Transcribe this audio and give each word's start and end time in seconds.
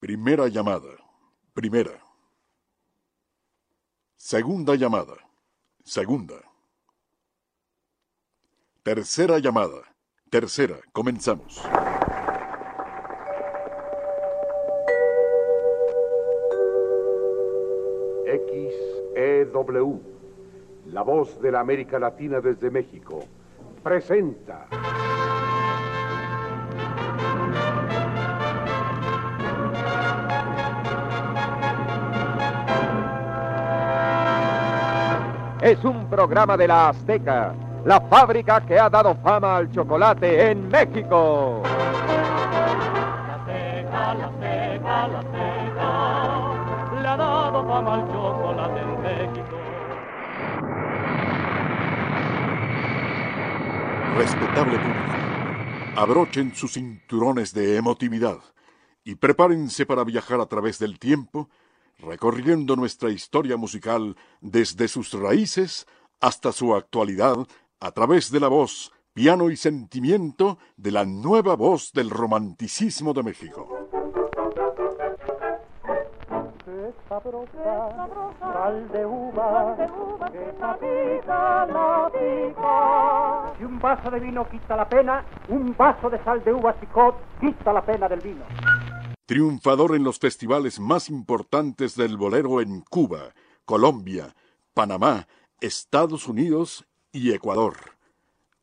Primera 0.00 0.46
llamada. 0.46 0.94
Primera. 1.52 2.00
Segunda 4.14 4.76
llamada. 4.76 5.16
Segunda. 5.82 6.36
Tercera 8.84 9.40
llamada. 9.40 9.82
Tercera. 10.30 10.78
Comenzamos. 10.92 11.60
XEW, 18.24 20.00
la 20.92 21.02
voz 21.02 21.40
de 21.42 21.50
la 21.50 21.58
América 21.58 21.98
Latina 21.98 22.40
desde 22.40 22.70
México, 22.70 23.24
presenta. 23.82 24.68
Es 35.68 35.84
un 35.84 36.08
programa 36.08 36.56
de 36.56 36.66
la 36.66 36.88
Azteca, 36.88 37.54
la 37.84 38.00
fábrica 38.00 38.64
que 38.64 38.78
ha 38.78 38.88
dado 38.88 39.14
fama 39.16 39.58
al 39.58 39.70
chocolate 39.70 40.50
en 40.50 40.66
México. 40.66 41.62
La 41.62 43.34
Azteca, 43.34 44.14
la 44.14 44.26
Azteca, 44.28 45.08
la 45.08 45.18
Azteca, 45.18 47.02
le 47.02 47.06
ha 47.06 47.16
dado 47.18 47.66
fama 47.68 47.94
al 47.96 48.06
chocolate 48.06 48.80
en 48.80 49.02
México. 49.02 49.56
Respetable 54.16 54.78
público, 54.78 55.12
abrochen 55.96 56.54
sus 56.54 56.72
cinturones 56.72 57.52
de 57.52 57.76
emotividad 57.76 58.38
y 59.04 59.16
prepárense 59.16 59.84
para 59.84 60.02
viajar 60.04 60.40
a 60.40 60.46
través 60.46 60.78
del 60.78 60.98
tiempo 60.98 61.50
recorriendo 61.98 62.76
nuestra 62.76 63.10
historia 63.10 63.56
musical 63.56 64.16
desde 64.40 64.88
sus 64.88 65.12
raíces 65.12 65.86
hasta 66.20 66.52
su 66.52 66.74
actualidad 66.74 67.36
a 67.80 67.90
través 67.92 68.30
de 68.30 68.40
la 68.40 68.48
voz, 68.48 68.92
piano 69.12 69.50
y 69.50 69.56
sentimiento 69.56 70.58
de 70.76 70.92
la 70.92 71.04
nueva 71.04 71.56
voz 71.56 71.92
del 71.92 72.10
romanticismo 72.10 73.12
de 73.12 73.22
México. 73.22 73.68
Si 83.58 83.64
un 83.64 83.78
vaso 83.80 84.10
de 84.10 84.20
vino 84.20 84.48
quita 84.48 84.76
la 84.76 84.88
pena, 84.88 85.24
un 85.48 85.74
vaso 85.76 86.10
de 86.10 86.22
sal 86.22 86.42
de 86.44 86.52
uva 86.52 86.72
picot 86.74 87.14
quita 87.40 87.72
la 87.72 87.82
pena 87.82 88.08
del 88.08 88.20
vino. 88.20 88.44
Triunfador 89.28 89.94
en 89.94 90.04
los 90.04 90.18
festivales 90.18 90.80
más 90.80 91.10
importantes 91.10 91.96
del 91.96 92.16
bolero 92.16 92.62
en 92.62 92.80
Cuba, 92.80 93.34
Colombia, 93.66 94.34
Panamá, 94.72 95.28
Estados 95.60 96.28
Unidos 96.28 96.86
y 97.12 97.32
Ecuador. 97.32 97.76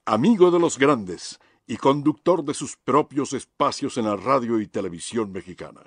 Amigo 0.05 0.49
de 0.49 0.59
los 0.59 0.79
grandes 0.79 1.39
y 1.67 1.77
conductor 1.77 2.43
de 2.43 2.55
sus 2.55 2.77
propios 2.77 3.33
espacios 3.33 3.99
en 3.99 4.05
la 4.05 4.15
radio 4.15 4.59
y 4.59 4.65
televisión 4.65 5.31
mexicana. 5.31 5.81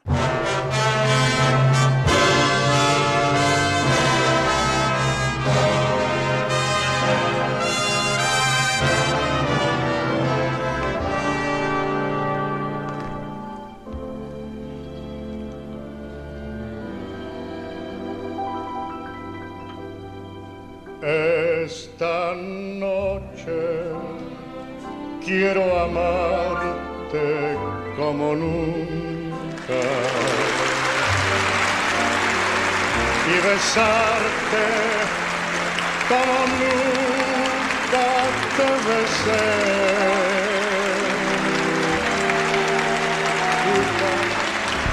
Esta 21.08 22.34
noche 22.34 23.56
quiero 25.24 25.62
amarte 25.80 27.56
como 27.96 28.34
nunca 28.34 29.80
y 33.26 33.36
besarte 33.40 34.66
como 36.10 36.36
nunca 36.60 38.06
te 38.58 38.68
besé. 38.86 39.44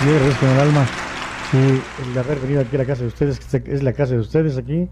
Yo 0.05 0.11
agradezco 0.11 0.39
con 0.39 0.49
el 0.49 0.59
alma 0.61 0.85
sí, 1.51 1.81
el 2.03 2.17
haber 2.17 2.39
venido 2.39 2.61
aquí 2.61 2.75
a 2.77 2.79
la 2.79 2.85
casa 2.85 3.01
de 3.01 3.07
ustedes, 3.07 3.39
que 3.39 3.73
es 3.73 3.83
la 3.83 3.91
casa 3.91 4.13
de 4.13 4.19
ustedes 4.19 4.57
aquí. 4.57 4.87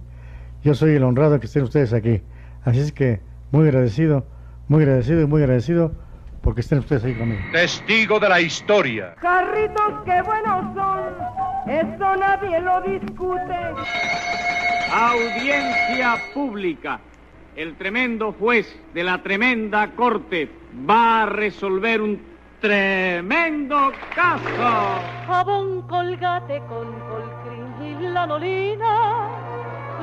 Yo 0.63 0.74
soy 0.74 0.96
el 0.96 1.03
honrado 1.03 1.40
que 1.40 1.47
estén 1.47 1.63
ustedes 1.63 1.91
aquí. 1.91 2.22
Así 2.63 2.79
es 2.79 2.94
que 2.94 3.19
muy 3.51 3.68
agradecido, 3.68 4.25
muy 4.69 4.84
agradecido 4.84 5.22
y 5.22 5.25
muy 5.25 5.41
agradecido 5.41 5.94
porque 6.41 6.62
estén 6.62 6.79
ustedes 6.79 7.03
ahí 7.03 7.16
conmigo. 7.16 7.41
Testigo 7.51 8.19
de 8.19 8.29
la 8.29 8.40
historia. 8.40 9.13
Carritos 9.22 9.94
qué 10.06 10.22
buenos 10.22 10.73
son, 10.73 11.13
eso 11.68 12.16
nadie 12.16 12.62
lo 12.62 12.81
discute. 12.81 13.56
Audiencia 14.91 16.16
pública. 16.34 17.00
El 17.57 17.75
tremendo 17.75 18.31
juez 18.31 18.73
de 18.94 19.03
la 19.03 19.22
tremenda 19.22 19.91
corte 19.91 20.50
va 20.90 21.23
a 21.23 21.25
resolver 21.25 22.02
un 22.02 22.22
tremendo 22.62 23.91
caso. 24.16 25.02
Jabón 25.28 25.81
colgate 25.88 26.59
con 26.69 26.88
colcrín 27.09 28.00
y 28.02 28.07
lanolina 28.07 29.43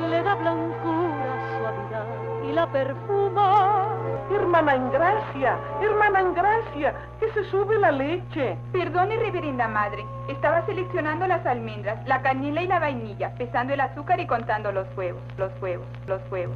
le 0.07 0.23
da 0.23 0.35
blancura, 0.35 1.33
suavidad 1.57 2.21
y 2.47 2.51
la 2.53 2.67
perfuma. 2.67 3.87
Hermana 4.31 4.75
Ingracia, 4.75 5.57
hermana 5.81 6.21
Ingracia, 6.21 6.93
que 7.19 7.31
se 7.33 7.43
sube 7.51 7.77
la 7.77 7.91
leche. 7.91 8.57
Perdone, 8.71 9.17
reverenda 9.17 9.67
madre. 9.67 10.05
Estaba 10.29 10.65
seleccionando 10.65 11.27
las 11.27 11.45
almendras, 11.45 12.05
la 12.07 12.21
canela 12.21 12.61
y 12.61 12.67
la 12.67 12.79
vainilla, 12.79 13.33
pesando 13.37 13.73
el 13.73 13.81
azúcar 13.81 14.19
y 14.19 14.27
contando 14.27 14.71
los 14.71 14.87
huevos, 14.95 15.21
los 15.37 15.51
huevos, 15.61 15.85
los 16.07 16.21
huevos. 16.31 16.55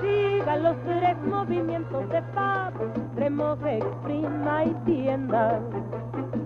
Siga 0.00 0.56
los 0.56 0.76
tres 0.84 1.16
movimientos 1.24 2.08
de 2.10 2.22
pavo, 2.34 2.92
remoje, 3.16 3.78
exprima 3.78 4.64
y 4.64 4.74
tienda. 4.84 5.60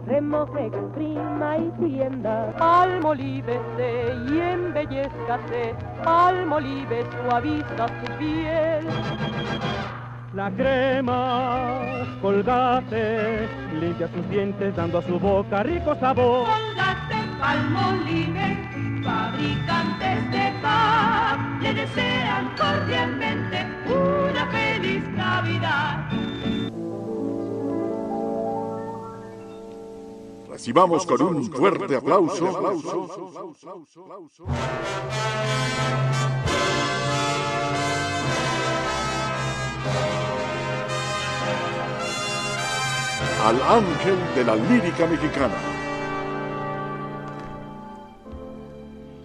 Remoje, 0.06 0.66
exprima 0.66 1.58
y 1.58 1.70
tienda. 1.80 2.54
Almolívese 2.60 4.14
y 4.30 4.38
embellezcase, 4.38 5.74
Almolive 6.04 7.04
suaviza 7.10 7.88
su 7.88 8.12
piel. 8.18 8.86
La 10.32 10.50
crema 10.50 12.06
colgate 12.22 13.48
limpia 13.80 14.06
sus 14.08 14.28
dientes 14.28 14.76
dando 14.76 14.98
a 14.98 15.02
su 15.02 15.18
boca 15.18 15.64
rico 15.64 15.94
sabor. 15.96 16.46
Colgate 16.46 17.16
Palmolive, 17.40 19.02
fabricantes 19.02 20.30
de 20.30 20.52
paz, 20.62 21.38
le 21.62 21.74
desean 21.74 22.50
cordialmente 22.56 23.66
una 23.88 24.46
feliz 24.52 25.02
Navidad. 25.16 26.35
Recibamos 30.56 31.04
con 31.04 31.20
un 31.20 31.52
fuerte 31.52 31.96
aplauso 31.96 32.46
al 43.44 43.62
ángel 43.62 44.16
de 44.34 44.44
la 44.44 44.56
lírica 44.56 45.06
mexicana. 45.06 45.54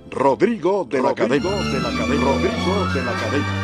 Rodrigo 0.10 0.84
de 0.84 1.02
la 1.02 1.16
Cadena. 1.16 1.50
de 1.50 1.80
la 1.80 1.92
Cadena. 1.92 2.26
Rodrigo 2.26 2.86
de 2.94 3.04
la 3.06 3.14
Cadena. 3.14 3.61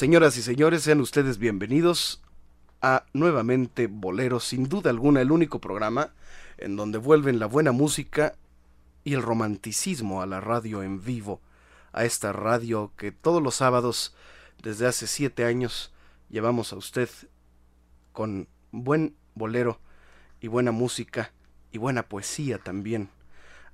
Señoras 0.00 0.38
y 0.38 0.42
señores, 0.42 0.82
sean 0.84 1.02
ustedes 1.02 1.36
bienvenidos 1.36 2.22
a 2.80 3.04
nuevamente 3.12 3.86
Bolero, 3.86 4.40
sin 4.40 4.66
duda 4.66 4.88
alguna 4.88 5.20
el 5.20 5.30
único 5.30 5.60
programa 5.60 6.14
en 6.56 6.74
donde 6.74 6.96
vuelven 6.96 7.38
la 7.38 7.44
buena 7.44 7.72
música 7.72 8.34
y 9.04 9.12
el 9.12 9.20
romanticismo 9.20 10.22
a 10.22 10.26
la 10.26 10.40
radio 10.40 10.82
en 10.82 11.04
vivo, 11.04 11.42
a 11.92 12.06
esta 12.06 12.32
radio 12.32 12.94
que 12.96 13.12
todos 13.12 13.42
los 13.42 13.56
sábados 13.56 14.16
desde 14.62 14.86
hace 14.86 15.06
siete 15.06 15.44
años 15.44 15.92
llevamos 16.30 16.72
a 16.72 16.76
usted 16.76 17.10
con 18.12 18.48
buen 18.70 19.14
bolero 19.34 19.80
y 20.40 20.48
buena 20.48 20.72
música 20.72 21.30
y 21.72 21.76
buena 21.76 22.04
poesía 22.04 22.56
también. 22.56 23.10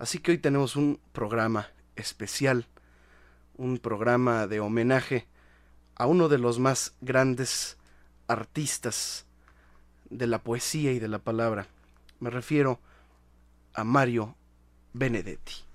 Así 0.00 0.18
que 0.18 0.32
hoy 0.32 0.38
tenemos 0.38 0.74
un 0.74 0.98
programa 1.12 1.68
especial, 1.94 2.66
un 3.56 3.78
programa 3.78 4.48
de 4.48 4.58
homenaje 4.58 5.28
a 5.96 6.06
uno 6.06 6.28
de 6.28 6.38
los 6.38 6.58
más 6.58 6.94
grandes 7.00 7.76
artistas 8.28 9.26
de 10.10 10.26
la 10.26 10.38
poesía 10.38 10.92
y 10.92 10.98
de 10.98 11.08
la 11.08 11.18
palabra. 11.18 11.66
Me 12.20 12.30
refiero 12.30 12.80
a 13.74 13.84
Mario 13.84 14.36
Benedetti. 14.92 15.65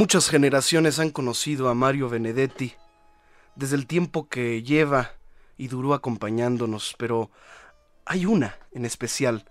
Muchas 0.00 0.30
generaciones 0.30 0.98
han 0.98 1.10
conocido 1.10 1.68
a 1.68 1.74
Mario 1.74 2.08
Benedetti 2.08 2.72
desde 3.54 3.76
el 3.76 3.86
tiempo 3.86 4.30
que 4.30 4.62
lleva 4.62 5.12
y 5.58 5.68
duró 5.68 5.92
acompañándonos, 5.92 6.94
pero 6.96 7.30
hay 8.06 8.24
una 8.24 8.56
en 8.72 8.86
especial 8.86 9.44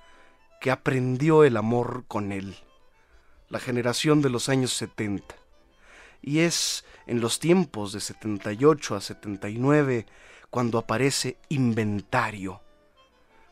que 0.60 0.72
aprendió 0.72 1.44
el 1.44 1.56
amor 1.56 2.06
con 2.08 2.32
él, 2.32 2.56
la 3.48 3.60
generación 3.60 4.24
de 4.24 4.32
los 4.32 4.50
años 4.50 4.74
70. 4.74 5.36
Y 6.24 6.40
es 6.40 6.84
en 7.06 7.22
los 7.22 7.38
tiempos 7.38 7.94
de 7.94 8.00
78 8.00 8.96
a 8.96 9.02
79 9.02 10.08
cuando 10.50 10.80
aparece 10.80 11.38
Inventario. 11.50 12.64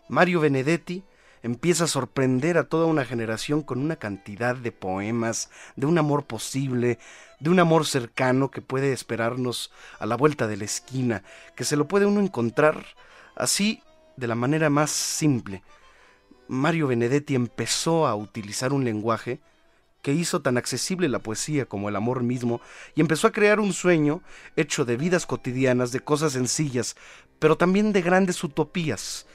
Mario 0.10 0.40
Benedetti 0.40 1.04
empieza 1.44 1.86
a 1.86 1.88
sorprender 1.88 2.58
a 2.58 2.66
toda 2.66 2.86
una 2.86 3.06
generación 3.06 3.62
con 3.62 3.80
una 3.80 3.96
cantidad 3.96 4.56
de 4.56 4.72
poemas, 4.72 5.50
de 5.76 5.86
un 5.86 5.98
amor 5.98 6.26
posible, 6.26 7.00
de 7.40 7.50
un 7.50 7.60
amor 7.60 7.86
cercano 7.86 8.52
que 8.52 8.62
puede 8.62 8.94
esperarnos 8.94 9.72
a 10.00 10.06
la 10.06 10.16
vuelta 10.16 10.48
de 10.48 10.58
la 10.58 10.66
esquina, 10.66 11.24
que 11.56 11.64
se 11.64 11.76
lo 11.76 11.88
puede 11.88 12.06
uno 12.06 12.20
encontrar 12.20 12.86
así 13.36 13.82
de 14.16 14.28
la 14.28 14.36
manera 14.36 14.70
más 14.70 14.92
simple. 14.92 15.64
Mario 16.48 16.88
Benedetti 16.88 17.36
empezó 17.36 18.08
a 18.08 18.16
utilizar 18.16 18.74
un 18.74 18.84
lenguaje 18.86 19.40
que 20.02 20.14
hizo 20.14 20.42
tan 20.42 20.58
accesible 20.58 21.10
la 21.10 21.20
poesía 21.20 21.66
como 21.66 21.90
el 21.90 21.96
amor 21.96 22.24
mismo, 22.24 22.62
y 22.96 23.02
empezó 23.02 23.28
a 23.28 23.32
crear 23.32 23.60
un 23.60 23.74
sueño 23.74 24.22
hecho 24.56 24.86
de 24.86 24.96
vidas 24.96 25.26
cotidianas, 25.26 25.92
de 25.92 26.00
cosas 26.00 26.34
sencillas, 26.34 26.96
pero 27.40 27.58
también 27.58 27.92
de 27.92 28.02
grandes 28.02 28.42
utopías, 28.44 29.28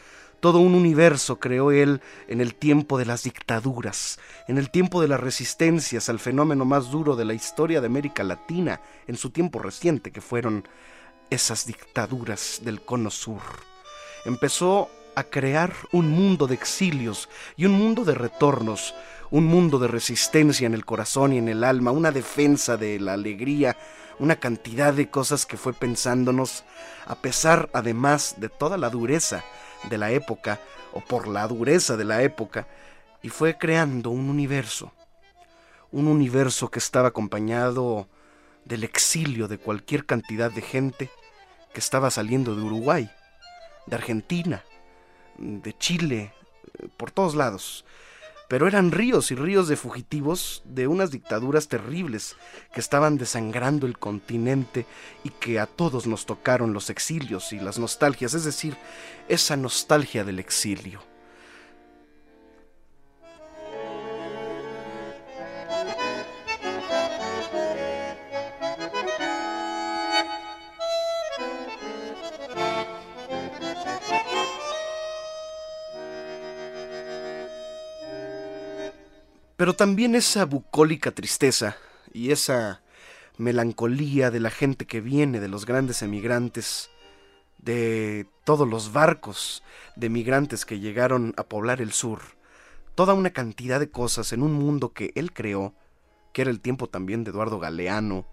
todo 0.43 0.59
un 0.59 0.75
universo 0.75 1.39
creó 1.39 1.71
él 1.71 2.01
en 2.27 2.41
el 2.41 2.57
tiempo 2.57 2.99
de 2.99 3.05
las 3.05 3.23
dictaduras, 3.23 4.19
en 4.49 4.59
el 4.59 4.71
tiempo 4.71 5.01
de 5.01 5.07
las 5.07 5.21
resistencias 5.21 6.09
al 6.09 6.19
fenómeno 6.19 6.65
más 6.65 6.91
duro 6.91 7.15
de 7.15 7.25
la 7.25 7.33
historia 7.33 7.81
de 7.81 7.87
América 7.87 8.25
Latina, 8.25 8.81
en 9.07 9.17
su 9.17 9.31
tiempo 9.31 9.61
reciente, 9.61 10.11
que 10.11 10.21
fueron 10.21 10.67
esas 11.31 11.65
dictaduras 11.65 12.61
del 12.65 12.83
Cono 12.83 13.13
Sur. 13.13 13.41
Empezó 14.25 14.91
a 15.15 15.23
crear 15.23 15.73
un 15.93 16.11
mundo 16.11 16.49
de 16.49 16.55
exilios 16.57 17.29
y 17.57 17.67
un 17.67 17.75
mundo 17.75 18.05
de 18.05 18.17
retornos, 18.17 18.97
un 19.31 19.45
mundo 19.45 19.79
de 19.79 19.87
resistencia 19.87 20.67
en 20.67 20.75
el 20.75 20.85
corazón 20.85 21.35
y 21.35 21.39
en 21.39 21.51
el 21.51 21.63
alma, 21.63 21.93
una 21.93 22.11
defensa 22.11 22.77
de 22.77 22.99
la 22.99 23.13
alegría, 23.13 23.77
una 24.19 24.35
cantidad 24.35 24.93
de 24.93 25.09
cosas 25.09 25.47
que 25.47 25.57
fue 25.57 25.73
pensándonos, 25.73 26.65
a 27.07 27.15
pesar 27.15 27.71
además 27.73 28.35
de 28.39 28.49
toda 28.49 28.77
la 28.77 28.91
dureza 28.91 29.45
de 29.89 29.99
la 29.99 30.11
época 30.11 30.61
o 30.93 31.01
por 31.01 31.29
la 31.29 31.47
dureza 31.47 31.97
de 31.97 32.05
la 32.05 32.23
época 32.23 32.67
y 33.23 33.29
fue 33.29 33.57
creando 33.57 34.11
un 34.11 34.29
universo, 34.29 34.93
un 35.91 36.09
universo 36.09 36.71
que 36.71 36.79
estaba 36.79 37.09
acompañado 37.09 38.09
del 38.65 38.85
exilio 38.85 39.49
de 39.49 39.59
cualquier 39.59 40.07
cantidad 40.07 40.51
de 40.51 40.63
gente 40.63 41.11
que 41.73 41.81
estaba 41.81 42.11
saliendo 42.11 42.55
de 42.55 42.63
Uruguay, 42.63 43.11
de 43.87 43.97
Argentina, 43.97 44.63
de 45.39 45.77
Chile, 45.79 46.33
por 46.97 47.11
todos 47.11 47.35
lados, 47.35 47.85
pero 48.53 48.69
eran 48.69 48.93
ríos 48.93 49.31
y 49.31 49.35
ríos 49.35 49.67
de 49.67 49.77
fugitivos 49.77 50.63
de 50.67 50.87
unas 50.87 51.11
dictaduras 51.11 51.69
terribles 51.69 52.37
que 52.75 52.81
estaban 52.81 53.17
desangrando 53.17 53.87
el 53.87 53.99
continente 53.99 54.85
y 55.25 55.31
que 55.31 55.59
a 55.59 55.65
todos 55.65 56.07
nos 56.07 56.27
tocaron 56.27 56.75
los 56.75 56.91
exilios 56.91 57.55
y 57.55 57.59
las 57.59 57.79
nostalgias, 57.79 58.35
es 58.35 58.45
decir, 58.45 58.77
esa 59.27 59.57
nostalgia 59.57 60.23
del 60.23 60.39
exilio. 60.39 61.12
Pero 79.63 79.77
también 79.77 80.17
esa 80.17 80.45
bucólica 80.45 81.13
tristeza 81.13 81.77
y 82.13 82.33
esa 82.33 82.83
melancolía 83.39 84.33
de 84.33 84.41
la 84.41 84.51
gente 84.51 84.89
que 84.89 85.01
viene 85.01 85.39
de 85.39 85.47
los 85.47 85.67
grandes 85.67 86.03
emigrantes, 86.03 86.91
de 87.59 88.27
todos 88.43 88.69
los 88.69 88.93
barcos 88.93 89.63
de 89.95 90.09
emigrantes 90.09 90.67
que 90.67 90.81
llegaron 90.81 91.33
a 91.37 91.45
poblar 91.45 91.81
el 91.81 91.93
sur, 91.93 92.23
toda 92.97 93.15
una 93.15 93.31
cantidad 93.31 93.79
de 93.79 93.89
cosas 93.89 94.33
en 94.33 94.43
un 94.43 94.53
mundo 94.53 94.93
que 94.93 95.13
él 95.15 95.33
creó, 95.33 95.75
que 96.33 96.43
era 96.43 96.51
el 96.51 96.59
tiempo 96.59 96.89
también 96.89 97.23
de 97.23 97.31
Eduardo 97.31 97.61
Galeano, 97.61 98.27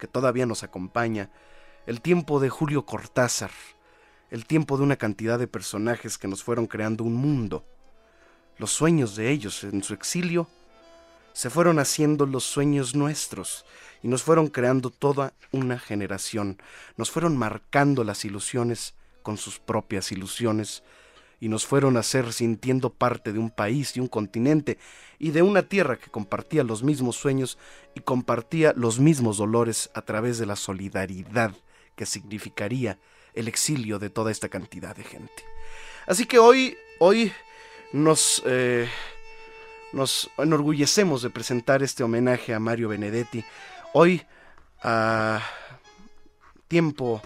que 0.00 0.08
todavía 0.08 0.46
nos 0.46 0.64
acompaña, 0.64 1.30
el 1.86 2.00
tiempo 2.00 2.40
de 2.40 2.48
Julio 2.48 2.84
Cortázar, 2.86 3.52
el 4.32 4.46
tiempo 4.46 4.76
de 4.76 4.82
una 4.82 4.96
cantidad 4.96 5.38
de 5.38 5.46
personajes 5.46 6.18
que 6.18 6.26
nos 6.26 6.42
fueron 6.42 6.66
creando 6.66 7.04
un 7.04 7.14
mundo 7.14 7.64
los 8.58 8.70
sueños 8.70 9.16
de 9.16 9.30
ellos 9.30 9.64
en 9.64 9.82
su 9.82 9.94
exilio, 9.94 10.48
se 11.36 11.50
fueron 11.50 11.78
haciendo 11.78 12.24
los 12.24 12.44
sueños 12.44 12.94
nuestros 12.94 13.66
y 14.02 14.08
nos 14.08 14.22
fueron 14.22 14.48
creando 14.48 14.88
toda 14.88 15.34
una 15.52 15.78
generación, 15.78 16.56
nos 16.96 17.10
fueron 17.10 17.36
marcando 17.36 18.04
las 18.04 18.24
ilusiones 18.24 18.94
con 19.22 19.36
sus 19.36 19.58
propias 19.58 20.12
ilusiones 20.12 20.82
y 21.38 21.50
nos 21.50 21.66
fueron 21.66 21.98
a 21.98 22.00
hacer 22.00 22.32
sintiendo 22.32 22.88
parte 22.88 23.34
de 23.34 23.38
un 23.38 23.50
país 23.50 23.98
y 23.98 24.00
un 24.00 24.08
continente 24.08 24.78
y 25.18 25.30
de 25.32 25.42
una 25.42 25.60
tierra 25.60 25.98
que 25.98 26.10
compartía 26.10 26.64
los 26.64 26.82
mismos 26.82 27.16
sueños 27.16 27.58
y 27.94 28.00
compartía 28.00 28.72
los 28.74 28.98
mismos 28.98 29.36
dolores 29.36 29.90
a 29.92 30.00
través 30.00 30.38
de 30.38 30.46
la 30.46 30.56
solidaridad 30.56 31.54
que 31.96 32.06
significaría 32.06 32.98
el 33.34 33.46
exilio 33.46 33.98
de 33.98 34.08
toda 34.08 34.30
esta 34.30 34.48
cantidad 34.48 34.96
de 34.96 35.04
gente. 35.04 35.44
Así 36.06 36.24
que 36.24 36.38
hoy, 36.38 36.78
hoy 36.98 37.30
nos, 37.92 38.42
eh, 38.46 38.88
nos 39.96 40.30
enorgullecemos 40.36 41.22
de 41.22 41.30
presentar 41.30 41.82
este 41.82 42.04
homenaje 42.04 42.52
a 42.52 42.60
Mario 42.60 42.90
Benedetti. 42.90 43.42
Hoy, 43.94 44.22
a 44.82 45.40
tiempo 46.68 47.22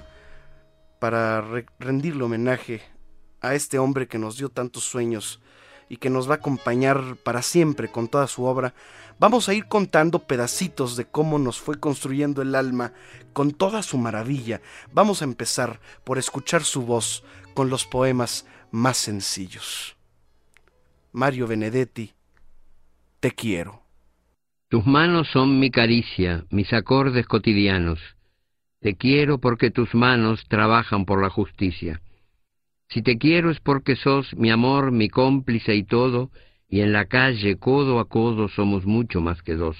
para 1.01 1.45
rendirle 1.81 2.23
homenaje 2.23 2.81
a 3.41 3.57
este 3.57 3.81
hombre 3.81 4.07
que 4.07 4.19
nos 4.19 4.37
dio 4.37 4.51
tantos 4.51 4.85
sueños 4.85 5.41
y 5.89 5.97
que 5.97 6.11
nos 6.11 6.31
va 6.31 6.35
a 6.35 6.37
acompañar 6.37 7.17
para 7.25 7.43
siempre 7.43 7.91
con 7.91 8.07
toda 8.07 8.29
su 8.29 8.45
obra, 8.45 8.73
vamos 9.19 9.49
a 9.49 9.55
ir 9.55 9.67
contando 9.67 10.21
pedacitos 10.21 10.97
de 10.97 11.07
cómo 11.07 11.41
nos 11.41 11.59
fue 11.59 11.81
construyendo 11.81 12.41
el 12.41 12.55
alma 12.55 12.93
con 13.33 13.51
toda 13.51 13.83
su 13.83 13.99
maravilla. 13.99 14.61
Vamos 14.93 15.23
a 15.23 15.25
empezar 15.25 15.81
por 16.05 16.19
escuchar 16.19 16.63
su 16.63 16.83
voz 16.83 17.25
con 17.53 17.69
los 17.69 17.85
poemas 17.85 18.47
más 18.71 18.97
sencillos. 18.97 19.97
Mario 21.11 21.49
Benedetti, 21.49 22.15
te 23.21 23.33
quiero. 23.33 23.83
Tus 24.69 24.87
manos 24.87 25.29
son 25.29 25.61
mi 25.61 25.71
caricia, 25.71 26.47
mis 26.51 26.73
acordes 26.73 27.27
cotidianos. 27.27 28.01
Te 28.81 28.97
quiero 28.97 29.39
porque 29.39 29.71
tus 29.71 29.95
manos 29.95 30.43
trabajan 30.49 31.05
por 31.05 31.21
la 31.21 31.29
justicia. 31.29 32.01
Si 32.89 33.03
te 33.03 33.19
quiero 33.19 33.51
es 33.51 33.61
porque 33.61 33.95
sos 33.95 34.35
mi 34.37 34.51
amor, 34.51 34.91
mi 34.91 35.11
cómplice 35.11 35.75
y 35.75 35.85
todo, 35.85 36.31
y 36.67 36.81
en 36.81 36.93
la 36.93 37.05
calle 37.05 37.59
codo 37.59 38.01
a 38.01 38.09
codo 38.09 38.49
somos 38.49 38.87
mucho 38.87 39.21
más 39.21 39.43
que 39.43 39.55
dos. 39.55 39.77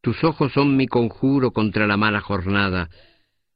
Tus 0.00 0.22
ojos 0.22 0.52
son 0.52 0.76
mi 0.76 0.86
conjuro 0.86 1.50
contra 1.52 1.86
la 1.86 1.96
mala 1.96 2.20
jornada, 2.20 2.88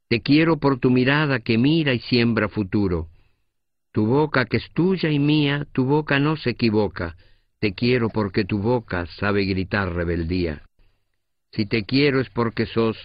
Te 0.09 0.23
quiero 0.23 0.59
por 0.59 0.79
tu 0.79 0.91
mirada 0.91 1.41
que 1.41 1.59
mira 1.59 1.93
y 1.93 1.99
siembra 1.99 2.49
futuro. 2.49 3.09
Tu 3.93 4.07
boca 4.07 4.45
que 4.45 4.59
es 4.59 4.71
tuya 4.73 5.11
y 5.11 5.19
mía, 5.19 5.67
tu 5.73 5.85
boca 5.85 6.21
no 6.21 6.37
se 6.37 6.51
equivoca. 6.51 7.17
Te 7.61 7.73
quiero 7.73 8.11
porque 8.11 8.45
tu 8.45 8.59
boca 8.59 9.07
sabe 9.19 9.45
gritar 9.45 9.93
rebeldía. 9.93 10.63
Si 11.53 11.67
te 11.67 11.85
quiero 11.85 12.21
es 12.21 12.29
porque 12.31 12.67
sos 12.67 12.97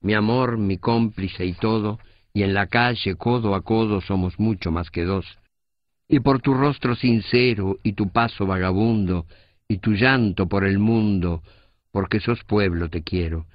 mi 0.00 0.14
amor, 0.14 0.58
mi 0.58 0.78
cómplice 0.78 1.44
y 1.44 1.54
todo, 1.54 1.98
y 2.32 2.42
en 2.42 2.54
la 2.54 2.66
calle 2.66 3.16
codo 3.16 3.54
a 3.54 3.62
codo 3.62 4.00
somos 4.00 4.38
mucho 4.38 4.70
más 4.70 4.90
que 4.90 5.04
dos. 5.04 5.26
Y 6.08 6.20
por 6.20 6.40
tu 6.40 6.54
rostro 6.54 6.94
sincero 6.94 7.78
y 7.82 7.94
tu 7.94 8.12
paso 8.12 8.46
vagabundo, 8.46 9.26
y 9.68 9.78
tu 9.78 9.92
llanto 9.92 10.46
por 10.46 10.64
el 10.64 10.78
mundo, 10.78 11.42
porque 11.90 12.20
sos 12.20 12.44
pueblo 12.44 12.88
te 12.88 13.02
quiero 13.02 13.46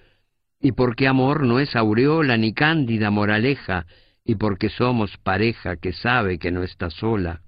y 0.61 0.73
porque 0.73 1.07
amor 1.07 1.43
no 1.43 1.59
es 1.59 1.75
aureola 1.75 2.37
ni 2.37 2.53
cándida 2.53 3.09
moraleja, 3.09 3.87
y 4.23 4.35
porque 4.35 4.69
somos 4.69 5.17
pareja 5.17 5.77
que 5.77 5.91
sabe 5.91 6.37
que 6.37 6.51
no 6.51 6.61
está 6.61 6.91
sola. 6.91 7.41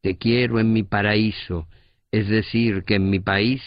Te 0.00 0.18
quiero 0.18 0.58
en 0.58 0.72
mi 0.72 0.82
paraíso, 0.82 1.68
es 2.12 2.28
decir, 2.28 2.84
que 2.84 2.94
en 2.96 3.10
mi 3.10 3.18
país 3.18 3.62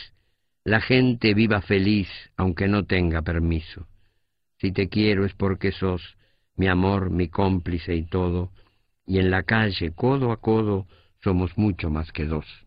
la 0.63 0.79
gente 0.79 1.33
viva 1.33 1.61
feliz 1.61 2.07
aunque 2.37 2.67
no 2.67 2.85
tenga 2.85 3.21
permiso. 3.21 3.87
Si 4.57 4.71
te 4.71 4.87
quiero 4.87 5.25
es 5.25 5.33
porque 5.33 5.71
sos 5.71 6.17
mi 6.55 6.67
amor, 6.67 7.09
mi 7.09 7.27
cómplice 7.27 7.95
y 7.95 8.03
todo, 8.03 8.51
y 9.05 9.19
en 9.19 9.29
la 9.29 9.43
calle, 9.43 9.91
codo 9.91 10.31
a 10.31 10.37
codo, 10.37 10.87
somos 11.21 11.57
mucho 11.57 11.89
más 11.89 12.11
que 12.11 12.25
dos. 12.25 12.64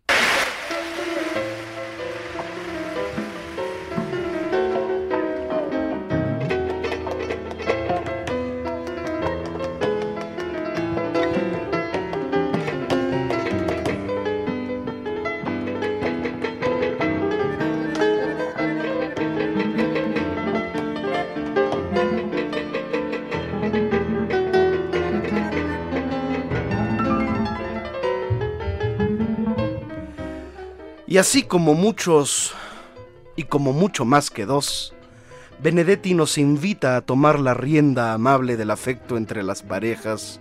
Y 31.19 31.21
así 31.21 31.43
como 31.43 31.75
muchos 31.75 32.55
y 33.35 33.43
como 33.43 33.73
mucho 33.73 34.05
más 34.05 34.31
que 34.31 34.47
dos, 34.47 34.95
Benedetti 35.61 36.15
nos 36.15 36.39
invita 36.39 36.97
a 36.97 37.01
tomar 37.01 37.41
la 37.41 37.55
rienda 37.55 38.13
amable 38.13 38.57
del 38.57 38.71
afecto 38.71 39.17
entre 39.17 39.43
las 39.43 39.65
parejas, 39.65 40.39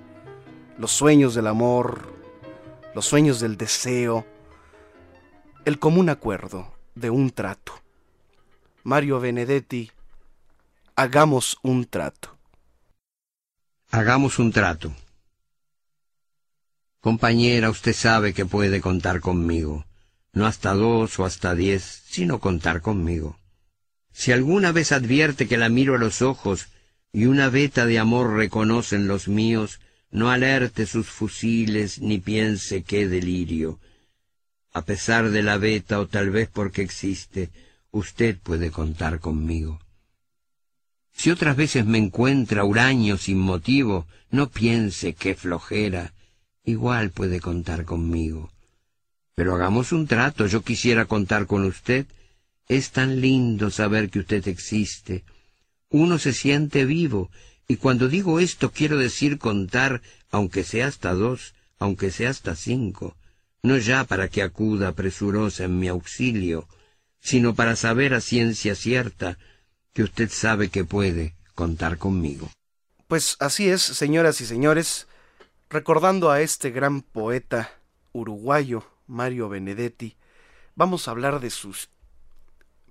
los 0.77 0.91
sueños 0.91 1.33
del 1.33 1.47
amor, 1.47 2.13
los 2.93 3.07
sueños 3.07 3.39
del 3.39 3.57
deseo, 3.57 4.23
el 5.65 5.79
común 5.79 6.09
acuerdo 6.09 6.71
de 6.93 7.09
un 7.09 7.31
trato. 7.31 7.73
Mario 8.83 9.19
Benedetti, 9.19 9.91
hagamos 10.95 11.57
un 11.63 11.85
trato. 11.85 12.37
Hagamos 13.89 14.37
un 14.37 14.51
trato. 14.51 14.93
Compañera, 17.01 17.71
usted 17.71 17.93
sabe 17.93 18.31
que 18.31 18.45
puede 18.45 18.79
contar 18.79 19.21
conmigo 19.21 19.86
no 20.37 20.45
hasta 20.45 20.73
dos 20.73 21.19
o 21.19 21.25
hasta 21.25 21.55
diez, 21.55 22.03
sino 22.05 22.39
contar 22.39 22.81
conmigo. 22.81 23.39
Si 24.13 24.31
alguna 24.31 24.71
vez 24.71 24.91
advierte 24.91 25.47
que 25.47 25.57
la 25.57 25.69
miro 25.69 25.95
a 25.95 25.97
los 25.97 26.21
ojos 26.21 26.67
y 27.11 27.25
una 27.25 27.49
veta 27.49 27.85
de 27.85 27.99
amor 27.99 28.35
reconocen 28.35 29.07
los 29.07 29.27
míos, 29.27 29.79
no 30.11 30.29
alerte 30.29 30.85
sus 30.85 31.07
fusiles 31.07 31.99
ni 31.99 32.19
piense 32.19 32.83
qué 32.83 33.07
delirio. 33.07 33.79
A 34.73 34.83
pesar 34.83 35.31
de 35.31 35.41
la 35.41 35.57
veta 35.57 35.99
o 35.99 36.07
tal 36.07 36.29
vez 36.29 36.49
porque 36.53 36.83
existe, 36.83 37.49
usted 37.91 38.37
puede 38.37 38.69
contar 38.69 39.19
conmigo. 39.19 39.79
Si 41.13 41.31
otras 41.31 41.57
veces 41.57 41.85
me 41.85 41.97
encuentra 41.97 42.63
huraño 42.63 43.17
sin 43.17 43.39
motivo, 43.39 44.05
no 44.29 44.51
piense 44.51 45.13
qué 45.13 45.33
flojera, 45.33 46.13
igual 46.63 47.09
puede 47.09 47.39
contar 47.39 47.85
conmigo. 47.85 48.51
Pero 49.37 49.53
hagamos 49.53 49.91
un 49.91 50.07
trato, 50.07 50.47
yo 50.47 50.63
quisiera 50.63 51.05
contar 51.05 51.45
con 51.45 51.63
usted. 51.63 52.07
Es 52.67 52.89
tan 52.89 53.21
lindo 53.21 53.69
saber 53.69 54.09
que 54.09 54.17
usted 54.17 54.47
existe. 54.47 55.23
Uno 55.91 56.17
se 56.17 56.33
siente 56.33 56.85
vivo, 56.85 57.29
y 57.67 57.75
cuando 57.75 58.07
digo 58.07 58.39
esto 58.39 58.71
quiero 58.71 58.97
decir 58.97 59.37
contar, 59.37 60.01
aunque 60.31 60.63
sea 60.63 60.87
hasta 60.87 61.13
dos, 61.13 61.53
aunque 61.77 62.09
sea 62.09 62.31
hasta 62.31 62.55
cinco, 62.55 63.15
no 63.61 63.77
ya 63.77 64.05
para 64.05 64.27
que 64.27 64.41
acuda 64.41 64.93
presurosa 64.93 65.65
en 65.65 65.77
mi 65.77 65.87
auxilio, 65.87 66.67
sino 67.19 67.53
para 67.53 67.75
saber 67.75 68.15
a 68.15 68.21
ciencia 68.21 68.73
cierta 68.73 69.37
que 69.93 70.01
usted 70.01 70.31
sabe 70.31 70.69
que 70.69 70.83
puede 70.83 71.35
contar 71.53 71.99
conmigo. 71.99 72.49
Pues 73.07 73.37
así 73.39 73.69
es, 73.69 73.83
señoras 73.83 74.41
y 74.41 74.47
señores, 74.47 75.07
recordando 75.69 76.31
a 76.31 76.41
este 76.41 76.71
gran 76.71 77.03
poeta 77.03 77.69
uruguayo, 78.13 78.96
Mario 79.07 79.49
Benedetti. 79.49 80.15
Vamos 80.75 81.07
a 81.07 81.11
hablar 81.11 81.39
de 81.39 81.49
sus 81.49 81.89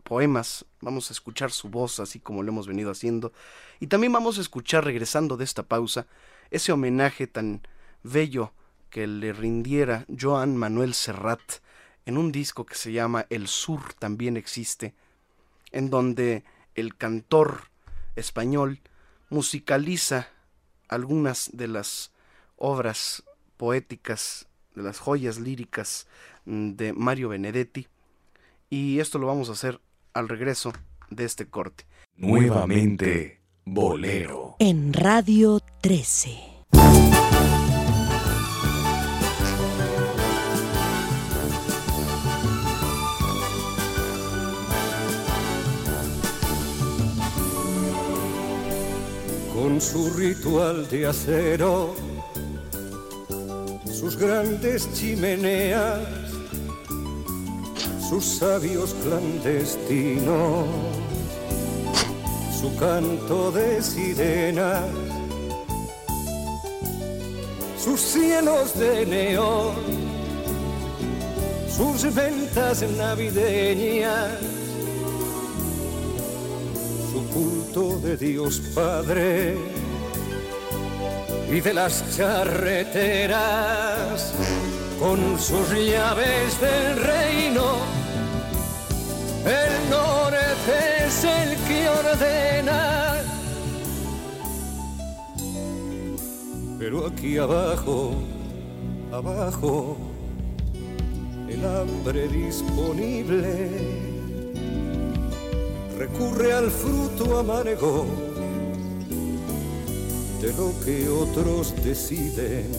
poemas, 0.03 0.65
vamos 0.81 1.11
a 1.11 1.13
escuchar 1.13 1.51
su 1.51 1.69
voz 1.69 2.01
así 2.01 2.21
como 2.21 2.43
lo 2.43 2.51
hemos 2.51 2.67
venido 2.67 2.91
haciendo 2.91 3.33
y 3.81 3.89
también 3.89 4.13
vamos 4.13 4.39
a 4.39 4.41
escuchar 4.41 4.85
regresando 4.85 5.37
de 5.37 5.45
esta 5.45 5.65
pausa 5.65 6.07
ese 6.51 6.71
homenaje 6.71 7.27
tan 7.27 7.67
bello 8.05 8.53
que 8.89 9.07
le 9.09 9.33
rindiera 9.33 10.07
Joan 10.09 10.57
Manuel 10.57 10.95
Serrat 10.95 11.41
en 12.07 12.17
un 12.17 12.31
disco 12.31 12.65
que 12.65 12.77
se 12.77 12.93
llama 12.93 13.27
El 13.31 13.49
Sur 13.49 13.93
también 13.95 14.37
existe, 14.37 14.95
en 15.73 15.91
donde 15.91 16.45
el 16.77 16.97
cantor 16.97 17.69
español 18.15 18.81
musicaliza 19.29 20.29
algunas 20.89 21.51
de 21.53 21.67
las 21.67 22.13
obras 22.57 23.25
poéticas 23.57 24.47
de 24.77 24.83
las 24.83 25.01
joyas 25.01 25.41
líricas 25.41 26.07
mm, 26.45 26.73
de 26.73 26.93
Mario 26.93 27.31
Benedetti. 27.31 27.89
Y 28.71 29.01
esto 29.01 29.19
lo 29.19 29.27
vamos 29.27 29.49
a 29.49 29.53
hacer 29.53 29.81
al 30.13 30.29
regreso 30.29 30.73
de 31.11 31.25
este 31.25 31.47
corte. 31.47 31.85
Nuevamente, 32.17 33.41
Bolero. 33.65 34.57
En 34.59 34.93
Radio 34.93 35.61
13. 35.81 36.57
Con 49.55 49.81
su 49.81 50.11
ritual 50.11 50.89
de 50.89 51.07
acero 51.07 52.16
sus 53.99 54.17
grandes 54.19 54.93
chimeneas, 54.93 56.01
sus 58.11 58.25
sabios 58.25 58.95
clandestinos, 59.03 60.67
su 62.61 62.77
canto 62.77 63.51
de 63.53 63.83
sirenas, 63.83 64.85
sus 67.83 67.99
cielos 67.99 68.79
de 68.79 69.07
neón, 69.07 69.75
sus 71.75 72.15
ventas 72.15 72.85
navideñas, 72.99 74.41
su 77.13 77.27
culto 77.29 77.99
de 78.01 78.17
Dios 78.19 78.61
Padre 78.75 79.57
y 81.51 81.61
de 81.61 81.75
las 81.75 82.17
charreteras 82.17 83.37
con 84.99 85.39
sus 85.39 85.71
llaves 85.71 86.61
del 86.61 87.03
reino. 87.03 87.77
El 89.45 89.91
norte 89.91 91.07
es 91.07 91.25
el 91.25 91.57
que 91.69 91.89
ordena. 91.89 93.15
Pero 96.79 97.07
aquí 97.07 97.39
abajo, 97.39 98.15
abajo, 99.13 99.97
el 101.49 101.65
hambre 101.65 102.29
disponible 102.29 103.71
recurre 105.97 106.53
al 106.53 106.71
fruto 106.71 107.39
amargo 107.39 108.26
lo 110.53 110.73
que 110.85 111.09
otros 111.09 111.75
deciden. 111.83 112.71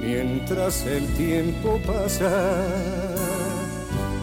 Mientras 0.00 0.84
el 0.86 1.06
tiempo 1.16 1.78
pasa 1.86 2.66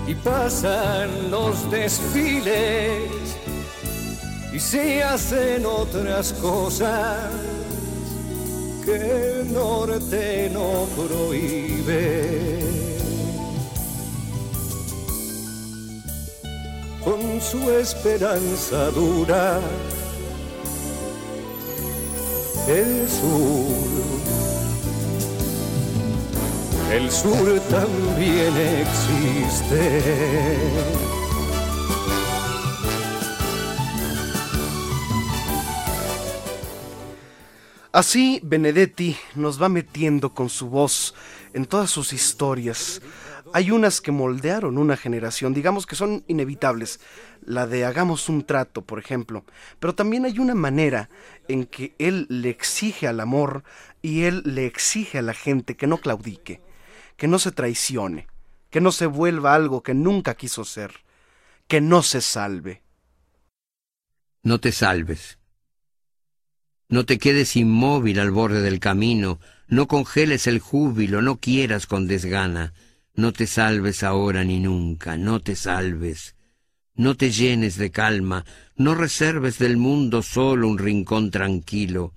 y 0.08 0.16
pasan 0.16 1.32
los 1.32 1.70
desfiles 1.70 3.38
y 4.54 4.60
se 4.60 5.04
hacen 5.04 5.66
otras 5.66 6.34
cosas 6.34 7.30
que 8.86 9.42
el 9.42 9.54
norte 9.54 10.50
no 10.54 10.88
prohíbe. 10.96 12.60
Con 17.04 17.42
su 17.42 17.70
esperanza 17.72 18.90
dura, 18.92 19.60
el 22.68 23.08
sur, 23.10 23.68
el 26.92 27.12
sur 27.12 27.60
también 27.70 28.54
existe. 28.82 30.02
Así 37.92 38.42
Benedetti 38.44 39.16
nos 39.36 39.62
va 39.62 39.70
metiendo 39.70 40.34
con 40.34 40.50
su 40.50 40.68
voz 40.68 41.14
en 41.54 41.66
todas 41.66 41.90
sus 41.90 42.12
historias. 42.12 43.02
Hay 43.54 43.72
unas 43.72 44.02
que 44.02 44.12
moldearon 44.12 44.78
una 44.78 44.98
generación, 44.98 45.54
digamos 45.54 45.86
que 45.86 45.96
son 45.96 46.24
inevitables. 46.28 47.00
La 47.46 47.68
de 47.68 47.86
hagamos 47.86 48.28
un 48.30 48.44
trato, 48.44 48.84
por 48.84 49.00
ejemplo. 49.00 49.46
Pero 49.80 49.96
también 49.96 50.26
hay 50.26 50.40
una 50.40 50.56
manera 50.56 51.10
en 51.48 51.66
que 51.66 51.96
él 52.00 52.26
le 52.30 52.50
exige 52.50 53.08
al 53.08 53.20
amor 53.20 53.64
y 54.02 54.24
él 54.24 54.42
le 54.46 54.66
exige 54.66 55.20
a 55.20 55.22
la 55.22 55.34
gente 55.34 55.76
que 55.76 55.88
no 55.88 55.98
claudique, 55.98 56.62
que 57.18 57.28
no 57.28 57.40
se 57.40 57.52
traicione, 57.52 58.28
que 58.70 58.82
no 58.82 58.92
se 58.92 59.06
vuelva 59.06 59.54
algo 59.54 59.84
que 59.84 59.94
nunca 59.94 60.36
quiso 60.36 60.66
ser, 60.66 60.92
que 61.68 61.82
no 61.82 62.04
se 62.04 62.22
salve. 62.22 62.82
No 64.44 64.60
te 64.60 64.72
salves. 64.72 65.40
No 66.88 67.06
te 67.06 67.18
quedes 67.18 67.56
inmóvil 67.56 68.20
al 68.20 68.32
borde 68.32 68.62
del 68.62 68.80
camino, 68.80 69.40
no 69.68 69.88
congeles 69.88 70.46
el 70.46 70.60
júbilo, 70.60 71.22
no 71.22 71.40
quieras 71.40 71.88
con 71.88 72.08
desgana, 72.08 72.74
no 73.16 73.32
te 73.32 73.48
salves 73.48 74.04
ahora 74.04 74.44
ni 74.44 74.60
nunca, 74.60 75.18
no 75.18 75.40
te 75.40 75.56
salves. 75.56 76.36
No 76.96 77.16
te 77.16 77.32
llenes 77.32 77.78
de 77.78 77.92
calma, 77.92 78.46
no 78.76 78.96
reserves 78.96 79.60
del 79.60 79.78
mundo 79.78 80.22
solo 80.22 80.68
un 80.68 80.78
rincón 80.78 81.30
tranquilo, 81.30 82.14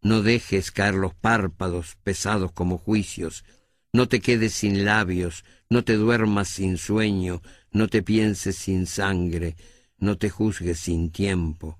no 0.00 0.22
dejes 0.22 0.70
caer 0.70 0.94
los 0.94 1.14
párpados 1.14 1.96
pesados 2.02 2.52
como 2.52 2.78
juicios, 2.78 3.44
no 3.92 4.08
te 4.08 4.20
quedes 4.20 4.54
sin 4.54 4.84
labios, 4.84 5.44
no 5.68 5.84
te 5.84 5.94
duermas 5.94 6.48
sin 6.48 6.78
sueño, 6.78 7.42
no 7.70 7.88
te 7.88 8.02
pienses 8.02 8.56
sin 8.56 8.86
sangre, 8.86 9.56
no 9.98 10.16
te 10.16 10.30
juzgues 10.30 10.78
sin 10.78 11.10
tiempo. 11.10 11.78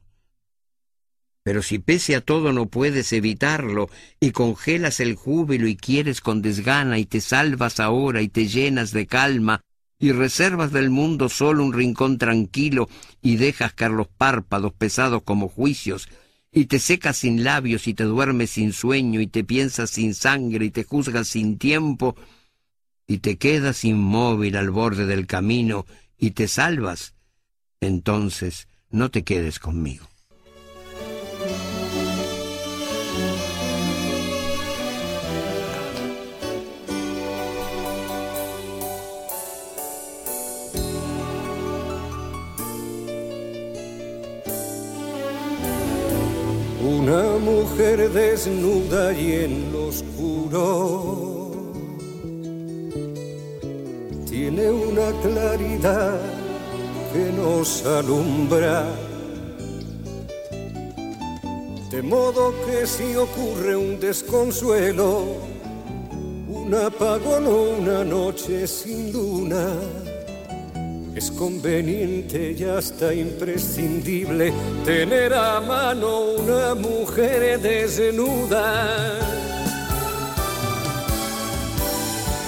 Pero 1.44 1.62
si 1.62 1.78
pese 1.78 2.16
a 2.16 2.22
todo 2.22 2.54
no 2.54 2.66
puedes 2.66 3.12
evitarlo, 3.12 3.90
y 4.18 4.30
congelas 4.30 4.98
el 4.98 5.14
júbilo 5.14 5.68
y 5.68 5.76
quieres 5.76 6.22
con 6.22 6.40
desgana, 6.40 6.98
y 6.98 7.04
te 7.04 7.20
salvas 7.20 7.80
ahora 7.80 8.22
y 8.22 8.28
te 8.28 8.48
llenas 8.48 8.92
de 8.92 9.06
calma, 9.06 9.60
y 9.98 10.12
reservas 10.12 10.72
del 10.72 10.88
mundo 10.88 11.28
solo 11.28 11.62
un 11.62 11.74
rincón 11.74 12.16
tranquilo, 12.16 12.88
y 13.20 13.36
dejas 13.36 13.74
caer 13.74 13.90
los 13.90 14.08
párpados 14.08 14.72
pesados 14.72 15.22
como 15.22 15.48
juicios, 15.48 16.08
y 16.50 16.64
te 16.64 16.78
secas 16.78 17.18
sin 17.18 17.44
labios, 17.44 17.88
y 17.88 17.92
te 17.94 18.04
duermes 18.04 18.52
sin 18.52 18.72
sueño, 18.72 19.20
y 19.20 19.26
te 19.26 19.44
piensas 19.44 19.90
sin 19.90 20.14
sangre, 20.14 20.64
y 20.64 20.70
te 20.70 20.84
juzgas 20.84 21.28
sin 21.28 21.58
tiempo, 21.58 22.16
y 23.06 23.18
te 23.18 23.36
quedas 23.36 23.84
inmóvil 23.84 24.56
al 24.56 24.70
borde 24.70 25.04
del 25.04 25.26
camino, 25.26 25.84
y 26.16 26.30
te 26.30 26.48
salvas, 26.48 27.12
entonces 27.82 28.66
no 28.88 29.10
te 29.10 29.24
quedes 29.24 29.58
conmigo. 29.58 30.06
Una 46.98 47.38
mujer 47.38 48.09
desnuda 48.11 49.12
y 49.12 49.33
en 49.33 49.72
lo 49.72 49.88
oscuro 49.88 51.50
tiene 54.30 54.70
una 54.70 55.11
claridad 55.20 56.20
que 57.12 57.33
nos 57.33 57.85
alumbra. 57.85 58.87
De 61.90 62.00
modo 62.00 62.54
que 62.64 62.87
si 62.87 63.16
ocurre 63.16 63.76
un 63.76 63.98
desconsuelo, 63.98 65.24
un 66.48 66.74
apagón 66.74 67.46
o 67.46 67.62
una 67.78 68.04
noche 68.04 68.66
sin 68.68 69.12
luna, 69.12 69.66
es 71.14 71.31
conveniente 71.31 72.57
y 72.59 72.64
hasta 72.64 73.14
imprescindible 73.14 74.53
tener 74.85 75.33
a 75.33 75.61
mano 75.61 76.20
una 76.38 76.74
mujer 76.74 77.61
desnuda. 77.61 79.18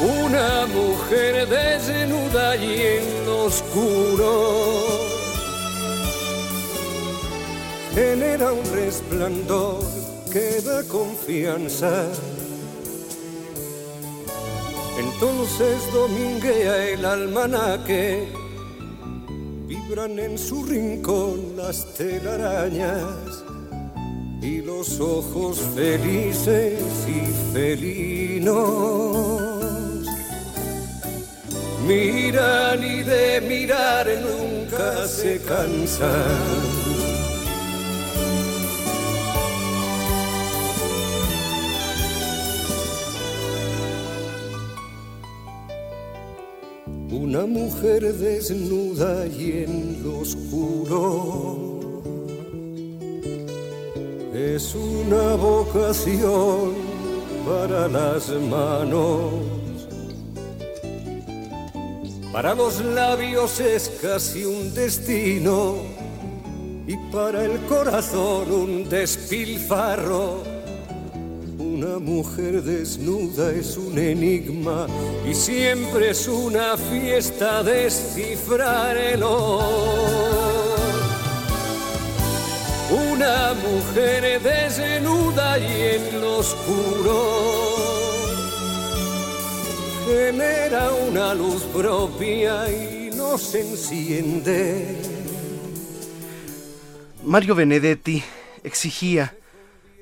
Una 0.00 0.66
mujer 0.66 1.48
desnuda 1.48 2.56
y 2.56 2.82
en 2.82 3.28
oscuro 3.28 4.84
genera 7.94 8.52
un 8.52 8.64
resplandor 8.74 9.78
que 10.32 10.60
da 10.60 10.82
confianza. 10.84 12.04
Entonces 14.98 15.92
dominguea 15.92 16.88
el 16.88 17.04
almanaque 17.04 18.45
en 19.88 20.36
su 20.36 20.64
rincón 20.64 21.56
las 21.56 21.94
telarañas 21.94 23.44
y 24.42 24.60
los 24.60 24.98
ojos 25.00 25.60
felices 25.76 26.80
y 27.06 27.52
felinos. 27.52 28.56
Miran 31.86 32.82
y 32.82 33.02
de 33.04 33.40
mirar 33.42 34.08
nunca 34.20 35.06
se 35.06 35.40
cansan. 35.42 36.95
Una 47.10 47.46
mujer 47.46 48.12
desnuda 48.14 49.26
y 49.28 49.64
en 49.64 50.02
lo 50.02 50.18
oscuro 50.20 51.80
es 54.34 54.74
una 54.74 55.34
vocación 55.36 56.74
para 57.48 57.86
las 57.86 58.28
manos. 58.30 59.32
Para 62.32 62.54
los 62.56 62.84
labios 62.84 63.60
es 63.60 63.88
casi 64.02 64.44
un 64.44 64.74
destino 64.74 65.76
y 66.88 66.96
para 67.12 67.44
el 67.44 67.60
corazón 67.66 68.50
un 68.50 68.88
despilfarro 68.88 70.55
mujer 72.06 72.62
desnuda 72.62 73.50
es 73.50 73.76
un 73.76 73.98
enigma 73.98 74.86
y 75.28 75.34
siempre 75.34 76.10
es 76.10 76.28
una 76.28 76.76
fiesta 76.76 77.64
descifrar 77.64 78.96
el 78.96 79.24
Una 79.24 79.34
mujer 83.54 84.40
desnuda 84.40 85.58
y 85.58 85.96
en 85.96 86.20
lo 86.20 86.38
oscuro 86.38 87.74
genera 90.06 90.92
una 91.08 91.34
luz 91.34 91.64
propia 91.64 92.70
y 92.70 93.10
nos 93.16 93.52
enciende. 93.56 94.96
Mario 97.24 97.56
Benedetti 97.56 98.22
exigía 98.62 99.34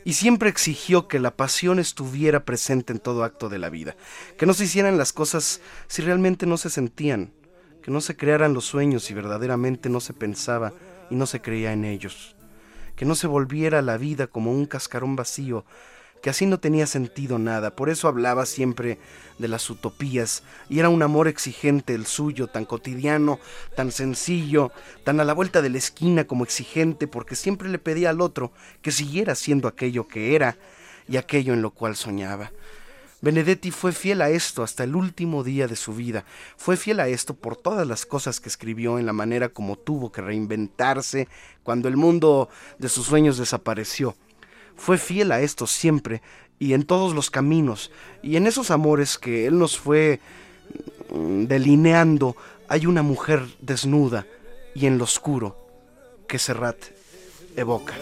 y 0.04 0.12
siempre 0.12 0.50
exigió 0.50 1.08
que 1.08 1.18
la 1.18 1.34
pasión 1.34 1.78
estuviera 1.78 2.44
presente 2.44 2.92
en 2.92 2.98
todo 2.98 3.24
acto 3.24 3.48
de 3.48 3.58
la 3.58 3.70
vida, 3.70 3.96
que 4.38 4.46
no 4.46 4.52
se 4.52 4.64
hicieran 4.64 4.98
las 4.98 5.12
cosas 5.12 5.60
si 5.88 6.02
realmente 6.02 6.46
no 6.46 6.58
se 6.58 6.70
sentían, 6.70 7.32
que 7.82 7.90
no 7.90 8.00
se 8.00 8.16
crearan 8.16 8.54
los 8.54 8.66
sueños 8.66 9.04
si 9.04 9.14
verdaderamente 9.14 9.88
no 9.88 10.00
se 10.00 10.12
pensaba 10.12 10.72
y 11.10 11.16
no 11.16 11.26
se 11.26 11.40
creía 11.40 11.72
en 11.72 11.84
ellos, 11.84 12.36
que 12.96 13.06
no 13.06 13.14
se 13.14 13.26
volviera 13.26 13.82
la 13.82 13.96
vida 13.96 14.26
como 14.26 14.52
un 14.52 14.66
cascarón 14.66 15.16
vacío, 15.16 15.64
que 16.24 16.30
así 16.30 16.46
no 16.46 16.58
tenía 16.58 16.86
sentido 16.86 17.38
nada, 17.38 17.76
por 17.76 17.90
eso 17.90 18.08
hablaba 18.08 18.46
siempre 18.46 18.98
de 19.38 19.46
las 19.46 19.68
utopías, 19.68 20.42
y 20.70 20.78
era 20.78 20.88
un 20.88 21.02
amor 21.02 21.28
exigente 21.28 21.94
el 21.94 22.06
suyo, 22.06 22.46
tan 22.46 22.64
cotidiano, 22.64 23.38
tan 23.76 23.92
sencillo, 23.92 24.72
tan 25.04 25.20
a 25.20 25.24
la 25.24 25.34
vuelta 25.34 25.60
de 25.60 25.68
la 25.68 25.76
esquina 25.76 26.24
como 26.24 26.44
exigente, 26.44 27.06
porque 27.06 27.36
siempre 27.36 27.68
le 27.68 27.78
pedía 27.78 28.08
al 28.08 28.22
otro 28.22 28.52
que 28.80 28.90
siguiera 28.90 29.34
siendo 29.34 29.68
aquello 29.68 30.08
que 30.08 30.34
era 30.34 30.56
y 31.06 31.18
aquello 31.18 31.52
en 31.52 31.60
lo 31.60 31.72
cual 31.72 31.94
soñaba. 31.94 32.52
Benedetti 33.20 33.70
fue 33.70 33.92
fiel 33.92 34.22
a 34.22 34.30
esto 34.30 34.62
hasta 34.62 34.84
el 34.84 34.96
último 34.96 35.44
día 35.44 35.68
de 35.68 35.76
su 35.76 35.94
vida. 35.94 36.24
Fue 36.56 36.78
fiel 36.78 37.00
a 37.00 37.08
esto 37.08 37.34
por 37.34 37.58
todas 37.58 37.86
las 37.86 38.06
cosas 38.06 38.40
que 38.40 38.48
escribió 38.48 38.98
en 38.98 39.04
la 39.04 39.12
manera 39.12 39.50
como 39.50 39.76
tuvo 39.76 40.10
que 40.10 40.22
reinventarse 40.22 41.28
cuando 41.62 41.88
el 41.88 41.98
mundo 41.98 42.48
de 42.78 42.88
sus 42.88 43.04
sueños 43.04 43.36
desapareció. 43.36 44.16
Fue 44.76 44.98
fiel 44.98 45.32
a 45.32 45.40
esto 45.40 45.66
siempre 45.66 46.22
y 46.58 46.74
en 46.74 46.84
todos 46.84 47.14
los 47.14 47.30
caminos 47.30 47.90
y 48.22 48.36
en 48.36 48.46
esos 48.46 48.70
amores 48.70 49.18
que 49.18 49.46
él 49.46 49.58
nos 49.58 49.78
fue 49.78 50.20
mm, 51.10 51.44
delineando 51.44 52.36
hay 52.68 52.86
una 52.86 53.02
mujer 53.02 53.46
desnuda 53.60 54.26
y 54.74 54.86
en 54.86 54.98
lo 54.98 55.04
oscuro 55.04 55.56
que 56.26 56.38
Serrat 56.38 56.76
evoca. 57.56 57.94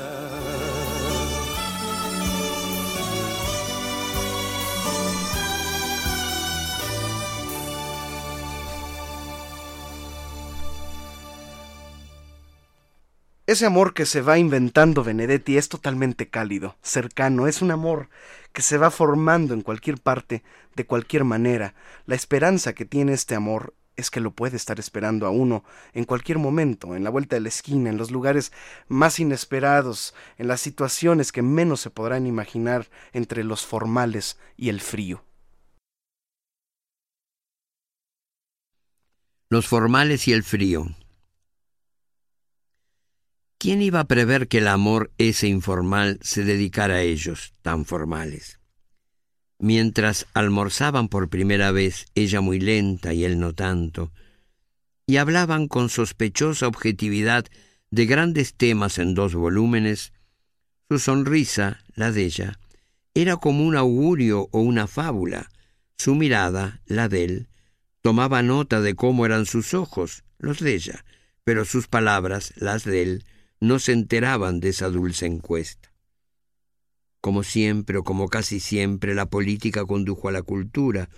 Ese 13.44 13.66
amor 13.66 13.92
que 13.92 14.06
se 14.06 14.20
va 14.20 14.38
inventando 14.38 15.02
Benedetti 15.02 15.56
es 15.56 15.68
totalmente 15.68 16.28
cálido, 16.28 16.76
cercano, 16.80 17.48
es 17.48 17.60
un 17.60 17.72
amor 17.72 18.08
que 18.52 18.62
se 18.62 18.78
va 18.78 18.92
formando 18.92 19.52
en 19.52 19.62
cualquier 19.62 19.98
parte, 19.98 20.44
de 20.76 20.86
cualquier 20.86 21.24
manera. 21.24 21.74
La 22.06 22.14
esperanza 22.14 22.72
que 22.72 22.84
tiene 22.84 23.14
este 23.14 23.34
amor 23.34 23.74
es 23.96 24.12
que 24.12 24.20
lo 24.20 24.30
puede 24.30 24.56
estar 24.56 24.78
esperando 24.78 25.26
a 25.26 25.30
uno 25.30 25.64
en 25.92 26.04
cualquier 26.04 26.38
momento, 26.38 26.94
en 26.94 27.02
la 27.02 27.10
vuelta 27.10 27.34
de 27.34 27.40
la 27.40 27.48
esquina, 27.48 27.90
en 27.90 27.96
los 27.96 28.12
lugares 28.12 28.52
más 28.86 29.18
inesperados, 29.18 30.14
en 30.38 30.46
las 30.46 30.60
situaciones 30.60 31.32
que 31.32 31.42
menos 31.42 31.80
se 31.80 31.90
podrán 31.90 32.28
imaginar 32.28 32.90
entre 33.12 33.42
los 33.42 33.66
formales 33.66 34.38
y 34.56 34.68
el 34.68 34.80
frío. 34.80 35.24
Los 39.50 39.66
formales 39.66 40.28
y 40.28 40.32
el 40.32 40.44
frío. 40.44 40.86
¿Quién 43.62 43.80
iba 43.80 44.00
a 44.00 44.08
prever 44.08 44.48
que 44.48 44.58
el 44.58 44.66
amor 44.66 45.12
ese 45.18 45.46
informal 45.46 46.18
se 46.20 46.42
dedicara 46.42 46.94
a 46.94 47.02
ellos, 47.02 47.52
tan 47.62 47.84
formales? 47.84 48.58
Mientras 49.60 50.26
almorzaban 50.34 51.06
por 51.06 51.28
primera 51.28 51.70
vez, 51.70 52.06
ella 52.16 52.40
muy 52.40 52.58
lenta 52.58 53.14
y 53.14 53.22
él 53.22 53.38
no 53.38 53.52
tanto, 53.52 54.10
y 55.06 55.18
hablaban 55.18 55.68
con 55.68 55.90
sospechosa 55.90 56.66
objetividad 56.66 57.44
de 57.92 58.06
grandes 58.06 58.54
temas 58.54 58.98
en 58.98 59.14
dos 59.14 59.32
volúmenes, 59.32 60.12
su 60.88 60.98
sonrisa, 60.98 61.84
la 61.94 62.10
de 62.10 62.24
ella, 62.24 62.58
era 63.14 63.36
como 63.36 63.64
un 63.64 63.76
augurio 63.76 64.48
o 64.50 64.58
una 64.58 64.88
fábula, 64.88 65.50
su 65.96 66.16
mirada, 66.16 66.80
la 66.86 67.08
de 67.08 67.22
él, 67.22 67.48
tomaba 68.00 68.42
nota 68.42 68.80
de 68.80 68.96
cómo 68.96 69.24
eran 69.24 69.46
sus 69.46 69.72
ojos, 69.72 70.24
los 70.38 70.58
de 70.58 70.74
ella, 70.74 71.04
pero 71.44 71.64
sus 71.64 71.86
palabras, 71.86 72.54
las 72.56 72.82
de 72.82 73.02
él, 73.02 73.24
no 73.62 73.78
se 73.78 73.92
enteraban 73.92 74.58
de 74.58 74.70
esa 74.70 74.88
dulce 74.88 75.24
encuesta. 75.24 75.92
Como 77.20 77.44
siempre 77.44 77.96
o 77.96 78.02
como 78.02 78.26
casi 78.26 78.58
siempre, 78.58 79.14
la 79.14 79.26
política 79.26 79.86
condujo 79.86 80.28
a 80.28 80.32
la 80.32 80.42
cultura, 80.42 81.08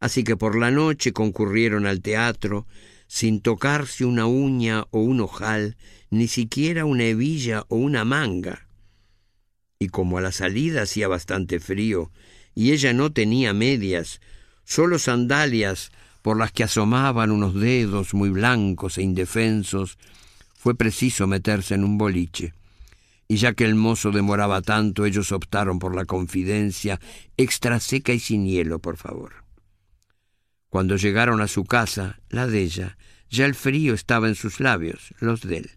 así 0.00 0.22
que 0.22 0.36
por 0.36 0.54
la 0.54 0.70
noche 0.70 1.14
concurrieron 1.14 1.86
al 1.86 2.02
teatro 2.02 2.66
sin 3.06 3.40
tocarse 3.40 4.04
una 4.04 4.26
uña 4.26 4.84
o 4.90 5.00
un 5.00 5.22
ojal, 5.22 5.78
ni 6.10 6.28
siquiera 6.28 6.84
una 6.84 7.04
hebilla 7.04 7.64
o 7.68 7.76
una 7.76 8.04
manga. 8.04 8.68
Y 9.78 9.88
como 9.88 10.18
a 10.18 10.20
la 10.20 10.32
salida 10.32 10.82
hacía 10.82 11.08
bastante 11.08 11.58
frío, 11.58 12.12
y 12.54 12.72
ella 12.72 12.92
no 12.92 13.12
tenía 13.12 13.54
medias, 13.54 14.20
solo 14.62 14.98
sandalias 14.98 15.90
por 16.20 16.36
las 16.36 16.52
que 16.52 16.64
asomaban 16.64 17.30
unos 17.30 17.54
dedos 17.54 18.12
muy 18.12 18.28
blancos 18.28 18.98
e 18.98 19.02
indefensos, 19.02 19.96
fue 20.64 20.74
preciso 20.74 21.26
meterse 21.26 21.74
en 21.74 21.84
un 21.84 21.98
boliche. 21.98 22.54
Y 23.28 23.36
ya 23.36 23.52
que 23.52 23.66
el 23.66 23.74
mozo 23.74 24.12
demoraba 24.12 24.62
tanto, 24.62 25.04
ellos 25.04 25.30
optaron 25.30 25.78
por 25.78 25.94
la 25.94 26.06
confidencia 26.06 26.98
extra 27.36 27.80
seca 27.80 28.14
y 28.14 28.18
sin 28.18 28.46
hielo, 28.46 28.78
por 28.78 28.96
favor. 28.96 29.44
Cuando 30.70 30.96
llegaron 30.96 31.42
a 31.42 31.48
su 31.48 31.66
casa, 31.66 32.18
la 32.30 32.46
de 32.46 32.62
ella, 32.62 32.96
ya 33.28 33.44
el 33.44 33.54
frío 33.54 33.92
estaba 33.92 34.26
en 34.26 34.36
sus 34.36 34.58
labios, 34.58 35.14
los 35.20 35.42
de 35.42 35.58
él. 35.58 35.70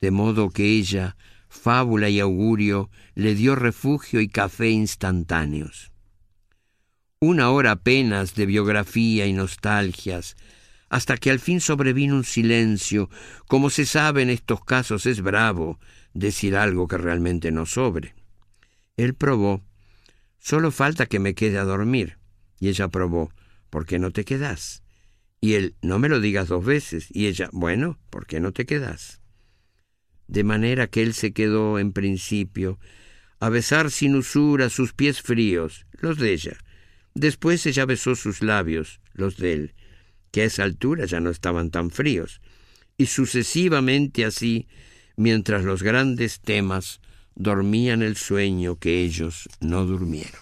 De 0.00 0.10
modo 0.10 0.50
que 0.50 0.64
ella, 0.64 1.16
fábula 1.48 2.08
y 2.08 2.18
augurio, 2.18 2.90
le 3.14 3.36
dio 3.36 3.54
refugio 3.54 4.20
y 4.20 4.26
café 4.26 4.70
instantáneos. 4.70 5.92
Una 7.20 7.50
hora 7.50 7.70
apenas 7.70 8.34
de 8.34 8.46
biografía 8.46 9.26
y 9.26 9.32
nostalgias, 9.34 10.36
hasta 10.90 11.16
que 11.16 11.30
al 11.30 11.38
fin 11.38 11.60
sobrevino 11.60 12.16
un 12.16 12.24
silencio. 12.24 13.08
Como 13.46 13.70
se 13.70 13.86
sabe 13.86 14.22
en 14.22 14.28
estos 14.28 14.62
casos 14.64 15.06
es 15.06 15.22
bravo 15.22 15.78
decir 16.12 16.56
algo 16.56 16.88
que 16.88 16.98
realmente 16.98 17.52
no 17.52 17.64
sobre. 17.64 18.14
Él 18.96 19.14
probó, 19.14 19.62
solo 20.38 20.72
falta 20.72 21.06
que 21.06 21.20
me 21.20 21.34
quede 21.34 21.58
a 21.58 21.64
dormir. 21.64 22.18
Y 22.58 22.68
ella 22.68 22.88
probó, 22.88 23.32
¿por 23.70 23.86
qué 23.86 23.98
no 23.98 24.10
te 24.10 24.24
quedas? 24.24 24.82
Y 25.40 25.54
él, 25.54 25.76
no 25.80 25.98
me 25.98 26.08
lo 26.08 26.20
digas 26.20 26.48
dos 26.48 26.64
veces. 26.64 27.06
Y 27.10 27.28
ella, 27.28 27.48
bueno, 27.52 27.98
¿por 28.10 28.26
qué 28.26 28.40
no 28.40 28.52
te 28.52 28.66
quedas? 28.66 29.22
De 30.26 30.42
manera 30.44 30.88
que 30.88 31.02
él 31.02 31.14
se 31.14 31.32
quedó 31.32 31.78
en 31.78 31.92
principio 31.92 32.78
a 33.38 33.48
besar 33.48 33.90
sin 33.90 34.16
usura 34.16 34.68
sus 34.68 34.92
pies 34.92 35.22
fríos, 35.22 35.86
los 35.92 36.18
de 36.18 36.32
ella. 36.32 36.58
Después 37.14 37.64
ella 37.64 37.86
besó 37.86 38.16
sus 38.16 38.42
labios, 38.42 39.00
los 39.14 39.36
de 39.36 39.52
él, 39.54 39.74
que 40.30 40.42
a 40.42 40.44
esa 40.44 40.62
altura 40.62 41.04
ya 41.06 41.20
no 41.20 41.30
estaban 41.30 41.70
tan 41.70 41.90
fríos, 41.90 42.40
y 42.96 43.06
sucesivamente 43.06 44.24
así, 44.24 44.68
mientras 45.16 45.64
los 45.64 45.82
grandes 45.82 46.40
temas 46.40 47.00
dormían 47.34 48.02
el 48.02 48.16
sueño 48.16 48.76
que 48.78 49.02
ellos 49.02 49.48
no 49.60 49.84
durmieron. 49.84 50.40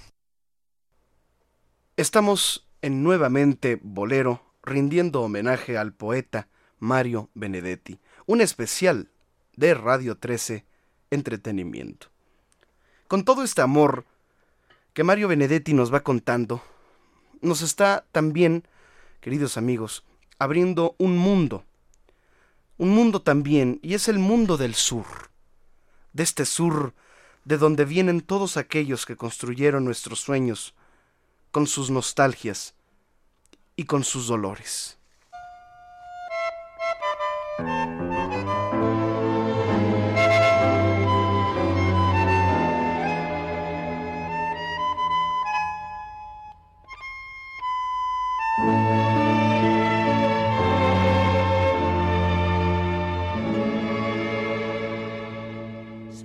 Estamos 1.97 2.69
en 2.83 3.03
nuevamente 3.03 3.79
Bolero, 3.83 4.55
rindiendo 4.63 5.23
homenaje 5.23 5.77
al 5.79 5.93
poeta 5.93 6.49
Mario 6.79 7.31
Benedetti, 7.35 8.01
un 8.27 8.41
especial 8.41 9.11
de 9.57 9.75
Radio 9.75 10.17
13 10.17 10.65
Entretenimiento. 11.11 12.09
Con 13.09 13.25
todo 13.25 13.43
este 13.43 13.63
amor 13.63 14.05
que 14.93 15.05
Mario 15.05 15.29
Benedetti 15.29 15.73
nos 15.75 15.93
va 15.93 16.01
contando, 16.01 16.63
nos 17.41 17.63
está 17.63 18.07
también 18.13 18.65
queridos 19.21 19.57
amigos, 19.57 20.05
abriendo 20.39 20.95
un 20.99 21.17
mundo, 21.17 21.65
un 22.77 22.91
mundo 22.91 23.23
también, 23.23 23.81
y 23.83 23.95
es 23.95 24.09
el 24.09 24.19
mundo 24.19 24.57
del 24.57 24.75
sur, 24.75 25.07
de 26.13 26.23
este 26.23 26.45
sur 26.45 26.95
de 27.45 27.59
donde 27.59 27.85
vienen 27.85 28.21
todos 28.21 28.57
aquellos 28.57 29.07
que 29.07 29.17
construyeron 29.17 29.85
nuestros 29.85 30.21
sueños, 30.21 30.75
con 31.51 31.67
sus 31.67 31.91
nostalgias 31.91 32.75
y 33.75 33.85
con 33.85 34.05
sus 34.05 34.27
dolores. 34.27 34.99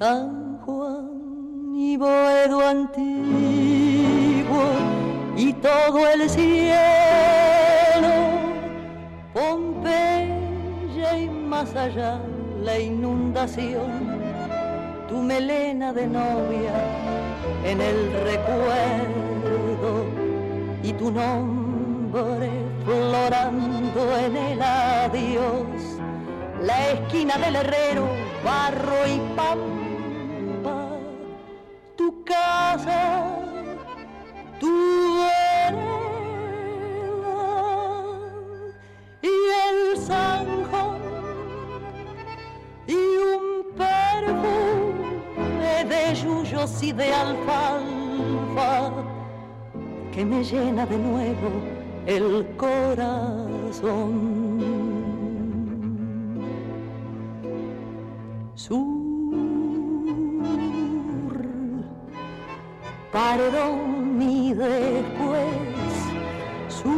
San 0.03 0.59
Juan 0.65 1.73
y 1.77 1.95
Boedo 1.95 2.59
antiguo 2.59 3.05
y 5.37 5.53
todo 5.53 6.09
el 6.09 6.29
cielo, 6.29 6.73
Pompeya 9.33 11.17
y 11.17 11.29
más 11.29 11.73
allá 11.77 12.19
la 12.61 12.77
inundación, 12.77 14.19
tu 15.07 15.19
melena 15.19 15.93
de 15.93 16.05
novia 16.07 16.73
en 17.63 17.79
el 17.79 18.11
recuerdo 18.25 20.03
y 20.83 20.91
tu 20.91 21.11
nombre 21.11 22.49
florando 22.83 24.17
en 24.17 24.35
el 24.35 24.61
adiós, 24.61 25.65
la 26.61 26.89
esquina 26.89 27.37
del 27.37 27.55
herrero, 27.55 28.09
barro 28.43 29.07
y 29.07 29.17
pampa 29.37 29.82
casa, 32.23 33.25
tu 34.59 34.67
vereda 35.17 35.83
y 39.21 39.33
el 39.67 39.97
zanjón 39.97 41.01
y 42.87 42.93
un 42.95 43.43
perfume 43.77 45.75
de 45.85 46.15
yuyos 46.15 46.83
y 46.83 46.91
de 46.91 47.13
alfalfa 47.13 48.91
que 50.13 50.25
me 50.25 50.43
llena 50.43 50.85
de 50.85 50.97
nuevo 50.97 51.49
el 52.05 52.45
corazón. 52.57 54.42
Y 63.35 64.53
después 64.53 65.47
sur 66.67 66.91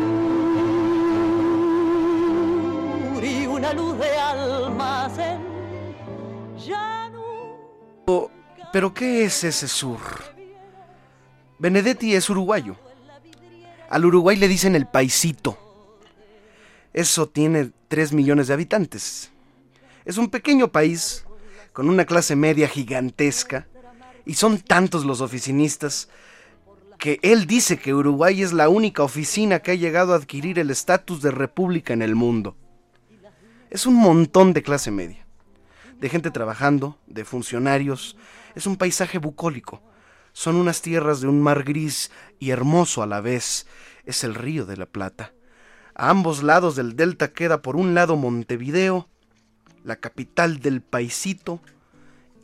y 3.24 3.48
una 3.48 3.74
luz 3.74 3.98
de 3.98 4.18
almacén. 4.18 5.56
Pero 8.74 8.94
¿qué 8.94 9.24
es 9.24 9.44
ese 9.46 9.70
sur? 9.70 10.00
Benedetti 11.60 12.14
es 12.14 12.30
uruguayo. 12.30 12.76
Al 13.90 14.04
Uruguay 14.04 14.36
le 14.36 14.50
dicen 14.50 14.76
el 14.76 14.86
paisito. 14.86 15.58
Eso 16.92 17.30
tiene 17.30 17.72
3 17.88 18.12
millones 18.12 18.48
de 18.48 18.54
habitantes. 18.54 19.32
Es 20.04 20.18
un 20.18 20.30
pequeño 20.30 20.74
país 20.74 21.26
con 21.72 21.88
una 21.88 22.04
clase 22.04 22.36
media 22.36 22.68
gigantesca 22.68 23.66
y 24.26 24.34
son 24.34 24.60
tantos 24.60 25.06
los 25.06 25.22
oficinistas 25.22 26.10
que 26.98 27.20
él 27.22 27.46
dice 27.46 27.78
que 27.78 27.94
Uruguay 27.94 28.42
es 28.42 28.54
la 28.54 28.70
única 28.70 29.04
oficina 29.04 29.60
que 29.60 29.72
ha 29.72 29.76
llegado 29.76 30.14
a 30.14 30.18
adquirir 30.18 30.60
el 30.60 30.72
estatus 30.72 31.22
de 31.22 31.32
república 31.32 31.94
en 31.94 32.02
el 32.02 32.16
mundo. 32.16 32.58
Es 33.70 33.86
un 33.86 33.96
montón 33.96 34.54
de 34.54 34.64
clase 34.64 34.92
media, 34.92 35.28
de 36.00 36.10
gente 36.10 36.32
trabajando, 36.32 36.98
de 37.08 37.26
funcionarios. 37.26 38.16
Es 38.56 38.66
un 38.66 38.78
paisaje 38.78 39.18
bucólico. 39.18 39.84
Son 40.32 40.56
unas 40.56 40.82
tierras 40.82 41.22
de 41.22 41.28
un 41.28 41.42
mar 41.42 41.64
gris 41.64 42.12
y 42.40 42.52
hermoso 42.52 43.04
a 43.04 43.08
la 43.08 43.22
vez. 43.22 43.68
Es 44.06 44.24
el 44.24 44.34
río 44.34 44.66
de 44.66 44.78
la 44.78 44.86
Plata. 44.86 45.34
A 45.94 46.10
ambos 46.10 46.44
lados 46.44 46.76
del 46.76 46.96
delta 46.96 47.34
queda 47.34 47.62
por 47.62 47.76
un 47.76 47.94
lado 47.94 48.16
Montevideo, 48.16 49.10
la 49.84 49.98
capital 49.98 50.60
del 50.60 50.82
paisito, 50.82 51.62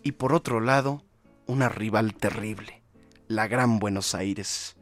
y 0.03 0.13
por 0.13 0.33
otro 0.33 0.59
lado 0.59 1.03
una 1.51 1.69
rival 1.69 2.15
terrible, 2.15 2.81
la 3.27 3.47
Gran 3.47 3.79
Buenos 3.79 4.15
Aires. 4.15 4.75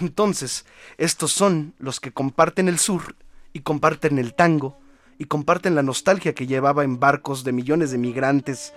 Entonces, 0.00 0.64
estos 0.96 1.32
son 1.32 1.74
los 1.78 2.00
que 2.00 2.12
comparten 2.12 2.68
el 2.68 2.78
sur 2.78 3.16
y 3.52 3.60
comparten 3.60 4.18
el 4.18 4.34
tango 4.34 4.78
y 5.18 5.26
comparten 5.26 5.74
la 5.74 5.82
nostalgia 5.82 6.34
que 6.34 6.46
llevaba 6.46 6.84
en 6.84 6.98
barcos 6.98 7.44
de 7.44 7.52
millones 7.52 7.90
de 7.90 7.98
migrantes 7.98 8.72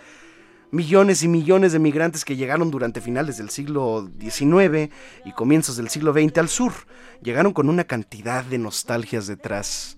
millones 0.71 1.23
y 1.23 1.27
millones 1.27 1.71
de 1.71 1.79
migrantes 1.79 2.25
que 2.25 2.35
llegaron 2.35 2.71
durante 2.71 3.01
finales 3.01 3.37
del 3.37 3.49
siglo 3.49 4.09
XIX 4.19 4.93
y 5.25 5.31
comienzos 5.31 5.77
del 5.77 5.89
siglo 5.89 6.13
XX 6.13 6.37
al 6.39 6.49
sur. 6.49 6.73
Llegaron 7.21 7.53
con 7.53 7.69
una 7.69 7.85
cantidad 7.85 8.43
de 8.43 8.57
nostalgias 8.57 9.27
detrás. 9.27 9.96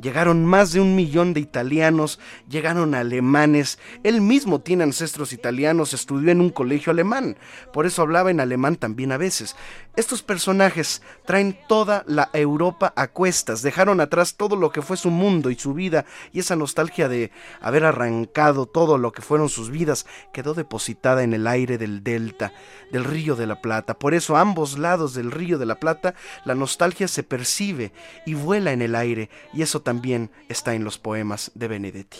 Llegaron 0.00 0.44
más 0.44 0.72
de 0.72 0.80
un 0.80 0.96
millón 0.96 1.34
de 1.34 1.40
italianos, 1.40 2.18
llegaron 2.48 2.94
alemanes. 2.94 3.78
Él 4.02 4.20
mismo 4.20 4.60
tiene 4.60 4.82
ancestros 4.82 5.32
italianos, 5.32 5.94
estudió 5.94 6.32
en 6.32 6.40
un 6.40 6.50
colegio 6.50 6.90
alemán, 6.90 7.36
por 7.72 7.86
eso 7.86 8.02
hablaba 8.02 8.30
en 8.30 8.40
alemán 8.40 8.76
también 8.76 9.12
a 9.12 9.18
veces. 9.18 9.54
Estos 9.96 10.24
personajes 10.24 11.02
traen 11.24 11.56
toda 11.68 12.02
la 12.08 12.28
Europa 12.32 12.92
a 12.96 13.06
cuestas, 13.06 13.62
dejaron 13.62 14.00
atrás 14.00 14.34
todo 14.34 14.56
lo 14.56 14.72
que 14.72 14.82
fue 14.82 14.96
su 14.96 15.08
mundo 15.10 15.50
y 15.50 15.54
su 15.54 15.72
vida, 15.72 16.04
y 16.32 16.40
esa 16.40 16.56
nostalgia 16.56 17.08
de 17.08 17.30
haber 17.60 17.84
arrancado 17.84 18.66
todo 18.66 18.98
lo 18.98 19.12
que 19.12 19.22
fueron 19.22 19.48
sus 19.48 19.70
vidas 19.70 20.04
quedó 20.32 20.54
depositada 20.54 21.22
en 21.22 21.32
el 21.32 21.46
aire 21.46 21.78
del 21.78 22.02
delta, 22.02 22.52
del 22.90 23.04
río 23.04 23.36
de 23.36 23.46
la 23.46 23.60
Plata. 23.60 23.94
Por 23.94 24.14
eso 24.14 24.36
a 24.36 24.40
ambos 24.40 24.78
lados 24.78 25.14
del 25.14 25.30
río 25.30 25.58
de 25.58 25.66
la 25.66 25.78
Plata 25.78 26.16
la 26.44 26.56
nostalgia 26.56 27.06
se 27.06 27.22
percibe 27.22 27.92
y 28.26 28.34
vuela 28.34 28.72
en 28.72 28.82
el 28.82 28.96
aire, 28.96 29.30
y 29.52 29.62
eso 29.62 29.80
también 29.80 30.32
está 30.48 30.74
en 30.74 30.82
los 30.82 30.98
poemas 30.98 31.52
de 31.54 31.68
Benedetti. 31.68 32.18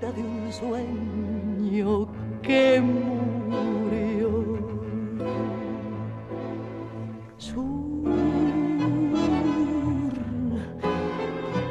de 0.00 0.22
un 0.22 0.52
sueño 0.52 2.08
que 2.40 2.80
murió. 2.80 4.07
Sur, 7.38 7.64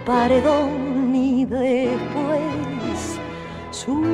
paredón 0.05 1.13
y 1.13 1.43
después 1.43 3.19
sur 3.71 4.07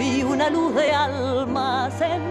y 0.00 0.22
una 0.22 0.48
luz 0.50 0.76
de 0.76 0.92
almacén. 0.92 2.22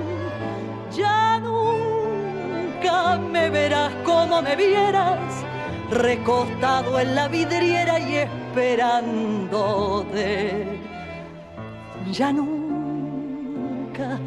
Ya 0.96 1.39
nunca 1.39 3.17
me 3.17 3.50
verás 3.50 3.93
como 4.06 4.41
me 4.41 4.56
vieras 4.56 5.43
recostado 5.91 7.02
en 7.02 7.15
la 7.15 7.28
vidriera 7.28 8.00
y 8.00 8.15
esperándote. 8.15 10.80
Ya 12.13 12.32
nunca 12.32 14.17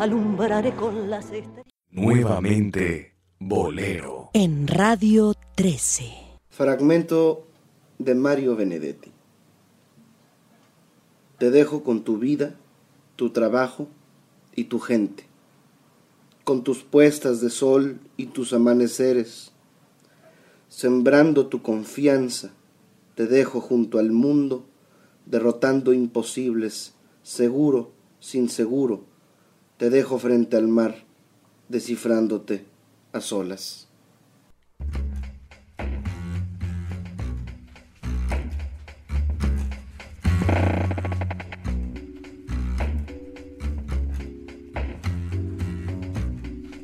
alumbraré 0.00 0.74
con 0.74 1.10
las 1.10 1.26
estrellas. 1.26 1.66
Nuevamente, 1.90 3.12
Bolero. 3.38 4.30
En 4.32 4.66
Radio 4.66 5.34
13. 5.56 6.04
Fragmento 6.48 7.46
de 7.98 8.14
Mario 8.14 8.56
Benedetti. 8.56 9.12
Te 11.36 11.50
dejo 11.50 11.82
con 11.82 12.02
tu 12.02 12.16
vida, 12.16 12.54
tu 13.16 13.30
trabajo 13.30 13.88
y 14.56 14.64
tu 14.64 14.78
gente, 14.78 15.24
con 16.44 16.64
tus 16.64 16.82
puestas 16.82 17.42
de 17.42 17.50
sol 17.50 18.00
y 18.16 18.26
tus 18.26 18.54
amaneceres, 18.54 19.52
sembrando 20.68 21.48
tu 21.48 21.60
confianza, 21.60 22.52
te 23.16 23.26
dejo 23.26 23.60
junto 23.60 23.98
al 23.98 24.12
mundo, 24.12 24.64
derrotando 25.26 25.92
imposibles, 25.92 26.94
seguro, 27.22 27.92
sin 28.18 28.48
seguro, 28.48 29.09
te 29.80 29.88
dejo 29.88 30.18
frente 30.18 30.58
al 30.58 30.68
mar, 30.68 30.94
descifrándote 31.70 32.66
a 33.14 33.20
solas. 33.22 33.88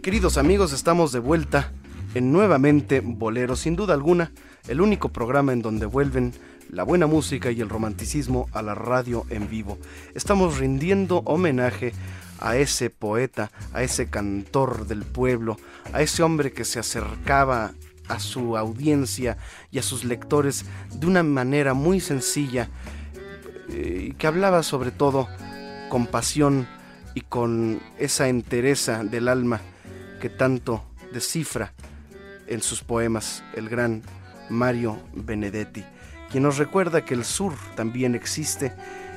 Queridos 0.00 0.38
amigos, 0.38 0.72
estamos 0.72 1.12
de 1.12 1.18
vuelta 1.18 1.74
en 2.14 2.32
nuevamente 2.32 3.00
Bolero, 3.00 3.56
sin 3.56 3.76
duda 3.76 3.92
alguna, 3.92 4.32
el 4.68 4.80
único 4.80 5.10
programa 5.10 5.52
en 5.52 5.60
donde 5.60 5.84
vuelven 5.84 6.32
la 6.70 6.82
buena 6.82 7.06
música 7.06 7.50
y 7.50 7.60
el 7.60 7.68
romanticismo 7.68 8.48
a 8.52 8.62
la 8.62 8.74
radio 8.74 9.26
en 9.28 9.50
vivo. 9.50 9.76
Estamos 10.14 10.56
rindiendo 10.56 11.18
homenaje 11.26 11.92
a 12.40 12.56
ese 12.56 12.90
poeta, 12.90 13.50
a 13.72 13.82
ese 13.82 14.08
cantor 14.08 14.86
del 14.86 15.04
pueblo, 15.04 15.56
a 15.92 16.02
ese 16.02 16.22
hombre 16.22 16.52
que 16.52 16.64
se 16.64 16.78
acercaba 16.78 17.72
a 18.08 18.20
su 18.20 18.56
audiencia 18.56 19.36
y 19.70 19.78
a 19.78 19.82
sus 19.82 20.04
lectores 20.04 20.64
de 20.94 21.06
una 21.06 21.22
manera 21.22 21.74
muy 21.74 22.00
sencilla 22.00 22.68
eh, 23.68 24.08
y 24.10 24.12
que 24.12 24.26
hablaba 24.26 24.62
sobre 24.62 24.90
todo 24.90 25.28
con 25.88 26.06
pasión 26.06 26.68
y 27.14 27.22
con 27.22 27.80
esa 27.98 28.28
entereza 28.28 29.02
del 29.02 29.28
alma 29.28 29.60
que 30.20 30.28
tanto 30.28 30.84
descifra 31.12 31.72
en 32.46 32.62
sus 32.62 32.82
poemas 32.82 33.42
el 33.54 33.68
gran 33.68 34.02
Mario 34.48 35.00
Benedetti, 35.14 35.84
quien 36.30 36.44
nos 36.44 36.58
recuerda 36.58 37.04
que 37.04 37.14
el 37.14 37.24
sur 37.24 37.54
también 37.74 38.14
existe 38.14 38.72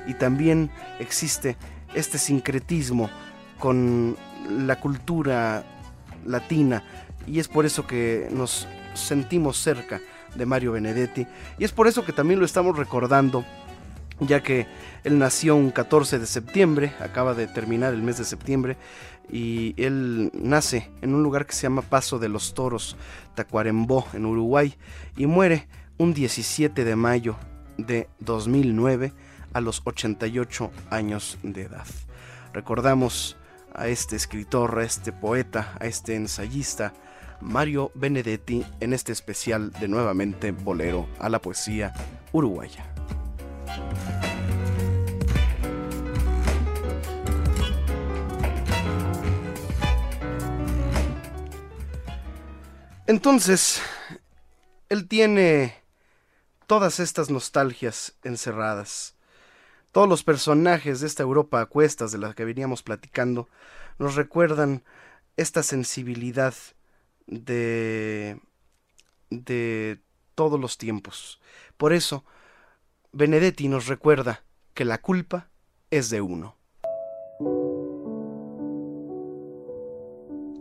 y 0.08 0.13
también 0.15 0.71
existe 0.99 1.58
este 1.93 2.17
sincretismo 2.17 3.10
con 3.58 4.15
la 4.49 4.80
cultura 4.80 5.63
latina. 6.25 6.84
Y 7.28 7.39
es 7.39 7.47
por 7.47 7.65
eso 7.65 7.86
que 7.86 8.28
nos 8.32 8.67
sentimos 8.93 9.58
cerca 9.58 10.02
de 10.36 10.45
Mario 10.45 10.73
Benedetti. 10.73 11.28
Y 11.58 11.63
es 11.63 11.71
por 11.71 11.88
eso 11.88 12.06
que 12.06 12.13
también 12.13 12.39
lo 12.39 12.45
estamos 12.45 12.78
recordando 12.78 13.43
ya 14.19 14.41
que 14.41 14.67
él 15.04 15.17
nació 15.17 15.56
un 15.56 15.71
14 15.71 16.19
de 16.19 16.25
septiembre, 16.25 16.93
acaba 16.99 17.34
de 17.34 17.47
terminar 17.47 17.93
el 17.93 18.02
mes 18.02 18.17
de 18.17 18.25
septiembre, 18.25 18.78
y 19.32 19.75
él 19.78 20.32
nace 20.34 20.91
en 21.02 21.13
un 21.13 21.23
lugar 21.23 21.45
que 21.45 21.54
se 21.54 21.63
llama 21.63 21.84
Paso 21.84 22.19
de 22.19 22.30
los 22.30 22.54
Toros, 22.54 22.97
Tacuarembó, 23.36 24.06
en 24.13 24.25
Uruguay, 24.25 24.75
y 25.15 25.25
muere 25.25 25.67
un 25.97 26.13
17 26.13 26.84
de 26.84 26.95
mayo 26.95 27.38
de 27.78 28.10
2009 28.19 29.13
a 29.53 29.62
los 29.62 29.81
88 29.85 30.71
años 30.89 31.38
de 31.43 31.63
edad. 31.63 31.85
Recordamos 32.53 33.38
a 33.73 33.88
este 33.88 34.15
escritor, 34.15 34.79
a 34.79 34.83
este 34.83 35.12
poeta, 35.12 35.75
a 35.79 35.85
este 35.85 36.15
ensayista, 36.15 36.93
Mario 37.41 37.91
Benedetti, 37.95 38.65
en 38.79 38.93
este 38.93 39.12
especial 39.12 39.71
de 39.71 39.88
nuevamente 39.88 40.51
Bolero 40.51 41.07
a 41.19 41.29
la 41.29 41.41
poesía 41.41 41.93
uruguaya. 42.31 42.85
Entonces, 53.07 53.81
él 54.89 55.07
tiene 55.07 55.73
todas 56.67 56.99
estas 56.99 57.31
nostalgias 57.31 58.13
encerradas 58.23 59.15
todos 59.91 60.08
los 60.08 60.23
personajes 60.23 61.02
de 61.02 61.08
esta 61.08 61.23
Europa 61.23 61.62
a 61.62 61.65
cuestas 61.65 62.12
de 62.12 62.17
la 62.19 62.34
que 62.34 62.45
veníamos 62.45 62.84
platicando 62.84 63.49
nos 63.97 64.15
recuerdan 64.15 64.84
esta 65.36 65.63
sensibilidad 65.63 66.54
de 67.28 68.39
de 69.30 69.99
todos 70.36 70.60
los 70.60 70.78
tiempos. 70.78 71.39
Por 71.78 71.93
eso, 71.93 72.25
Benedetti 73.12 73.67
nos 73.67 73.88
recuerda 73.88 74.43
que 74.73 74.86
la 74.86 74.99
culpa 74.99 75.49
es 75.91 76.10
de 76.10 76.21
uno. 76.21 76.56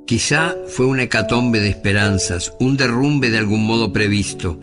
Quizá 0.06 0.56
fue 0.68 0.86
una 0.86 1.02
hecatombe 1.02 1.60
de 1.60 1.68
esperanzas, 1.68 2.54
un 2.60 2.78
derrumbe 2.78 3.30
de 3.30 3.38
algún 3.38 3.66
modo 3.66 3.92
previsto. 3.92 4.58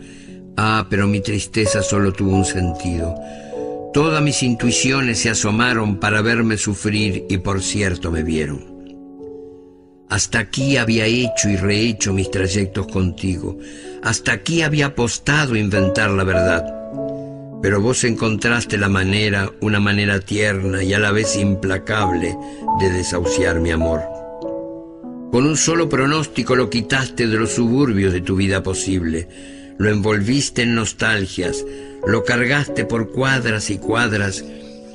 Ah, 0.56 0.86
pero 0.90 1.06
mi 1.06 1.20
tristeza 1.20 1.82
solo 1.82 2.12
tuvo 2.12 2.32
un 2.32 2.44
sentido. 2.44 3.14
Todas 3.96 4.20
mis 4.20 4.42
intuiciones 4.42 5.20
se 5.20 5.30
asomaron 5.30 5.96
para 5.96 6.20
verme 6.20 6.58
sufrir 6.58 7.24
y 7.30 7.38
por 7.38 7.62
cierto 7.62 8.10
me 8.10 8.22
vieron. 8.22 8.62
Hasta 10.10 10.38
aquí 10.38 10.76
había 10.76 11.06
hecho 11.06 11.48
y 11.48 11.56
rehecho 11.56 12.12
mis 12.12 12.30
trayectos 12.30 12.88
contigo. 12.88 13.56
Hasta 14.02 14.32
aquí 14.32 14.60
había 14.60 14.88
apostado 14.88 15.54
a 15.54 15.58
inventar 15.58 16.10
la 16.10 16.24
verdad. 16.24 16.66
Pero 17.62 17.80
vos 17.80 18.04
encontraste 18.04 18.76
la 18.76 18.90
manera, 18.90 19.50
una 19.62 19.80
manera 19.80 20.20
tierna 20.20 20.82
y 20.82 20.92
a 20.92 20.98
la 20.98 21.10
vez 21.10 21.34
implacable 21.34 22.36
de 22.78 22.90
desahuciar 22.90 23.60
mi 23.60 23.70
amor. 23.70 24.02
Con 25.32 25.46
un 25.46 25.56
solo 25.56 25.88
pronóstico 25.88 26.54
lo 26.54 26.68
quitaste 26.68 27.26
de 27.28 27.38
los 27.38 27.52
suburbios 27.52 28.12
de 28.12 28.20
tu 28.20 28.36
vida 28.36 28.62
posible, 28.62 29.26
lo 29.78 29.88
envolviste 29.88 30.64
en 30.64 30.74
nostalgias, 30.74 31.64
lo 32.06 32.24
cargaste 32.24 32.84
por 32.84 33.10
cuadras 33.10 33.68
y 33.70 33.78
cuadras 33.78 34.44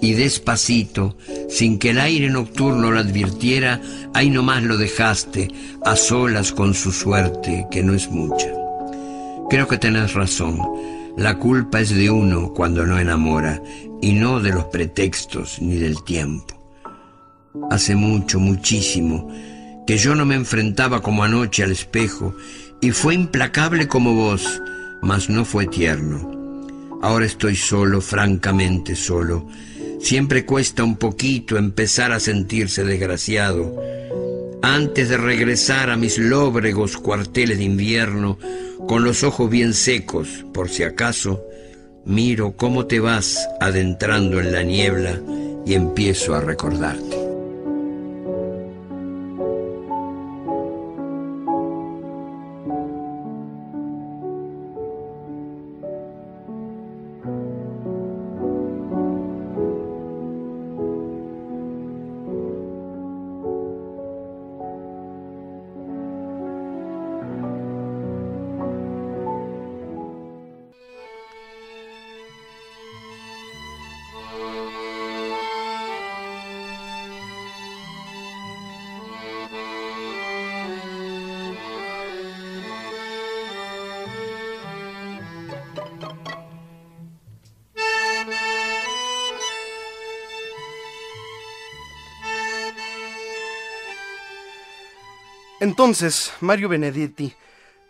y 0.01 0.13
despacito, 0.13 1.15
sin 1.47 1.77
que 1.77 1.91
el 1.91 1.99
aire 1.99 2.29
nocturno 2.29 2.89
lo 2.89 2.99
advirtiera, 2.99 3.79
ahí 4.15 4.29
nomás 4.31 4.63
lo 4.63 4.77
dejaste, 4.77 5.49
a 5.85 5.95
solas 5.95 6.51
con 6.51 6.73
su 6.73 6.91
suerte, 6.91 7.67
que 7.69 7.83
no 7.83 7.93
es 7.93 8.09
mucha. 8.09 8.47
Creo 9.49 9.67
que 9.67 9.77
tenés 9.77 10.13
razón, 10.15 10.59
la 11.17 11.37
culpa 11.37 11.81
es 11.81 11.93
de 11.93 12.09
uno 12.09 12.51
cuando 12.53 12.85
no 12.87 12.97
enamora, 12.97 13.61
y 14.01 14.13
no 14.13 14.39
de 14.39 14.51
los 14.51 14.65
pretextos 14.65 15.61
ni 15.61 15.75
del 15.75 16.03
tiempo. 16.03 16.55
Hace 17.69 17.95
mucho, 17.95 18.39
muchísimo, 18.39 19.29
que 19.85 19.97
yo 19.97 20.15
no 20.15 20.25
me 20.25 20.35
enfrentaba 20.35 21.01
como 21.03 21.23
anoche 21.23 21.63
al 21.63 21.71
espejo, 21.71 22.33
y 22.81 22.89
fue 22.89 23.13
implacable 23.13 23.87
como 23.87 24.15
vos, 24.15 24.61
mas 25.03 25.29
no 25.29 25.45
fue 25.45 25.67
tierno. 25.67 26.40
Ahora 27.01 27.25
estoy 27.25 27.55
solo, 27.55 27.99
francamente 27.99 28.95
solo. 28.95 29.47
Siempre 29.99 30.45
cuesta 30.45 30.83
un 30.83 30.97
poquito 30.97 31.57
empezar 31.57 32.11
a 32.11 32.19
sentirse 32.19 32.83
desgraciado. 32.83 33.81
Antes 34.61 35.09
de 35.09 35.17
regresar 35.17 35.89
a 35.89 35.97
mis 35.97 36.17
lóbregos 36.17 36.97
cuarteles 36.97 37.57
de 37.57 37.63
invierno, 37.63 38.37
con 38.87 39.03
los 39.03 39.23
ojos 39.23 39.49
bien 39.49 39.73
secos, 39.73 40.45
por 40.53 40.69
si 40.69 40.83
acaso, 40.83 41.43
miro 42.05 42.55
cómo 42.55 42.85
te 42.85 42.99
vas 42.99 43.47
adentrando 43.59 44.39
en 44.39 44.51
la 44.51 44.63
niebla 44.63 45.19
y 45.65 45.73
empiezo 45.73 46.35
a 46.35 46.41
recordarte. 46.41 47.20
Entonces, 95.81 96.31
Mario 96.41 96.69
Benedetti 96.69 97.33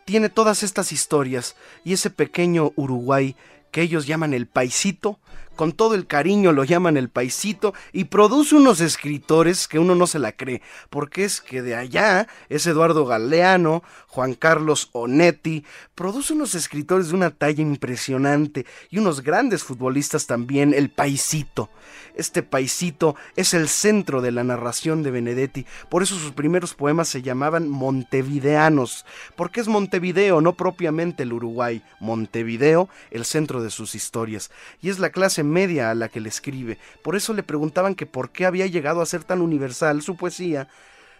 tiene 0.06 0.30
todas 0.30 0.64
estas 0.64 0.94
historias 0.94 1.58
y 1.84 1.92
ese 1.92 2.10
pequeño 2.10 2.72
Uruguay 2.78 3.36
que 3.70 3.82
ellos 3.82 4.08
llaman 4.08 4.34
el 4.34 4.48
paisito, 4.48 5.20
con 5.56 5.74
todo 5.74 5.96
el 5.96 6.08
cariño 6.08 6.52
lo 6.52 6.64
llaman 6.64 6.98
el 6.98 7.10
paisito 7.10 7.74
y 7.92 8.06
produce 8.06 8.56
unos 8.56 8.82
escritores 8.82 9.68
que 9.68 9.80
uno 9.80 9.96
no 9.96 10.08
se 10.08 10.20
la 10.20 10.32
cree, 10.32 10.62
porque 10.90 11.24
es 11.24 11.42
que 11.42 11.62
de 11.62 11.76
allá 11.76 12.28
es 12.50 12.66
Eduardo 12.66 13.06
Galeano, 13.06 13.84
Juan 14.08 14.34
Carlos 14.34 14.90
Onetti, 14.94 15.66
produce 15.96 16.34
unos 16.34 16.56
escritores 16.56 17.10
de 17.10 17.16
una 17.16 17.30
talla 17.30 17.62
impresionante 17.62 18.66
y 18.90 18.98
unos 18.98 19.22
grandes 19.22 19.64
futbolistas 19.64 20.28
también, 20.28 20.74
el 20.74 20.90
paisito. 20.90 21.70
Este 22.16 22.44
paisito 22.44 23.16
es 23.36 23.54
el 23.54 23.70
centro 23.70 24.22
de 24.22 24.32
la 24.32 24.44
narración 24.44 25.04
de 25.04 25.12
Benedetti, 25.12 25.66
por 25.90 26.04
eso 26.04 26.18
sus 26.18 26.32
primeros 26.32 26.74
poemas 26.74 27.08
se 27.08 27.22
llamaban 27.22 27.70
montevideanos, 27.70 29.06
porque 29.36 29.62
es 29.62 29.68
Montevideo, 29.68 30.42
no 30.42 30.54
propiamente 30.54 31.24
el 31.24 31.34
Uruguay, 31.34 31.84
Montevideo, 32.00 32.90
el 33.12 33.26
centro 33.26 33.64
de 33.64 33.70
sus 33.70 33.96
historias, 33.96 34.52
y 34.82 34.90
es 34.90 35.00
la 35.00 35.10
clase 35.10 35.41
media 35.44 35.92
a 35.92 35.96
la 35.96 36.10
que 36.10 36.20
le 36.20 36.30
escribe. 36.30 36.78
Por 37.04 37.16
eso 37.16 37.34
le 37.34 37.44
preguntaban 37.44 37.96
que 37.96 38.06
por 38.06 38.32
qué 38.32 38.46
había 38.46 38.68
llegado 38.68 39.02
a 39.02 39.06
ser 39.06 39.24
tan 39.24 39.42
universal 39.42 40.02
su 40.02 40.16
poesía, 40.16 40.68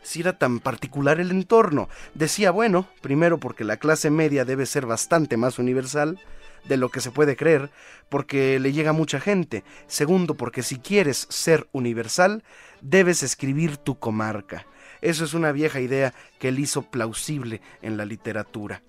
si 0.04 0.22
era 0.22 0.38
tan 0.38 0.60
particular 0.60 1.20
el 1.20 1.32
entorno. 1.32 1.90
Decía, 2.14 2.52
bueno, 2.52 2.88
primero 3.02 3.40
porque 3.40 3.64
la 3.64 3.78
clase 3.78 4.10
media 4.10 4.46
debe 4.46 4.66
ser 4.66 4.86
bastante 4.86 5.38
más 5.38 5.60
universal, 5.60 6.20
de 6.66 6.78
lo 6.78 6.90
que 6.90 7.02
se 7.02 7.12
puede 7.12 7.36
creer, 7.36 7.72
porque 8.10 8.60
le 8.60 8.72
llega 8.72 8.94
mucha 8.94 9.20
gente. 9.20 9.64
Segundo, 9.88 10.36
porque 10.36 10.64
si 10.64 10.78
quieres 10.78 11.28
ser 11.30 11.68
universal, 11.72 12.44
debes 12.82 13.24
escribir 13.24 13.78
tu 13.78 13.98
comarca. 14.00 14.66
Eso 15.02 15.26
es 15.26 15.34
una 15.34 15.52
vieja 15.52 15.80
idea 15.80 16.14
que 16.40 16.50
él 16.50 16.60
hizo 16.60 16.84
plausible 16.84 17.62
en 17.82 17.98
la 17.98 18.06
literatura. 18.06 18.84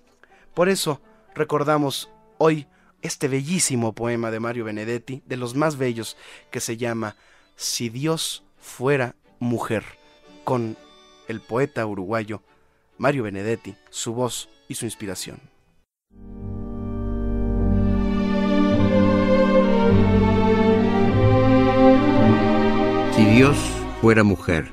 Por 0.53 0.69
eso 0.69 1.01
recordamos 1.33 2.11
hoy 2.37 2.67
este 3.03 3.27
bellísimo 3.27 3.93
poema 3.93 4.31
de 4.31 4.39
Mario 4.39 4.65
Benedetti, 4.65 5.21
de 5.25 5.37
los 5.37 5.55
más 5.55 5.77
bellos, 5.77 6.17
que 6.49 6.61
se 6.61 6.77
llama 6.77 7.15
Si 7.55 7.89
Dios 7.89 8.43
fuera 8.57 9.15
mujer, 9.39 9.83
con 10.43 10.77
el 11.27 11.41
poeta 11.41 11.85
uruguayo 11.85 12.41
Mario 12.97 13.23
Benedetti, 13.23 13.75
su 13.89 14.13
voz 14.13 14.49
y 14.67 14.75
su 14.75 14.85
inspiración. 14.85 15.39
Si 23.15 23.25
Dios 23.25 23.57
fuera 24.01 24.23
mujer. 24.23 24.71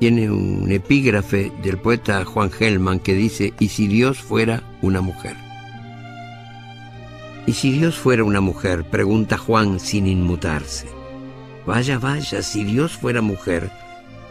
Tiene 0.00 0.30
un 0.30 0.72
epígrafe 0.72 1.52
del 1.62 1.76
poeta 1.76 2.24
Juan 2.24 2.50
Gelman 2.50 3.00
que 3.00 3.12
dice, 3.12 3.52
y 3.58 3.68
si 3.68 3.86
Dios 3.86 4.18
fuera 4.18 4.62
una 4.80 5.02
mujer. 5.02 5.49
¿Y 7.50 7.52
si 7.52 7.72
Dios 7.72 7.96
fuera 7.96 8.22
una 8.22 8.40
mujer? 8.40 8.84
pregunta 8.84 9.36
Juan 9.36 9.80
sin 9.80 10.06
inmutarse. 10.06 10.86
Vaya, 11.66 11.98
vaya, 11.98 12.44
si 12.44 12.62
Dios 12.62 12.92
fuera 12.92 13.22
mujer, 13.22 13.72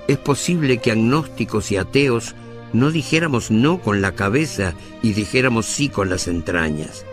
es 0.07 0.17
posible 0.17 0.77
que 0.77 0.93
agnósticos 0.93 1.69
y 1.73 1.75
ateos 1.75 2.33
no 2.71 2.91
dijéramos 2.91 3.51
no 3.51 3.81
con 3.81 3.99
la 4.01 4.13
cabeza 4.13 4.73
y 5.03 5.11
dijéramos 5.11 5.65
sí 5.65 5.89
con 5.89 6.09
las 6.09 6.29
entrañas. 6.29 7.05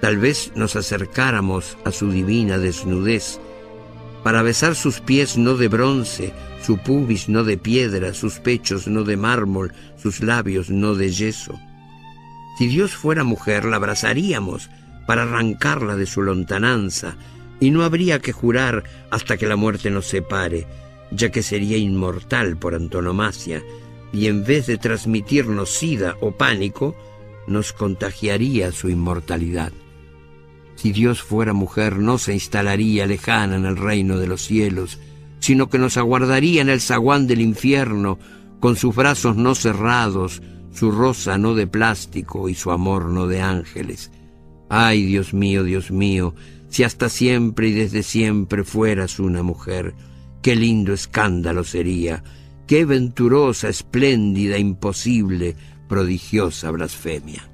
Tal 0.00 0.16
vez 0.16 0.52
nos 0.54 0.74
acercáramos 0.74 1.76
a 1.84 1.92
su 1.92 2.10
divina 2.10 2.56
desnudez 2.56 3.38
para 4.22 4.40
besar 4.40 4.74
sus 4.74 5.00
pies 5.00 5.36
no 5.36 5.58
de 5.58 5.68
bronce, 5.68 6.32
su 6.62 6.78
pubis 6.78 7.28
no 7.28 7.44
de 7.44 7.58
piedra, 7.58 8.14
sus 8.14 8.38
pechos 8.38 8.88
no 8.88 9.04
de 9.04 9.18
mármol, 9.18 9.74
sus 9.98 10.20
labios 10.20 10.70
no 10.70 10.94
de 10.94 11.10
yeso. 11.10 11.60
Si 12.56 12.68
Dios 12.68 12.92
fuera 12.92 13.22
mujer, 13.22 13.66
la 13.66 13.76
abrazaríamos 13.76 14.70
para 15.06 15.22
arrancarla 15.22 15.96
de 15.96 16.06
su 16.06 16.22
lontananza, 16.22 17.16
y 17.60 17.70
no 17.70 17.84
habría 17.84 18.18
que 18.18 18.32
jurar 18.32 18.84
hasta 19.10 19.36
que 19.36 19.46
la 19.46 19.56
muerte 19.56 19.90
nos 19.90 20.06
separe, 20.06 20.66
ya 21.10 21.30
que 21.30 21.42
sería 21.42 21.76
inmortal 21.76 22.56
por 22.56 22.74
antonomasia, 22.74 23.62
y 24.12 24.26
en 24.26 24.44
vez 24.44 24.66
de 24.66 24.78
transmitirnos 24.78 25.70
sida 25.70 26.16
o 26.20 26.32
pánico, 26.32 26.94
nos 27.46 27.72
contagiaría 27.72 28.72
su 28.72 28.88
inmortalidad. 28.88 29.72
Si 30.74 30.92
Dios 30.92 31.22
fuera 31.22 31.52
mujer, 31.52 31.98
no 31.98 32.18
se 32.18 32.34
instalaría 32.34 33.06
lejana 33.06 33.56
en 33.56 33.64
el 33.64 33.76
reino 33.76 34.18
de 34.18 34.26
los 34.26 34.42
cielos, 34.42 34.98
sino 35.38 35.68
que 35.68 35.78
nos 35.78 35.96
aguardaría 35.96 36.60
en 36.60 36.68
el 36.68 36.80
zaguán 36.80 37.26
del 37.26 37.40
infierno, 37.40 38.18
con 38.60 38.76
sus 38.76 38.94
brazos 38.94 39.36
no 39.36 39.54
cerrados, 39.54 40.42
su 40.72 40.90
rosa 40.90 41.38
no 41.38 41.54
de 41.54 41.66
plástico 41.66 42.48
y 42.48 42.54
su 42.54 42.70
amor 42.70 43.06
no 43.06 43.26
de 43.26 43.40
ángeles. 43.40 44.10
Ay, 44.68 45.04
Dios 45.04 45.32
mío, 45.32 45.64
Dios 45.64 45.90
mío, 45.90 46.34
si 46.68 46.82
hasta 46.82 47.08
siempre 47.08 47.68
y 47.68 47.72
desde 47.72 48.02
siempre 48.02 48.64
fueras 48.64 49.18
una 49.20 49.42
mujer, 49.42 49.94
qué 50.42 50.56
lindo 50.56 50.92
escándalo 50.92 51.64
sería, 51.64 52.22
qué 52.66 52.84
venturosa, 52.84 53.68
espléndida, 53.68 54.58
imposible, 54.58 55.56
prodigiosa 55.88 56.70
blasfemia. 56.70 57.48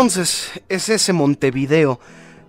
Entonces, 0.00 0.50
es 0.70 0.88
ese 0.88 1.12
Montevideo 1.12 2.00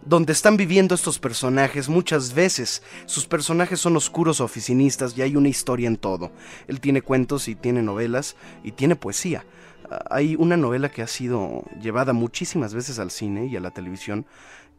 donde 0.05 0.31
están 0.31 0.55
viviendo 0.55 0.95
estos 0.95 1.19
personajes. 1.19 1.89
Muchas 1.89 2.33
veces 2.33 2.81
sus 3.07 3.25
personajes 3.25 3.77
son 3.77 3.97
oscuros 3.97 4.39
oficinistas 4.39 5.17
y 5.17 5.21
hay 5.21 5.35
una 5.35 5.49
historia 5.49 5.89
en 5.89 5.97
todo. 5.97 6.31
Él 6.69 6.79
tiene 6.79 7.01
cuentos 7.01 7.49
y 7.49 7.55
tiene 7.55 7.81
novelas 7.81 8.37
y 8.63 8.71
tiene 8.71 8.95
poesía. 8.95 9.45
Ah, 9.89 9.99
hay 10.11 10.37
una 10.37 10.55
novela 10.55 10.91
que 10.91 11.01
ha 11.01 11.07
sido 11.07 11.65
llevada 11.81 12.13
muchísimas 12.13 12.73
veces 12.73 12.99
al 12.99 13.11
cine 13.11 13.47
y 13.47 13.57
a 13.57 13.59
la 13.59 13.71
televisión. 13.71 14.25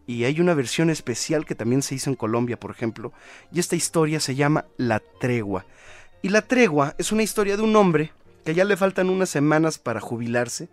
Y 0.07 0.25
hay 0.25 0.41
una 0.41 0.55
versión 0.55 0.89
especial 0.89 1.45
que 1.45 1.55
también 1.55 1.83
se 1.83 1.95
hizo 1.95 2.09
en 2.09 2.17
Colombia, 2.17 2.59
por 2.59 2.71
ejemplo. 2.71 3.13
Y 3.53 3.61
esta 3.61 3.77
historia 3.77 4.19
se 4.19 4.35
llama 4.35 4.65
La 4.79 5.03
Tregua. 5.21 5.67
Y 6.23 6.31
La 6.31 6.41
Tregua 6.41 6.95
es 6.97 7.13
una 7.13 7.23
historia 7.23 7.59
de 7.59 7.65
un 7.65 7.77
hombre 7.77 8.13
que 8.47 8.55
ya 8.55 8.65
le 8.65 8.79
faltan 8.79 9.11
unas 9.11 9.29
semanas 9.29 9.79
para 9.79 10.01
jubilarse 10.01 10.71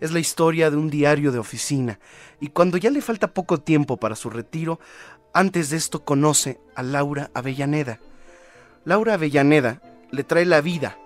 es 0.00 0.12
la 0.12 0.20
historia 0.20 0.70
de 0.70 0.76
un 0.76 0.90
diario 0.90 1.32
de 1.32 1.38
oficina, 1.38 1.98
y 2.40 2.48
cuando 2.48 2.76
ya 2.76 2.90
le 2.90 3.00
falta 3.00 3.32
poco 3.32 3.58
tiempo 3.58 3.96
para 3.96 4.16
su 4.16 4.30
retiro, 4.30 4.78
antes 5.32 5.70
de 5.70 5.76
esto 5.76 6.04
conoce 6.04 6.58
a 6.74 6.82
Laura 6.82 7.30
Avellaneda. 7.34 8.00
Laura 8.84 9.14
Avellaneda 9.14 9.82
le 10.10 10.24
trae 10.24 10.44
la 10.44 10.60
vida, 10.60 10.96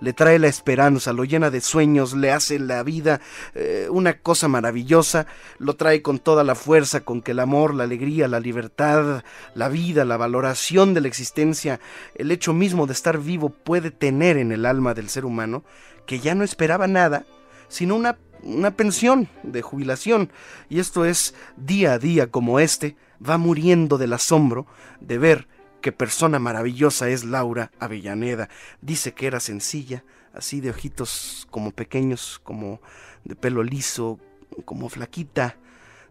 le 0.00 0.12
trae 0.12 0.38
la 0.38 0.48
esperanza, 0.48 1.12
lo 1.12 1.24
llena 1.24 1.50
de 1.50 1.60
sueños, 1.60 2.14
le 2.14 2.32
hace 2.32 2.58
la 2.58 2.82
vida 2.82 3.20
eh, 3.54 3.88
una 3.90 4.18
cosa 4.18 4.48
maravillosa, 4.48 5.26
lo 5.58 5.76
trae 5.76 6.02
con 6.02 6.18
toda 6.18 6.44
la 6.44 6.54
fuerza 6.54 7.00
con 7.00 7.22
que 7.22 7.32
el 7.32 7.40
amor, 7.40 7.74
la 7.74 7.84
alegría, 7.84 8.28
la 8.28 8.40
libertad, 8.40 9.22
la 9.54 9.68
vida, 9.68 10.04
la 10.04 10.16
valoración 10.16 10.94
de 10.94 11.02
la 11.02 11.08
existencia, 11.08 11.80
el 12.14 12.30
hecho 12.30 12.52
mismo 12.52 12.86
de 12.86 12.92
estar 12.92 13.18
vivo 13.18 13.50
puede 13.50 13.90
tener 13.90 14.36
en 14.36 14.52
el 14.52 14.66
alma 14.66 14.94
del 14.94 15.08
ser 15.08 15.24
humano, 15.24 15.64
que 16.06 16.20
ya 16.20 16.34
no 16.34 16.44
esperaba 16.44 16.86
nada, 16.86 17.26
sino 17.70 17.96
una 17.96 18.18
una 18.42 18.70
pensión 18.76 19.28
de 19.42 19.62
jubilación. 19.62 20.30
Y 20.68 20.80
esto 20.80 21.04
es 21.04 21.34
día 21.56 21.94
a 21.94 21.98
día 21.98 22.30
como 22.30 22.60
este, 22.60 22.96
va 23.26 23.38
muriendo 23.38 23.98
del 23.98 24.12
asombro 24.12 24.66
de 25.00 25.18
ver 25.18 25.48
qué 25.80 25.92
persona 25.92 26.38
maravillosa 26.38 27.08
es 27.08 27.24
Laura 27.24 27.70
Avellaneda. 27.78 28.48
Dice 28.80 29.12
que 29.12 29.26
era 29.26 29.40
sencilla, 29.40 30.04
así 30.32 30.60
de 30.60 30.70
ojitos 30.70 31.46
como 31.50 31.70
pequeños, 31.72 32.40
como 32.42 32.80
de 33.24 33.36
pelo 33.36 33.62
liso, 33.62 34.18
como 34.64 34.88
flaquita. 34.88 35.56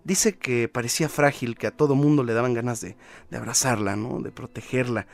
Dice 0.04 0.38
que 0.38 0.68
parecía 0.68 1.10
frágil, 1.10 1.58
que 1.58 1.68
a 1.68 1.72
todo 1.72 1.96
mundo 1.96 2.24
le 2.24 2.34
daban 2.34 2.54
ganas 2.54 2.82
de, 2.82 2.96
de 3.30 3.38
abrazarla, 3.38 3.96
¿no? 3.96 4.22
de 4.22 4.32
protegerla. 4.32 5.08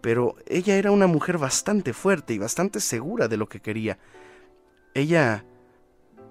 Pero 0.00 0.36
ella 0.46 0.76
era 0.76 0.90
una 0.90 1.06
mujer 1.06 1.36
bastante 1.36 1.92
fuerte 1.92 2.32
y 2.32 2.38
bastante 2.38 2.80
segura 2.80 3.28
de 3.28 3.36
lo 3.36 3.48
que 3.48 3.60
quería. 3.60 3.98
Ella 4.94 5.44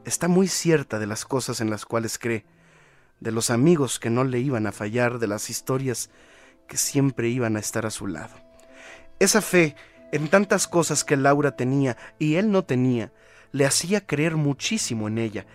está 0.09 0.27
muy 0.27 0.47
cierta 0.47 0.99
de 0.99 1.07
las 1.07 1.23
cosas 1.23 1.61
en 1.61 1.69
las 1.69 1.85
cuales 1.85 2.17
cree, 2.17 2.45
de 3.19 3.31
los 3.31 3.49
amigos 3.49 3.99
que 3.99 4.09
no 4.09 4.23
le 4.23 4.39
iban 4.39 4.67
a 4.67 4.71
fallar, 4.71 5.19
de 5.19 5.27
las 5.27 5.49
historias 5.49 6.09
que 6.67 6.77
siempre 6.77 7.29
iban 7.29 7.55
a 7.55 7.59
estar 7.59 7.85
a 7.85 7.91
su 7.91 8.07
lado. 8.07 8.35
Esa 9.19 9.41
fe 9.41 9.75
en 10.11 10.27
tantas 10.27 10.67
cosas 10.67 11.03
que 11.03 11.17
Laura 11.17 11.55
tenía 11.55 11.97
y 12.17 12.35
él 12.35 12.51
no 12.51 12.63
tenía, 12.63 13.11
le 13.51 13.65
hacía 13.65 14.05
creer 14.05 14.35
muchísimo 14.35 15.07
en 15.07 15.17
ella. 15.17 15.45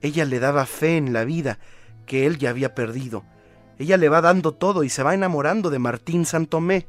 Ella 0.00 0.24
le 0.24 0.40
daba 0.40 0.66
fe 0.66 0.96
en 0.96 1.12
la 1.12 1.24
vida 1.24 1.58
que 2.06 2.26
él 2.26 2.38
ya 2.38 2.50
había 2.50 2.74
perdido. 2.74 3.24
Ella 3.78 3.96
le 3.96 4.08
va 4.08 4.20
dando 4.20 4.52
todo 4.52 4.82
y 4.84 4.88
se 4.88 5.02
va 5.02 5.14
enamorando 5.14 5.70
de 5.70 5.78
Martín 5.78 6.24
Santomé. 6.24 6.88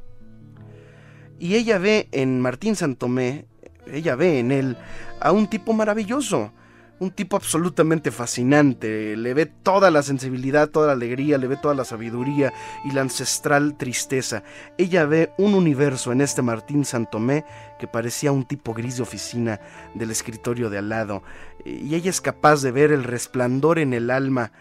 Y 1.38 1.54
ella 1.54 1.78
ve 1.78 2.08
en 2.12 2.40
Martín 2.40 2.76
Santomé, 2.76 3.46
ella 3.86 4.14
ve 4.16 4.38
en 4.38 4.52
él 4.52 4.76
a 5.20 5.32
un 5.32 5.48
tipo 5.48 5.72
maravilloso, 5.72 6.52
un 7.00 7.10
tipo 7.10 7.36
absolutamente 7.36 8.10
fascinante. 8.10 9.16
Le 9.16 9.34
ve 9.34 9.46
toda 9.46 9.90
la 9.90 10.02
sensibilidad, 10.02 10.68
toda 10.68 10.88
la 10.88 10.92
alegría, 10.92 11.38
le 11.38 11.48
ve 11.48 11.56
toda 11.56 11.74
la 11.74 11.84
sabiduría 11.84 12.52
y 12.84 12.92
la 12.92 13.00
ancestral 13.00 13.76
tristeza. 13.76 14.44
Ella 14.76 15.06
ve 15.06 15.32
un 15.38 15.54
universo 15.54 16.12
en 16.12 16.20
este 16.20 16.42
Martín 16.42 16.84
Santomé 16.84 17.44
que 17.78 17.86
parecía 17.86 18.32
un 18.32 18.44
tipo 18.44 18.74
gris 18.74 18.98
de 18.98 19.02
oficina 19.02 19.60
del 19.94 20.10
escritorio 20.10 20.68
de 20.68 20.78
al 20.78 20.90
lado. 20.90 21.22
Y 21.64 21.94
ella 21.94 22.10
es 22.10 22.20
capaz 22.20 22.62
de 22.62 22.70
ver 22.70 22.92
el 22.92 23.04
resplandor 23.04 23.78
en 23.78 23.94
el 23.94 24.10
alma 24.10 24.52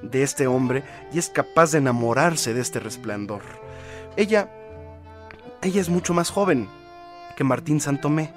de 0.00 0.22
este 0.22 0.46
hombre 0.46 0.84
y 1.12 1.18
es 1.18 1.28
capaz 1.28 1.72
de 1.72 1.78
enamorarse 1.78 2.54
de 2.54 2.60
este 2.60 2.78
resplandor. 2.78 3.42
Ella, 4.16 4.48
ella 5.62 5.80
es 5.80 5.88
mucho 5.88 6.14
más 6.14 6.30
joven 6.30 6.68
que 7.36 7.42
Martín 7.42 7.80
Santomé, 7.80 8.32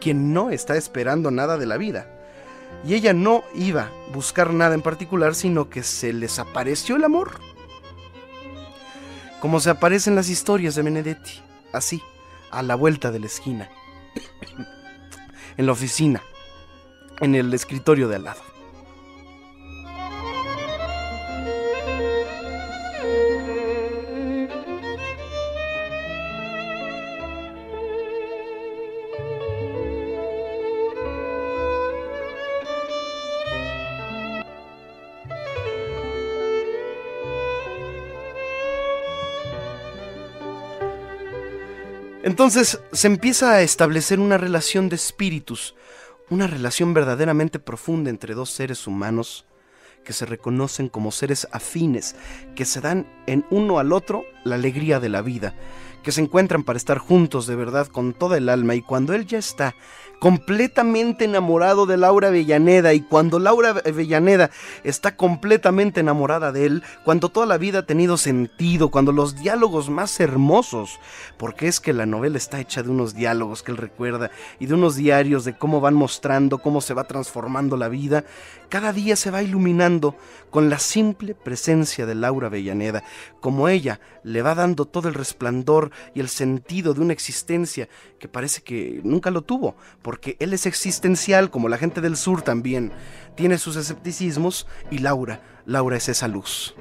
quien 0.00 0.34
no 0.34 0.50
está 0.50 0.76
esperando 0.76 1.30
nada 1.30 1.56
de 1.56 1.64
la 1.64 1.78
vida 1.78 2.19
y 2.84 2.94
ella 2.94 3.12
no 3.12 3.44
iba 3.54 3.82
a 3.82 4.12
buscar 4.12 4.52
nada 4.52 4.74
en 4.74 4.82
particular, 4.82 5.34
sino 5.34 5.68
que 5.68 5.82
se 5.82 6.12
les 6.12 6.38
apareció 6.38 6.96
el 6.96 7.04
amor. 7.04 7.40
Como 9.40 9.60
se 9.60 9.70
aparecen 9.70 10.14
las 10.14 10.28
historias 10.28 10.74
de 10.74 10.82
Benedetti, 10.82 11.40
así, 11.72 12.02
a 12.50 12.62
la 12.62 12.74
vuelta 12.74 13.10
de 13.10 13.20
la 13.20 13.26
esquina, 13.26 13.70
en 15.56 15.66
la 15.66 15.72
oficina, 15.72 16.22
en 17.20 17.34
el 17.34 17.52
escritorio 17.54 18.08
de 18.08 18.16
al 18.16 18.24
lado. 18.24 18.49
Entonces 42.40 42.80
se 42.92 43.06
empieza 43.06 43.52
a 43.52 43.60
establecer 43.60 44.18
una 44.18 44.38
relación 44.38 44.88
de 44.88 44.96
espíritus, 44.96 45.74
una 46.30 46.46
relación 46.46 46.94
verdaderamente 46.94 47.58
profunda 47.58 48.08
entre 48.08 48.32
dos 48.32 48.48
seres 48.48 48.86
humanos 48.86 49.44
que 50.06 50.14
se 50.14 50.24
reconocen 50.24 50.88
como 50.88 51.12
seres 51.12 51.46
afines, 51.52 52.16
que 52.54 52.64
se 52.64 52.80
dan 52.80 53.06
en 53.26 53.44
uno 53.50 53.78
al 53.78 53.92
otro 53.92 54.24
la 54.42 54.54
alegría 54.54 55.00
de 55.00 55.10
la 55.10 55.20
vida, 55.20 55.54
que 56.02 56.12
se 56.12 56.22
encuentran 56.22 56.64
para 56.64 56.78
estar 56.78 56.96
juntos 56.96 57.46
de 57.46 57.56
verdad 57.56 57.88
con 57.88 58.14
toda 58.14 58.38
el 58.38 58.48
alma 58.48 58.74
y 58.74 58.80
cuando 58.80 59.12
él 59.12 59.26
ya 59.26 59.36
está 59.36 59.74
completamente 60.20 61.24
enamorado 61.24 61.86
de 61.86 61.96
Laura 61.96 62.28
Avellaneda 62.28 62.92
y 62.92 63.00
cuando 63.00 63.38
Laura 63.38 63.70
Avellaneda 63.70 64.50
está 64.84 65.16
completamente 65.16 66.00
enamorada 66.00 66.52
de 66.52 66.66
él, 66.66 66.82
cuando 67.04 67.30
toda 67.30 67.46
la 67.46 67.56
vida 67.56 67.80
ha 67.80 67.86
tenido 67.86 68.18
sentido, 68.18 68.90
cuando 68.90 69.12
los 69.12 69.34
diálogos 69.40 69.88
más 69.88 70.20
hermosos, 70.20 71.00
porque 71.38 71.68
es 71.68 71.80
que 71.80 71.94
la 71.94 72.04
novela 72.04 72.36
está 72.36 72.60
hecha 72.60 72.82
de 72.82 72.90
unos 72.90 73.14
diálogos 73.14 73.62
que 73.62 73.72
él 73.72 73.78
recuerda 73.78 74.30
y 74.58 74.66
de 74.66 74.74
unos 74.74 74.94
diarios 74.94 75.46
de 75.46 75.56
cómo 75.56 75.80
van 75.80 75.94
mostrando, 75.94 76.58
cómo 76.58 76.82
se 76.82 76.92
va 76.92 77.04
transformando 77.04 77.78
la 77.78 77.88
vida, 77.88 78.24
cada 78.68 78.92
día 78.92 79.16
se 79.16 79.30
va 79.30 79.42
iluminando 79.42 80.14
con 80.50 80.68
la 80.68 80.78
simple 80.78 81.34
presencia 81.34 82.04
de 82.04 82.14
Laura 82.14 82.48
Avellaneda, 82.48 83.02
como 83.40 83.68
ella 83.68 84.00
le 84.22 84.42
va 84.42 84.54
dando 84.54 84.84
todo 84.84 85.08
el 85.08 85.14
resplandor 85.14 85.90
y 86.14 86.20
el 86.20 86.28
sentido 86.28 86.92
de 86.92 87.00
una 87.00 87.12
existencia 87.12 87.88
que 88.18 88.28
parece 88.28 88.62
que 88.62 89.00
nunca 89.02 89.30
lo 89.30 89.42
tuvo, 89.42 89.76
porque 90.10 90.36
él 90.40 90.52
es 90.52 90.66
existencial 90.66 91.52
como 91.52 91.68
la 91.68 91.78
gente 91.78 92.00
del 92.00 92.16
sur 92.16 92.42
también, 92.42 92.90
tiene 93.36 93.58
sus 93.58 93.76
escepticismos 93.76 94.66
y 94.90 94.98
Laura, 94.98 95.40
Laura 95.66 95.98
es 95.98 96.08
esa 96.08 96.26
luz. 96.26 96.74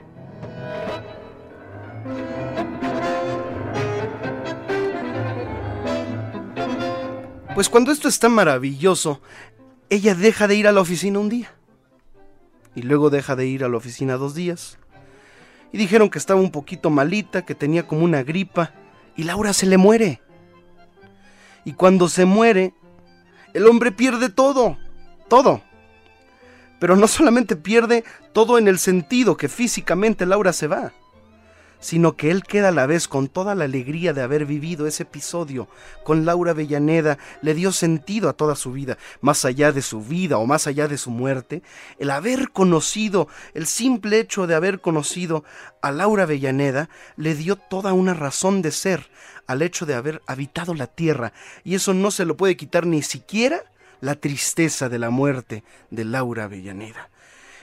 Pues 7.54 7.70
cuando 7.70 7.92
esto 7.92 8.08
está 8.08 8.30
maravilloso, 8.30 9.22
ella 9.92 10.16
deja 10.16 10.48
de 10.48 10.56
ir 10.56 10.68
a 10.68 10.72
la 10.72 10.82
oficina 10.82 11.20
un 11.20 11.30
día. 11.30 11.54
Y 12.74 12.82
luego 12.82 13.12
deja 13.12 13.36
de 13.36 13.46
ir 13.46 13.64
a 13.64 13.70
la 13.70 13.78
oficina 13.78 14.18
dos 14.18 14.34
días. 14.34 14.80
Y 15.72 15.78
dijeron 15.78 16.10
que 16.10 16.18
estaba 16.18 16.42
un 16.42 16.50
poquito 16.50 16.90
malita, 16.90 17.46
que 17.46 17.54
tenía 17.54 17.86
como 17.86 18.06
una 18.06 18.24
gripa. 18.24 18.74
Y 19.16 19.22
Laura 19.22 19.54
se 19.54 19.68
le 19.68 19.78
muere. 19.78 20.20
Y 21.64 21.74
cuando 21.74 22.10
se 22.10 22.26
muere, 22.26 22.74
el 23.54 23.68
hombre 23.68 23.92
pierde 23.92 24.30
todo. 24.30 24.78
Todo. 25.28 25.62
Pero 26.80 26.96
no 26.96 27.08
solamente 27.08 27.56
pierde 27.56 28.04
todo 28.34 28.58
en 28.58 28.68
el 28.68 28.80
sentido 28.80 29.38
que 29.38 29.50
físicamente 29.50 30.26
Laura 30.26 30.54
se 30.54 30.68
va 30.68 30.94
sino 31.80 32.16
que 32.16 32.32
él 32.32 32.44
queda 32.44 32.70
a 32.70 32.74
la 32.74 32.86
vez 32.86 33.08
con 33.08 33.28
toda 33.28 33.56
la 33.56 33.66
alegría 33.66 34.14
de 34.14 34.22
haber 34.22 34.46
vivido 34.46 34.88
ese 34.88 35.04
episodio. 35.04 35.68
Con 36.04 36.26
Laura 36.26 36.52
Avellaneda, 36.52 37.18
le 37.42 37.54
dio 37.54 37.72
sentido 37.72 38.30
a 38.30 38.34
toda 38.34 38.56
su 38.56 38.72
vida, 38.72 38.98
más 39.22 39.46
allá 39.46 39.72
de 39.72 39.82
su 39.82 40.02
vida 40.02 40.38
o 40.38 40.46
más 40.46 40.68
allá 40.68 40.88
de 40.88 40.98
su 40.98 41.10
muerte, 41.10 41.64
el 41.98 42.12
haber 42.12 42.52
conocido, 42.52 43.28
el 43.54 43.66
simple 43.66 44.20
hecho 44.20 44.48
de 44.48 44.56
haber 44.56 44.82
conocido 44.82 45.44
a 45.82 45.92
Laura 45.92 46.24
Avellaneda, 46.24 46.90
le 47.16 47.36
dio 47.36 47.56
toda 47.56 47.94
una 47.94 48.14
razón 48.14 48.62
de 48.62 48.72
ser 48.72 49.10
al 49.48 49.62
hecho 49.62 49.86
de 49.86 49.96
haber 49.96 50.22
habitado 50.28 50.76
la 50.76 50.88
tierra, 50.88 51.34
y 51.64 51.76
eso 51.76 51.94
no 51.94 52.12
se 52.12 52.26
lo 52.26 52.38
puede 52.38 52.58
quitar 52.58 52.86
ni 52.86 53.02
siquiera 53.02 53.64
la 54.02 54.16
tristeza 54.16 54.90
de 54.90 55.00
la 55.00 55.10
muerte 55.10 55.64
de 55.90 56.06
Laura 56.06 56.46
Avellaneda. 56.46 57.10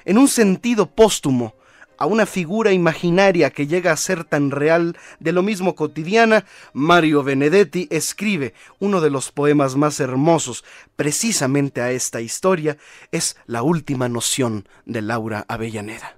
En 0.05 0.19
un 0.19 0.29
sentido 0.29 0.87
póstumo, 0.87 1.56
a 1.99 2.07
una 2.07 2.27
figura 2.27 2.73
imaginaria 2.73 3.51
que 3.51 3.67
llega 3.67 3.93
a 3.93 3.97
ser 3.97 4.25
tan 4.25 4.51
real 4.51 4.97
de 5.21 5.33
lo 5.33 5.43
mismo 5.43 5.75
cotidiana, 5.75 6.45
Mario 6.73 7.23
Benedetti 7.23 7.89
escribe 7.91 8.55
uno 8.79 9.01
de 9.01 9.11
los 9.11 9.33
poemas 9.33 9.77
más 9.77 10.01
hermosos 10.01 10.65
precisamente 10.97 11.81
a 11.81 11.91
esta 11.91 12.21
historia, 12.21 12.77
es 13.13 13.37
La 13.47 13.63
última 13.63 14.09
noción 14.09 14.69
de 14.85 15.03
Laura 15.03 15.45
Avellaneda. 15.49 16.17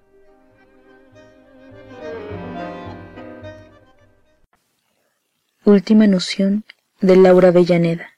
Última 5.64 6.06
noción 6.06 6.64
de 7.00 7.16
Laura 7.16 7.48
Avellaneda. 7.48 8.08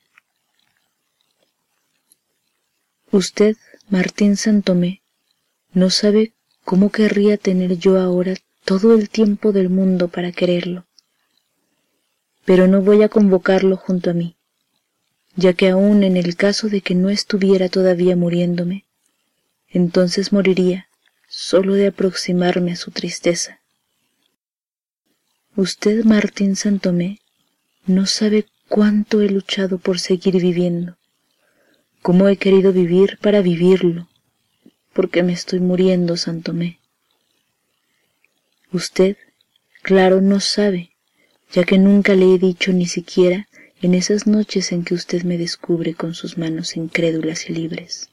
Usted, 3.10 3.56
Martín 3.88 4.36
Santomé, 4.36 5.02
no 5.72 5.90
sabe 5.90 6.32
¿Cómo 6.70 6.90
querría 6.92 7.36
tener 7.36 7.78
yo 7.78 7.98
ahora 7.98 8.36
todo 8.64 8.94
el 8.94 9.10
tiempo 9.10 9.50
del 9.50 9.70
mundo 9.70 10.06
para 10.06 10.30
quererlo? 10.30 10.86
Pero 12.44 12.68
no 12.68 12.80
voy 12.80 13.02
a 13.02 13.08
convocarlo 13.08 13.76
junto 13.76 14.10
a 14.10 14.12
mí, 14.12 14.36
ya 15.34 15.52
que 15.52 15.70
aún 15.70 16.04
en 16.04 16.16
el 16.16 16.36
caso 16.36 16.68
de 16.68 16.80
que 16.80 16.94
no 16.94 17.10
estuviera 17.10 17.68
todavía 17.68 18.14
muriéndome, 18.14 18.84
entonces 19.68 20.32
moriría 20.32 20.86
solo 21.28 21.74
de 21.74 21.88
aproximarme 21.88 22.70
a 22.70 22.76
su 22.76 22.92
tristeza. 22.92 23.58
Usted, 25.56 26.04
Martín 26.04 26.54
Santomé, 26.54 27.18
no 27.84 28.06
sabe 28.06 28.46
cuánto 28.68 29.22
he 29.22 29.28
luchado 29.28 29.78
por 29.78 29.98
seguir 29.98 30.40
viviendo, 30.40 30.96
cómo 32.00 32.28
he 32.28 32.36
querido 32.36 32.72
vivir 32.72 33.18
para 33.20 33.42
vivirlo, 33.42 34.06
porque 34.92 35.22
me 35.22 35.32
estoy 35.32 35.60
muriendo, 35.60 36.16
Santomé. 36.16 36.80
Usted, 38.72 39.16
claro, 39.82 40.20
no 40.20 40.40
sabe, 40.40 40.90
ya 41.52 41.64
que 41.64 41.78
nunca 41.78 42.14
le 42.14 42.34
he 42.34 42.38
dicho 42.38 42.72
ni 42.72 42.86
siquiera 42.86 43.48
en 43.82 43.94
esas 43.94 44.26
noches 44.26 44.72
en 44.72 44.84
que 44.84 44.94
usted 44.94 45.22
me 45.22 45.38
descubre 45.38 45.94
con 45.94 46.14
sus 46.14 46.38
manos 46.38 46.76
incrédulas 46.76 47.48
y 47.48 47.54
libres. 47.54 48.10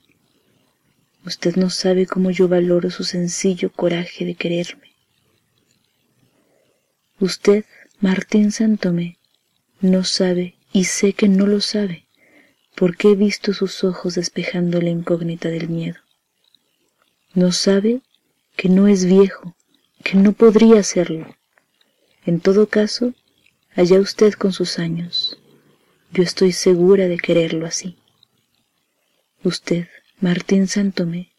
Usted 1.25 1.55
no 1.57 1.69
sabe 1.69 2.05
cómo 2.05 2.32
yo 2.32 2.47
valoro 2.47 2.89
su 2.89 3.03
sencillo 3.03 3.71
coraje 3.71 4.23
de 4.23 4.36
quererme. 4.36 4.93
Usted, 7.19 7.65
Martín 7.99 8.51
Santomé, 8.51 9.17
no 9.82 10.03
sabe 10.03 10.55
y 10.71 10.86
sé 10.86 11.13
que 11.13 11.28
no 11.28 11.47
lo 11.47 11.61
sabe, 11.61 12.07
porque 12.75 13.09
he 13.09 13.15
visto 13.15 13.53
sus 13.53 13.84
ojos 13.84 14.15
despejando 14.15 14.82
la 14.82 14.89
incógnita 14.89 15.49
del 15.49 15.67
miedo. 15.67 15.99
No 17.38 17.51
sabe 17.51 18.01
que 18.55 18.67
no 18.67 18.88
es 18.88 19.05
viejo, 19.05 19.55
que 20.03 20.17
no 20.17 20.33
podría 20.33 20.81
serlo. 20.81 21.35
En 22.25 22.39
todo 22.39 22.67
caso, 22.67 23.13
allá 23.75 23.99
usted 23.99 24.33
con 24.33 24.53
sus 24.53 24.79
años. 24.79 25.38
Yo 26.11 26.23
estoy 26.23 26.51
segura 26.51 27.07
de 27.07 27.19
quererlo 27.19 27.67
así. 27.67 27.95
Usted, 29.43 29.85
Martín 30.19 30.67
Santomé, 30.67 31.31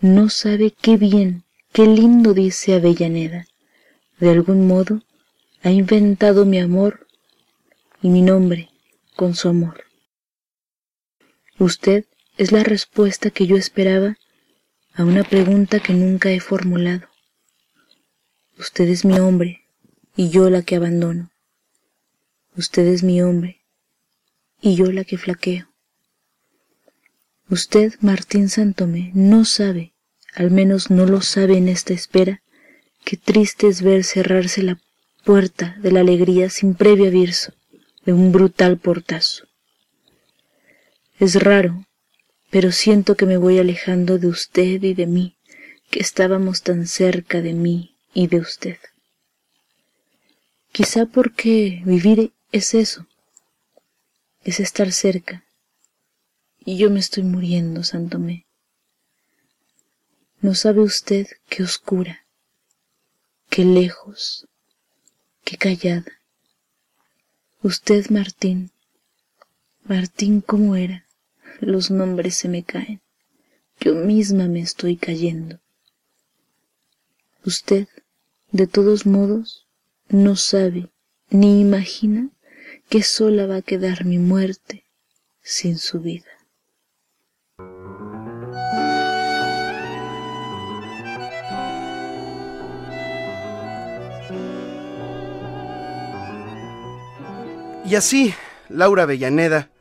no 0.00 0.28
sabe 0.28 0.70
qué 0.80 0.96
bien, 0.96 1.42
qué 1.72 1.86
lindo 1.86 2.34
dice 2.34 2.74
Avellaneda. 2.74 3.48
De 4.20 4.30
algún 4.30 4.68
modo 4.68 5.02
ha 5.64 5.72
inventado 5.72 6.46
mi 6.46 6.60
amor 6.60 7.08
y 8.00 8.10
mi 8.10 8.22
nombre 8.22 8.70
con 9.16 9.34
su 9.34 9.48
amor. 9.48 9.86
Usted 11.58 12.04
es 12.38 12.52
la 12.52 12.62
respuesta 12.62 13.30
que 13.30 13.48
yo 13.48 13.56
esperaba 13.56 14.18
a 14.94 15.04
una 15.04 15.24
pregunta 15.24 15.80
que 15.80 15.94
nunca 15.94 16.30
he 16.30 16.40
formulado. 16.40 17.08
Usted 18.58 18.88
es 18.88 19.04
mi 19.04 19.18
hombre 19.18 19.62
y 20.16 20.28
yo 20.28 20.50
la 20.50 20.62
que 20.62 20.76
abandono. 20.76 21.30
Usted 22.56 22.86
es 22.86 23.02
mi 23.02 23.22
hombre 23.22 23.62
y 24.60 24.76
yo 24.76 24.92
la 24.92 25.04
que 25.04 25.16
flaqueo. 25.16 25.68
Usted, 27.48 27.94
Martín 28.00 28.48
Santomé, 28.48 29.10
no 29.14 29.44
sabe, 29.44 29.92
al 30.34 30.50
menos 30.50 30.90
no 30.90 31.06
lo 31.06 31.22
sabe 31.22 31.56
en 31.56 31.68
esta 31.68 31.94
espera, 31.94 32.42
qué 33.04 33.16
triste 33.16 33.68
es 33.68 33.82
ver 33.82 34.04
cerrarse 34.04 34.62
la 34.62 34.78
puerta 35.24 35.76
de 35.80 35.92
la 35.92 36.00
alegría 36.00 36.50
sin 36.50 36.74
previo 36.74 37.06
aviso 37.06 37.52
de 38.04 38.12
un 38.12 38.32
brutal 38.32 38.78
portazo. 38.78 39.46
Es 41.18 41.36
raro 41.42 41.86
pero 42.52 42.70
siento 42.70 43.16
que 43.16 43.24
me 43.24 43.38
voy 43.38 43.58
alejando 43.58 44.18
de 44.18 44.26
usted 44.26 44.82
y 44.82 44.92
de 44.92 45.06
mí, 45.06 45.38
que 45.90 46.00
estábamos 46.00 46.60
tan 46.60 46.86
cerca 46.86 47.40
de 47.40 47.54
mí 47.54 47.96
y 48.12 48.26
de 48.26 48.40
usted. 48.40 48.76
Quizá 50.70 51.06
porque 51.06 51.80
vivir 51.86 52.34
es 52.52 52.74
eso, 52.74 53.06
es 54.44 54.60
estar 54.60 54.92
cerca, 54.92 55.46
y 56.60 56.76
yo 56.76 56.90
me 56.90 57.00
estoy 57.00 57.22
muriendo, 57.22 57.84
Santomé. 57.84 58.44
No 60.42 60.54
sabe 60.54 60.82
usted 60.82 61.28
qué 61.48 61.62
oscura, 61.62 62.26
qué 63.48 63.64
lejos, 63.64 64.46
qué 65.42 65.56
callada. 65.56 66.20
Usted, 67.62 68.10
Martín, 68.10 68.72
Martín, 69.84 70.42
¿cómo 70.42 70.76
era? 70.76 71.06
Los 71.60 71.90
nombres 71.90 72.36
se 72.36 72.48
me 72.48 72.62
caen. 72.62 73.00
Yo 73.80 73.94
misma 73.94 74.48
me 74.48 74.60
estoy 74.60 74.96
cayendo. 74.96 75.58
Usted, 77.44 77.88
de 78.52 78.66
todos 78.66 79.06
modos, 79.06 79.66
no 80.08 80.36
sabe 80.36 80.90
ni 81.30 81.60
imagina 81.60 82.28
que 82.88 83.02
sola 83.02 83.46
va 83.46 83.56
a 83.56 83.62
quedar 83.62 84.04
mi 84.04 84.18
muerte 84.18 84.84
sin 85.42 85.78
su 85.78 86.00
vida. 86.00 86.26
Y 97.84 97.96
así, 97.96 98.32
Laura 98.68 99.02
Avellaneda 99.02 99.71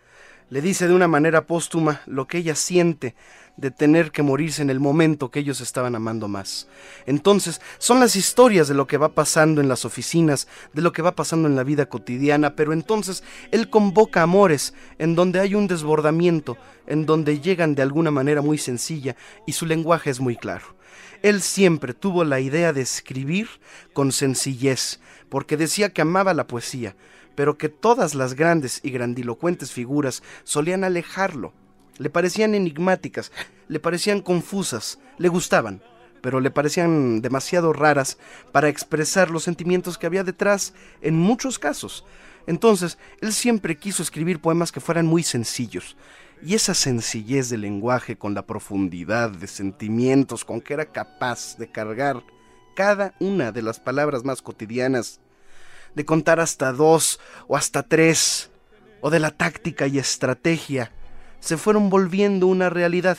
le 0.52 0.62
dice 0.62 0.86
de 0.90 0.94
una 0.94 1.08
manera 1.08 1.48
póstuma 1.48 2.02
lo 2.06 2.28
que 2.28 2.38
ella 2.38 2.56
siente 2.56 3.16
de 3.56 3.72
tener 3.72 4.12
que 4.12 4.22
morirse 4.22 4.62
en 4.62 4.70
el 4.70 4.82
momento 4.82 5.32
que 5.32 5.40
ellos 5.40 5.62
estaban 5.62 5.96
amando 5.96 6.28
más. 6.28 6.68
Entonces, 7.06 7.62
son 7.78 8.02
las 8.02 8.18
historias 8.18 8.68
de 8.68 8.74
lo 8.74 8.86
que 8.86 8.98
va 8.98 9.10
pasando 9.10 9.62
en 9.62 9.70
las 9.70 9.86
oficinas, 9.86 10.50
de 10.74 10.82
lo 10.82 10.92
que 10.92 11.02
va 11.02 11.16
pasando 11.16 11.48
en 11.48 11.56
la 11.56 11.64
vida 11.64 11.86
cotidiana, 11.86 12.56
pero 12.58 12.74
entonces 12.74 13.24
él 13.52 13.70
convoca 13.70 14.24
amores 14.24 14.74
en 15.00 15.16
donde 15.16 15.40
hay 15.40 15.56
un 15.56 15.68
desbordamiento, 15.68 16.58
en 16.86 17.06
donde 17.06 17.40
llegan 17.40 17.74
de 17.74 17.84
alguna 17.84 18.12
manera 18.12 18.42
muy 18.42 18.58
sencilla 18.58 19.16
y 19.48 19.54
su 19.54 19.66
lenguaje 19.66 20.10
es 20.10 20.20
muy 20.20 20.36
claro. 20.36 20.76
Él 21.22 21.42
siempre 21.42 21.94
tuvo 21.94 22.26
la 22.26 22.42
idea 22.42 22.74
de 22.74 22.82
escribir 22.82 23.48
con 23.94 24.12
sencillez, 24.12 25.00
porque 25.30 25.56
decía 25.56 25.94
que 25.94 26.02
amaba 26.02 26.34
la 26.34 26.48
poesía, 26.48 26.98
pero 27.36 27.58
que 27.58 27.70
todas 27.70 28.16
las 28.16 28.34
grandes 28.34 28.80
y 28.84 28.92
grandilocuentes 28.92 29.72
figuras 29.72 30.24
solían 30.44 30.84
alejarlo. 30.84 31.54
Le 31.98 32.10
parecían 32.10 32.56
enigmáticas, 32.56 33.32
le 33.68 33.80
parecían 33.80 34.22
confusas, 34.22 35.00
le 35.18 35.30
gustaban, 35.30 35.82
pero 36.22 36.40
le 36.40 36.52
parecían 36.52 37.22
demasiado 37.22 37.74
raras 37.74 38.18
para 38.52 38.70
expresar 38.70 39.30
los 39.30 39.44
sentimientos 39.44 39.98
que 39.98 40.08
había 40.08 40.24
detrás 40.24 40.74
en 41.02 41.18
muchos 41.18 41.60
casos. 41.60 42.06
Entonces, 42.48 42.98
él 43.22 43.34
siempre 43.34 43.78
quiso 43.78 44.02
escribir 44.02 44.40
poemas 44.40 44.72
que 44.72 44.80
fueran 44.80 45.06
muy 45.06 45.24
sencillos, 45.24 45.96
y 46.44 46.56
esa 46.56 46.74
sencillez 46.74 47.50
de 47.50 47.58
lenguaje 47.58 48.18
con 48.18 48.34
la 48.34 48.48
profundidad 48.48 49.30
de 49.30 49.48
sentimientos 49.48 50.44
con 50.44 50.60
que 50.60 50.74
era 50.74 50.86
capaz 50.86 51.58
de 51.58 51.72
cargar 51.72 52.24
cada 52.76 53.14
una 53.20 53.52
de 53.52 53.62
las 53.62 53.80
palabras 53.80 54.24
más 54.24 54.42
cotidianas, 54.42 55.20
de 55.96 56.06
contar 56.06 56.40
hasta 56.40 56.72
dos 56.74 57.20
o 57.48 57.58
hasta 57.58 57.84
tres, 57.84 58.52
o 59.02 59.10
de 59.10 59.20
la 59.20 59.32
táctica 59.32 59.88
y 59.88 59.98
estrategia, 59.98 60.92
se 61.40 61.58
fueron 61.58 61.90
volviendo 61.90 62.48
una 62.48 62.70
realidad, 62.70 63.18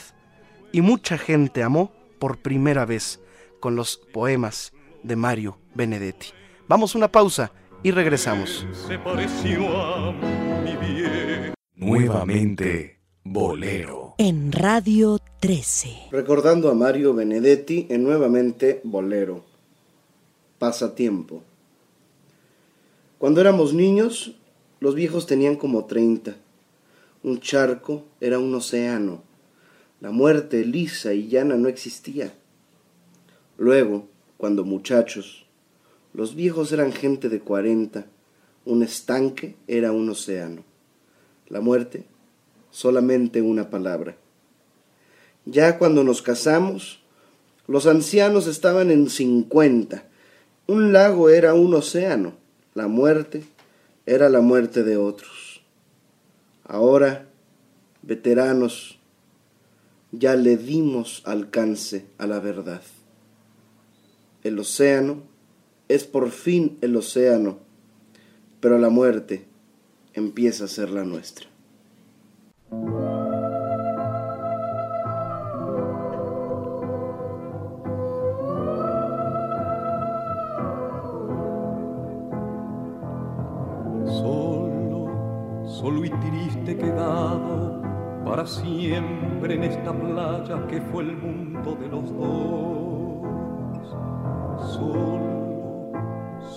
y 0.71 0.81
mucha 0.81 1.17
gente 1.17 1.61
amó 1.61 1.91
por 2.19 2.37
primera 2.37 2.85
vez 2.85 3.19
con 3.59 3.75
los 3.75 3.97
poemas 4.11 4.73
de 5.03 5.15
Mario 5.15 5.59
Benedetti. 5.75 6.27
Vamos 6.67 6.95
a 6.95 6.97
una 6.97 7.11
pausa 7.11 7.51
y 7.83 7.91
regresamos. 7.91 8.65
Se 8.87 8.97
pareció 8.97 9.77
a 9.77 10.11
mi 10.63 10.75
bien. 10.77 11.53
Nuevamente, 11.75 12.99
Bolero. 13.23 14.15
En 14.17 14.51
Radio 14.51 15.19
13. 15.39 16.09
Recordando 16.11 16.69
a 16.71 16.73
Mario 16.73 17.13
Benedetti 17.13 17.87
en 17.89 18.03
nuevamente 18.03 18.79
Bolero. 18.83 19.43
Pasatiempo. 20.59 21.43
Cuando 23.23 23.39
éramos 23.39 23.73
niños, 23.73 24.33
los 24.81 24.95
viejos 24.95 25.27
tenían 25.27 25.55
como 25.55 25.85
30. 25.85 26.35
Un 27.23 27.39
charco 27.39 28.03
era 28.19 28.37
un 28.37 28.53
océano. 28.53 29.23
La 30.01 30.11
muerte 30.11 30.65
lisa 30.65 31.13
y 31.13 31.29
llana 31.29 31.55
no 31.55 31.69
existía. 31.69 32.33
Luego, 33.57 34.09
cuando 34.35 34.65
muchachos, 34.65 35.45
los 36.13 36.35
viejos 36.35 36.73
eran 36.73 36.91
gente 36.91 37.29
de 37.29 37.39
40. 37.39 38.05
Un 38.65 38.83
estanque 38.83 39.55
era 39.67 39.93
un 39.93 40.09
océano. 40.09 40.65
La 41.47 41.61
muerte, 41.61 42.03
solamente 42.71 43.41
una 43.41 43.69
palabra. 43.69 44.17
Ya 45.45 45.77
cuando 45.77 46.03
nos 46.03 46.21
casamos, 46.21 46.99
los 47.67 47.87
ancianos 47.87 48.47
estaban 48.47 48.91
en 48.91 49.09
50. 49.09 50.03
Un 50.67 50.91
lago 50.91 51.29
era 51.29 51.53
un 51.53 51.73
océano 51.73 52.42
la 52.73 52.87
muerte 52.87 53.43
era 54.05 54.29
la 54.29 54.41
muerte 54.41 54.83
de 54.83 54.97
otros. 54.97 55.61
Ahora, 56.63 57.27
veteranos, 58.01 58.99
ya 60.11 60.35
le 60.35 60.57
dimos 60.57 61.21
alcance 61.25 62.05
a 62.17 62.27
la 62.27 62.39
verdad. 62.39 62.81
El 64.43 64.59
océano 64.59 65.23
es 65.87 66.03
por 66.03 66.31
fin 66.31 66.77
el 66.81 66.95
océano, 66.95 67.59
pero 68.59 68.77
la 68.77 68.89
muerte 68.89 69.45
empieza 70.13 70.65
a 70.65 70.67
ser 70.67 70.89
la 70.89 71.03
nuestra. 71.03 71.47
Solo 85.83 86.05
y 86.05 86.09
triste 86.09 86.77
quedado 86.77 87.81
para 88.23 88.47
siempre 88.47 89.55
en 89.55 89.65
esta 89.65 89.91
playa 89.91 90.65
que 90.67 90.79
fue 90.79 91.03
el 91.03 91.17
mundo 91.17 91.75
de 91.75 91.87
los 91.89 92.09
dos. 92.15 93.19
Solo, 94.77 95.91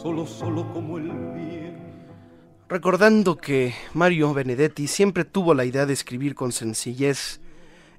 solo, 0.01 0.27
solo 0.27 0.73
como 0.73 0.99
el 0.99 1.11
bien. 1.11 1.77
Recordando 2.69 3.37
que 3.37 3.75
Mario 3.95 4.33
Benedetti 4.33 4.87
siempre 4.87 5.25
tuvo 5.25 5.55
la 5.55 5.65
idea 5.65 5.87
de 5.87 5.93
escribir 5.93 6.37
con 6.37 6.53
sencillez 6.53 7.41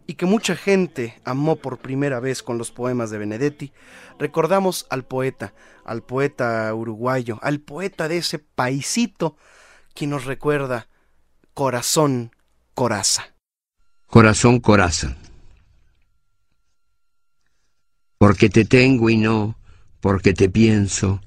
y 0.05 0.13
que 0.13 0.25
mucha 0.25 0.55
gente 0.55 1.19
amó 1.25 1.57
por 1.57 1.79
primera 1.79 2.21
vez 2.21 2.41
con 2.41 2.57
los 2.57 2.71
poemas 2.71 3.09
de 3.09 3.17
Benedetti, 3.17 3.73
recordamos 4.17 4.87
al 4.89 5.03
poeta, 5.03 5.53
al 5.83 6.03
poeta 6.03 6.73
uruguayo, 6.73 7.37
al 7.41 7.59
poeta 7.59 8.07
de 8.07 8.19
ese 8.19 8.39
paisito 8.39 9.35
que 9.93 10.07
nos 10.07 10.23
recuerda 10.23 10.87
Corazón 11.57 12.29
Coraza. 12.75 13.33
Corazón 14.05 14.59
Coraza. 14.59 15.17
Porque 18.19 18.47
te 18.51 18.63
tengo 18.63 19.09
y 19.09 19.17
no, 19.17 19.57
porque 19.99 20.35
te 20.35 20.49
pienso, 20.49 21.19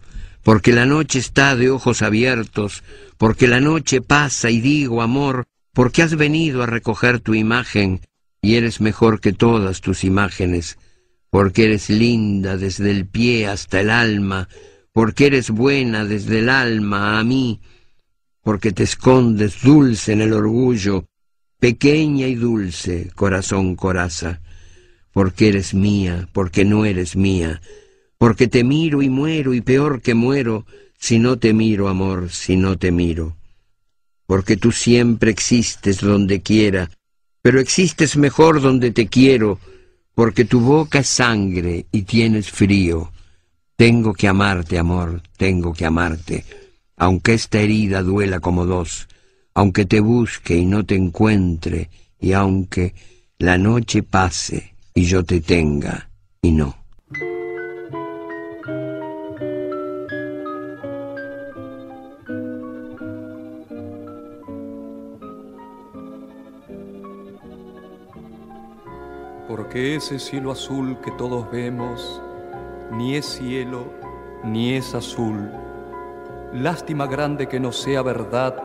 porque 0.45 0.73
la 0.73 0.87
noche 0.87 1.19
está 1.19 1.57
de 1.57 1.69
ojos 1.69 2.01
abiertos, 2.03 2.85
porque 3.19 3.49
la 3.49 3.59
noche 3.59 4.03
pasa 4.03 4.51
y 4.51 4.61
digo 4.61 5.03
amor, 5.03 5.47
porque 5.73 6.05
has 6.05 6.15
venido 6.15 6.63
a 6.63 6.67
recoger 6.67 7.19
tu 7.19 7.35
imagen 7.35 8.01
y 8.41 8.55
eres 8.55 8.81
mejor 8.81 9.21
que 9.21 9.33
todas 9.33 9.81
tus 9.81 10.05
imágenes, 10.05 10.79
porque 11.29 11.65
eres 11.65 11.91
linda 11.91 12.57
desde 12.57 12.93
el 12.93 13.05
pie 13.05 13.49
hasta 13.49 13.81
el 13.81 13.91
alma, 13.91 14.49
porque 14.93 15.27
eres 15.27 15.51
buena 15.51 16.05
desde 16.05 16.39
el 16.39 16.51
alma 16.51 17.19
a 17.19 17.25
mí, 17.25 17.61
porque 18.43 18.73
te 18.73 18.85
escondes 18.85 19.63
dulce 19.63 20.13
en 20.13 20.23
el 20.23 20.33
orgullo, 20.33 21.07
pequeña 21.59 22.27
y 22.27 22.35
dulce, 22.35 23.11
corazón 23.15 23.77
coraza, 23.77 24.41
porque 25.13 25.49
eres 25.49 25.75
mía, 25.75 26.29
porque 26.33 26.65
no 26.65 26.85
eres 26.85 27.17
mía, 27.17 27.61
porque 28.17 28.49
te 28.49 28.65
miro 28.65 29.03
y 29.03 29.11
muero 29.11 29.55
y 29.55 29.61
peor 29.61 30.01
que 30.01 30.15
muero, 30.15 30.67
si 30.99 31.19
no 31.19 31.39
te 31.39 31.53
miro, 31.53 31.89
amor, 31.89 32.31
si 32.31 32.57
no 32.57 32.79
te 32.79 32.93
miro. 32.93 33.37
Porque 34.27 34.57
tú 34.57 34.73
siempre 34.73 35.31
existes 35.31 36.01
donde 36.01 36.41
quiera, 36.41 36.91
pero 37.43 37.61
existes 37.61 38.17
mejor 38.17 38.61
donde 38.61 38.91
te 38.91 39.09
quiero, 39.09 39.59
porque 40.15 40.45
tu 40.45 40.61
boca 40.61 41.01
es 41.01 41.09
sangre 41.09 41.87
y 41.91 42.03
tienes 42.03 42.51
frío. 42.51 43.13
Tengo 43.77 44.13
que 44.13 44.29
amarte, 44.29 44.79
amor, 44.79 45.23
tengo 45.37 45.73
que 45.73 45.87
amarte 45.87 46.45
aunque 47.01 47.33
esta 47.33 47.59
herida 47.59 48.03
duela 48.03 48.41
como 48.41 48.67
dos, 48.67 49.09
aunque 49.55 49.87
te 49.87 50.01
busque 50.01 50.59
y 50.59 50.67
no 50.67 50.85
te 50.85 50.97
encuentre, 50.97 51.89
y 52.21 52.35
aunque 52.35 52.95
la 53.39 53.57
noche 53.57 54.03
pase 54.03 54.75
y 54.95 55.05
yo 55.05 55.25
te 55.25 55.41
tenga 55.41 56.11
y 56.43 56.53
no. 56.53 56.77
Porque 69.49 69.97
ese 69.97 70.19
cielo 70.19 70.53
azul 70.53 70.99
que 71.03 71.13
todos 71.13 71.51
vemos 71.51 72.21
ni 72.93 73.17
es 73.17 73.25
cielo 73.25 73.91
ni 74.45 74.75
es 74.75 74.95
azul 74.95 75.51
Lástima 76.53 77.07
grande 77.07 77.47
que 77.47 77.61
no 77.61 77.71
sea 77.71 78.03
verdad 78.03 78.57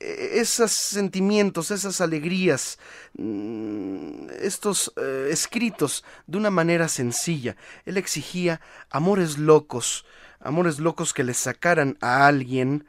esos 0.01 0.71
sentimientos, 0.71 1.71
esas 1.71 2.01
alegrías, 2.01 2.79
mm, 3.15 4.29
estos 4.41 4.93
eh, 4.97 5.29
escritos 5.31 6.05
de 6.27 6.39
una 6.39 6.51
manera 6.51 6.89
sencilla. 6.89 7.57
Él 7.85 7.97
exigía 7.97 8.61
amores 8.91 9.39
locos, 9.39 10.05
amores 10.41 10.79
locos 10.79 11.13
que 11.15 11.25
le 11.25 11.35
sacaran 11.35 11.97
a 12.01 12.27
alguien 12.27 12.87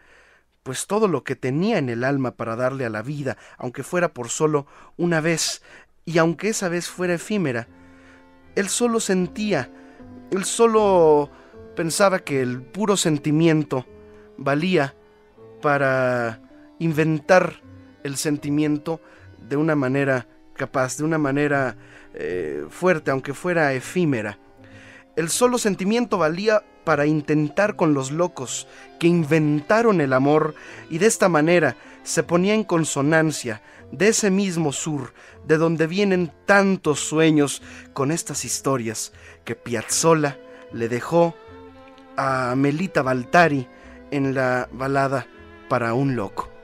pues 0.63 0.87
todo 0.87 1.07
lo 1.07 1.23
que 1.23 1.35
tenía 1.35 1.77
en 1.77 1.89
el 1.89 2.03
alma 2.03 2.31
para 2.31 2.55
darle 2.55 2.85
a 2.85 2.89
la 2.89 3.01
vida, 3.01 3.37
aunque 3.57 3.83
fuera 3.83 4.13
por 4.13 4.29
solo 4.29 4.67
una 4.97 5.21
vez, 5.21 5.63
y 6.05 6.17
aunque 6.17 6.49
esa 6.49 6.69
vez 6.69 6.89
fuera 6.89 7.13
efímera. 7.13 7.67
Él 8.55 8.69
solo 8.69 8.99
sentía, 8.99 9.71
él 10.31 10.43
solo 10.45 11.31
pensaba 11.75 12.19
que 12.19 12.41
el 12.41 12.61
puro 12.61 12.97
sentimiento 12.97 13.85
valía 14.37 14.95
para 15.61 16.41
inventar 16.79 17.61
el 18.03 18.17
sentimiento 18.17 19.01
de 19.47 19.55
una 19.55 19.75
manera 19.75 20.27
capaz, 20.55 20.97
de 20.97 21.03
una 21.03 21.17
manera 21.17 21.77
eh, 22.13 22.65
fuerte, 22.69 23.11
aunque 23.11 23.33
fuera 23.33 23.73
efímera. 23.73 24.37
El 25.15 25.29
solo 25.29 25.57
sentimiento 25.57 26.17
valía 26.17 26.63
para 26.83 27.05
intentar 27.05 27.75
con 27.75 27.93
los 27.93 28.11
locos 28.11 28.67
que 28.99 29.07
inventaron 29.07 30.01
el 30.01 30.13
amor 30.13 30.55
y 30.89 30.97
de 30.97 31.07
esta 31.07 31.29
manera 31.29 31.75
se 32.03 32.23
ponía 32.23 32.53
en 32.53 32.63
consonancia 32.63 33.61
de 33.91 34.09
ese 34.09 34.31
mismo 34.31 34.71
sur 34.71 35.13
de 35.45 35.57
donde 35.57 35.87
vienen 35.87 36.31
tantos 36.45 36.99
sueños 36.99 37.61
con 37.93 38.11
estas 38.11 38.45
historias 38.45 39.13
que 39.45 39.55
Piazzolla 39.55 40.37
le 40.73 40.89
dejó 40.89 41.35
a 42.17 42.53
Melita 42.55 43.01
Baltari 43.01 43.67
en 44.11 44.33
la 44.33 44.67
balada 44.71 45.27
para 45.69 45.93
un 45.93 46.15
loco. 46.15 46.58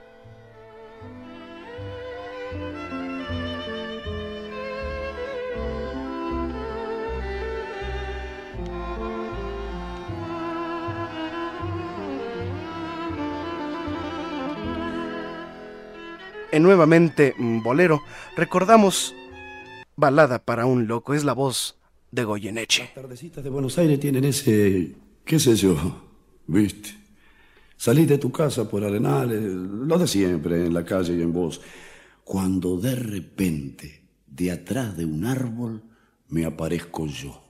En 16.56 16.62
nuevamente 16.62 17.34
Bolero, 17.38 18.02
recordamos 18.34 19.14
Balada 19.94 20.38
para 20.38 20.66
un 20.66 20.86
loco, 20.86 21.14
es 21.14 21.24
la 21.24 21.32
voz 21.32 21.78
de 22.10 22.24
Goyeneche. 22.24 22.82
Las 22.82 22.94
tardecitas 22.94 23.44
de 23.44 23.50
Buenos 23.50 23.78
Aires 23.78 24.00
tienen 24.00 24.24
ese, 24.24 24.94
qué 25.24 25.38
sé 25.38 25.54
yo, 25.54 25.76
viste. 26.46 26.90
Salís 27.76 28.08
de 28.08 28.18
tu 28.18 28.32
casa 28.32 28.68
por 28.68 28.84
Arenales, 28.84 29.42
lo 29.42 29.98
de 29.98 30.06
siempre, 30.06 30.66
en 30.66 30.72
la 30.72 30.84
calle 30.84 31.14
y 31.14 31.22
en 31.22 31.32
voz, 31.32 31.60
cuando 32.24 32.78
de 32.78 32.94
repente, 32.94 34.02
de 34.26 34.50
atrás 34.50 34.96
de 34.96 35.04
un 35.04 35.24
árbol, 35.26 35.82
me 36.28 36.46
aparezco 36.46 37.06
yo. 37.06 37.42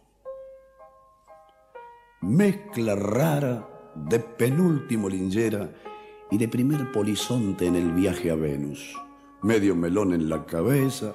Mezcla 2.22 2.96
rara 2.96 3.68
de 3.94 4.18
penúltimo 4.18 5.08
lingera 5.08 5.72
y 6.30 6.38
de 6.38 6.48
primer 6.48 6.90
polizonte 6.92 7.66
en 7.66 7.76
el 7.76 7.92
viaje 7.92 8.30
a 8.30 8.34
Venus. 8.34 8.96
Medio 9.42 9.76
melón 9.76 10.12
en 10.12 10.28
la 10.28 10.44
cabeza, 10.44 11.14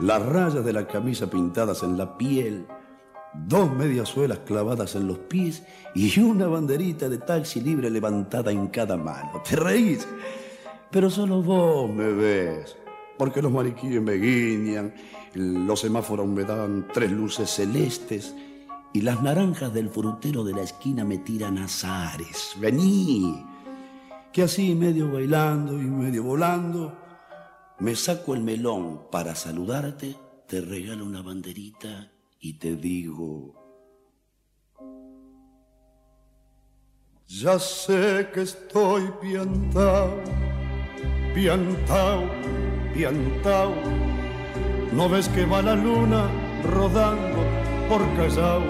las 0.00 0.24
rayas 0.24 0.64
de 0.64 0.72
la 0.72 0.86
camisa 0.86 1.30
pintadas 1.30 1.82
en 1.82 1.96
la 1.96 2.16
piel, 2.18 2.66
dos 3.34 3.72
mediasuelas 3.72 4.40
clavadas 4.40 4.94
en 4.94 5.06
los 5.06 5.18
pies 5.18 5.64
y 5.94 6.20
una 6.20 6.46
banderita 6.46 7.08
de 7.08 7.18
taxi 7.18 7.60
libre 7.60 7.90
levantada 7.90 8.50
en 8.50 8.68
cada 8.68 8.96
mano. 8.96 9.42
¿Te 9.48 9.56
reís? 9.56 10.06
Pero 10.90 11.08
solo 11.08 11.42
vos 11.42 11.90
me 11.90 12.12
ves, 12.12 12.76
porque 13.16 13.40
los 13.40 13.52
mariquíes 13.52 14.02
me 14.02 14.14
guiñan, 14.14 14.94
los 15.34 15.80
semáforos 15.80 16.26
me 16.26 16.44
dan 16.44 16.88
tres 16.92 17.10
luces 17.10 17.48
celestes 17.48 18.34
y 18.92 19.00
las 19.00 19.22
naranjas 19.22 19.72
del 19.72 19.88
frutero 19.88 20.44
de 20.44 20.52
la 20.52 20.62
esquina 20.62 21.04
me 21.04 21.18
tiran 21.18 21.56
azares. 21.56 22.54
Vení, 22.60 23.42
que 24.32 24.42
así 24.42 24.74
medio 24.74 25.12
bailando 25.12 25.74
y 25.74 25.84
medio 25.84 26.22
volando, 26.24 26.98
me 27.80 27.94
saco 27.94 28.34
el 28.34 28.40
melón 28.40 29.10
para 29.10 29.34
saludarte, 29.34 30.16
te 30.46 30.60
regalo 30.62 31.04
una 31.04 31.20
banderita 31.20 32.10
y 32.40 32.54
te 32.54 32.76
digo, 32.76 33.54
ya 37.26 37.58
sé 37.58 38.30
que 38.32 38.42
estoy 38.42 39.10
piantao, 39.20 40.18
piantao, 41.34 42.30
piantao, 42.94 43.74
no 44.92 45.08
ves 45.10 45.28
que 45.28 45.44
va 45.44 45.60
la 45.60 45.74
luna 45.74 46.30
rodando 46.64 47.44
por 47.88 48.00
Callao, 48.16 48.62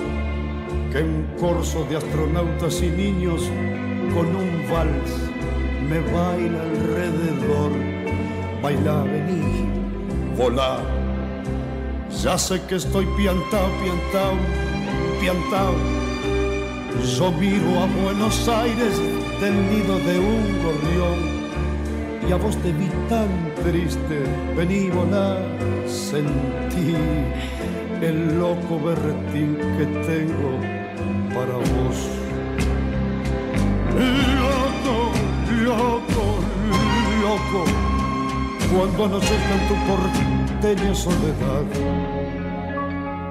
que 0.91 1.03
un 1.03 1.25
corso 1.39 1.85
de 1.85 1.99
astronautas 1.99 2.83
y 2.83 2.89
niños 2.89 3.49
con 4.13 4.27
un 4.35 4.69
vals 4.69 5.32
me 5.89 6.01
baila 6.13 6.61
alrededor. 6.61 7.73
Baila, 8.63 9.03
vení, 9.05 9.67
volá. 10.37 10.81
Ya 12.23 12.39
sé 12.39 12.61
que 12.69 12.77
estoy 12.77 13.07
piantao, 13.17 13.69
piantao, 13.81 14.35
piantao. 15.21 15.75
Yo 17.17 17.33
miro 17.33 17.81
a 17.83 17.87
Buenos 18.03 18.49
Aires 18.49 18.99
del 19.41 19.55
nido 19.71 19.99
de 19.99 20.19
un 20.21 20.45
gorrión 20.65 21.19
y 22.29 22.33
a 22.33 22.37
vos 22.37 22.57
te 22.59 22.73
vi 22.73 22.89
tan 23.09 23.29
triste. 23.65 24.23
Vení, 24.57 24.91
volá, 24.91 25.39
sentí 25.87 26.95
el 28.01 28.39
loco 28.39 28.79
berretín 28.85 29.57
que 29.79 29.87
tengo 30.07 30.53
para 31.35 31.57
vos 31.57 32.23
loco, 35.63 36.25
loco, 37.23 37.65
cuando 38.75 39.05
anochezca 39.05 39.55
en 39.55 39.69
tu 39.69 39.77
porteña 39.89 40.95
soledad. 40.95 41.65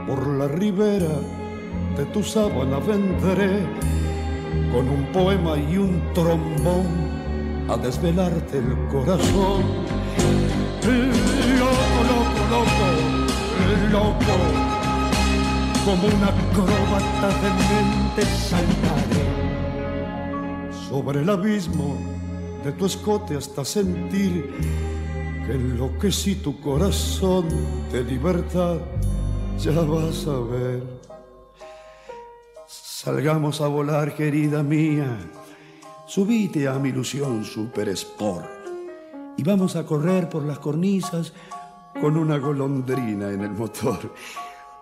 Por 0.07 0.27
la 0.27 0.47
ribera 0.47 1.15
de 1.97 2.05
tu 2.05 2.23
sábana 2.23 2.79
vendré 2.79 3.65
con 4.71 4.89
un 4.89 5.05
poema 5.13 5.57
y 5.57 5.77
un 5.77 6.01
trombón 6.13 6.87
a 7.69 7.77
desvelarte 7.77 8.57
el 8.57 8.75
corazón. 8.91 9.63
Loco, 11.59 11.97
loco, 12.11 12.41
loco, 12.51 12.85
loco, 13.91 14.71
como 15.85 16.07
una 16.07 16.27
acróbata 16.27 17.27
de 17.41 17.49
mente 17.69 18.25
saltaré 18.25 19.31
sobre 20.89 21.21
el 21.21 21.29
abismo 21.29 21.97
de 22.63 22.71
tu 22.73 22.85
escote 22.85 23.35
hasta 23.35 23.65
sentir 23.65 24.53
que 25.45 25.53
enloquecí 25.53 26.35
tu 26.35 26.59
corazón 26.59 27.47
de 27.91 28.03
libertad, 28.03 28.77
ya 29.59 29.81
vas 29.81 30.27
a 30.27 30.39
ver. 30.39 30.83
Salgamos 32.67 33.61
a 33.61 33.67
volar, 33.67 34.15
querida 34.15 34.61
mía, 34.61 35.17
subite 36.05 36.67
a 36.67 36.73
mi 36.73 36.89
ilusión 36.89 37.43
super 37.43 37.89
sport 37.89 38.45
y 39.37 39.43
vamos 39.43 39.75
a 39.75 39.85
correr 39.85 40.29
por 40.29 40.43
las 40.43 40.59
cornisas 40.59 41.33
con 41.99 42.15
una 42.15 42.37
golondrina 42.37 43.31
en 43.31 43.41
el 43.41 43.51
motor. 43.51 44.13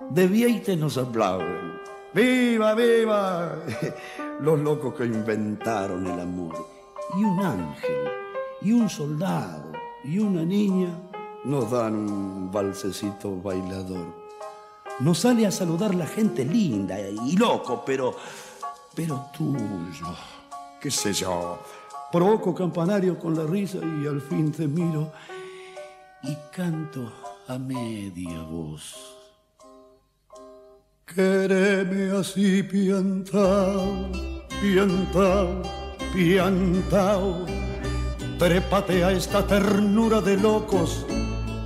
De 0.09 0.27
Vieite 0.27 0.75
nos 0.75 0.97
aplauden. 0.97 1.79
¡Viva, 2.13 2.73
viva! 2.73 3.55
Los 4.41 4.59
locos 4.59 4.95
que 4.95 5.05
inventaron 5.05 6.07
el 6.07 6.19
amor. 6.19 6.78
Y 7.17 7.23
un 7.23 7.39
ángel, 7.39 8.07
y 8.61 8.71
un 8.71 8.89
soldado, 8.89 9.71
y 10.03 10.19
una 10.19 10.43
niña 10.43 10.89
nos 11.43 11.71
dan 11.71 11.95
un 11.95 12.51
balsecito 12.51 13.41
bailador. 13.41 14.13
Nos 14.99 15.19
sale 15.19 15.45
a 15.47 15.51
saludar 15.51 15.95
la 15.95 16.05
gente 16.05 16.43
linda 16.43 16.99
y 16.99 17.37
loco, 17.37 17.83
pero. 17.85 18.15
pero 18.93 19.27
tuyo. 19.35 20.15
¿Qué 20.81 20.91
sé 20.91 21.13
yo? 21.13 21.59
Provoco 22.11 22.53
campanario 22.55 23.17
con 23.19 23.35
la 23.35 23.45
risa 23.45 23.77
y 23.77 24.07
al 24.07 24.21
fin 24.21 24.51
te 24.51 24.67
miro 24.67 25.11
y 26.23 26.35
canto 26.51 27.11
a 27.47 27.57
media 27.57 28.41
voz. 28.43 28.95
Quereme 31.05 32.11
así 32.17 32.61
piantao, 32.63 34.09
piantao, 34.61 35.61
piantao. 36.13 37.45
Trépate 38.37 39.03
a 39.03 39.11
esta 39.11 39.45
ternura 39.45 40.21
de 40.21 40.37
locos 40.37 41.05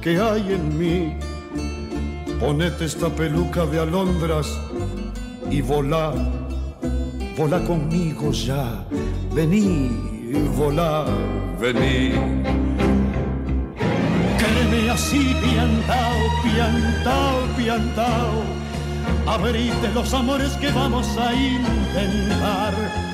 que 0.01 0.19
hay 0.19 0.53
en 0.53 0.77
mí. 0.77 1.17
Ponete 2.39 2.85
esta 2.85 3.09
peluca 3.09 3.65
de 3.65 3.79
alondras 3.79 4.47
y 5.49 5.61
volá, 5.61 6.13
volá 7.37 7.63
conmigo 7.63 8.31
ya. 8.31 8.83
Vení, 9.33 9.89
volá, 10.57 11.05
vení. 11.59 12.11
Quédeme 14.39 14.89
así, 14.89 15.35
piantao, 15.41 16.19
piantao, 16.43 17.37
piantao. 17.55 18.63
Abrite 19.27 19.89
los 19.93 20.13
amores 20.13 20.53
que 20.57 20.69
vamos 20.71 21.07
a 21.17 21.33
intentar. 21.33 23.12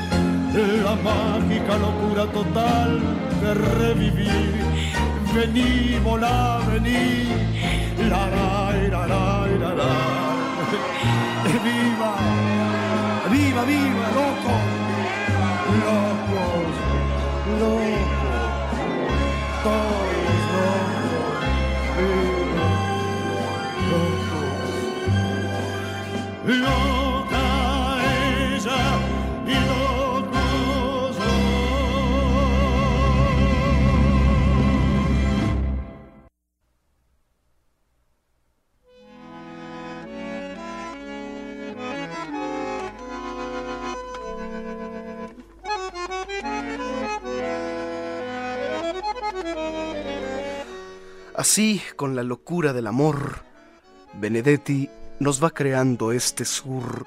La 0.53 0.95
mágica 0.95 1.77
locura 1.77 2.25
total 2.31 2.99
de 3.41 3.53
revivir. 3.53 4.55
Vení, 5.33 5.99
volá, 6.03 6.59
vení. 6.67 7.29
La, 8.09 8.25
la, 8.33 8.71
la, 8.89 9.05
la, 9.07 9.71
la. 9.79 9.93
Viva, 11.63 12.13
viva, 13.29 13.63
viva, 13.63 13.98
Con 51.97 52.15
la 52.15 52.23
locura 52.23 52.71
del 52.71 52.87
amor, 52.87 53.43
Benedetti 54.13 54.89
nos 55.19 55.43
va 55.43 55.49
creando 55.49 56.13
este 56.13 56.45
sur. 56.45 57.05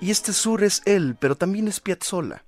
Y 0.00 0.12
este 0.12 0.32
sur 0.32 0.62
es 0.62 0.82
él, 0.84 1.16
pero 1.18 1.34
también 1.34 1.66
es 1.66 1.80
Piazzolla. 1.80 2.44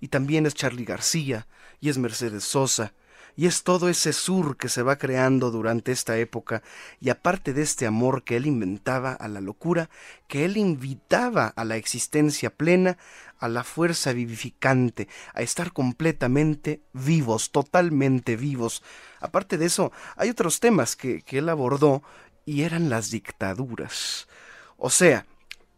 Y 0.00 0.08
también 0.08 0.46
es 0.46 0.54
Charlie 0.54 0.86
García, 0.86 1.46
y 1.80 1.90
es 1.90 1.98
Mercedes 1.98 2.44
Sosa, 2.44 2.94
y 3.40 3.46
es 3.46 3.62
todo 3.62 3.88
ese 3.88 4.12
sur 4.12 4.58
que 4.58 4.68
se 4.68 4.82
va 4.82 4.98
creando 4.98 5.50
durante 5.50 5.92
esta 5.92 6.18
época, 6.18 6.62
y 7.00 7.08
aparte 7.08 7.54
de 7.54 7.62
este 7.62 7.86
amor 7.86 8.22
que 8.22 8.36
él 8.36 8.44
inventaba 8.44 9.14
a 9.14 9.28
la 9.28 9.40
locura, 9.40 9.88
que 10.28 10.44
él 10.44 10.58
invitaba 10.58 11.46
a 11.46 11.64
la 11.64 11.76
existencia 11.76 12.50
plena, 12.50 12.98
a 13.38 13.48
la 13.48 13.64
fuerza 13.64 14.12
vivificante, 14.12 15.08
a 15.32 15.40
estar 15.40 15.72
completamente 15.72 16.82
vivos, 16.92 17.50
totalmente 17.50 18.36
vivos. 18.36 18.82
Aparte 19.20 19.56
de 19.56 19.64
eso, 19.64 19.90
hay 20.16 20.28
otros 20.28 20.60
temas 20.60 20.94
que, 20.94 21.22
que 21.22 21.38
él 21.38 21.48
abordó 21.48 22.02
y 22.44 22.64
eran 22.64 22.90
las 22.90 23.10
dictaduras. 23.10 24.28
O 24.76 24.90
sea, 24.90 25.24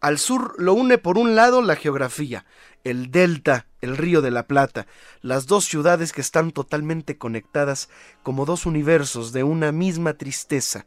al 0.01 0.19
sur 0.19 0.57
lo 0.59 0.75
une 0.75 0.99
por 0.99 1.17
un 1.17 1.37
lado 1.37 1.63
la 1.63 1.77
geografía, 1.77 2.45
el 2.85 3.11
delta, 3.11 3.67
el 3.81 3.97
río 3.97 4.23
de 4.23 4.31
la 4.31 4.47
Plata, 4.47 4.87
las 5.21 5.47
dos 5.47 5.65
ciudades 5.65 6.13
que 6.13 6.21
están 6.21 6.53
totalmente 6.53 7.19
conectadas 7.19 7.89
como 8.23 8.45
dos 8.45 8.67
universos 8.67 9.33
de 9.33 9.45
una 9.45 9.73
misma 9.73 10.15
tristeza, 10.15 10.87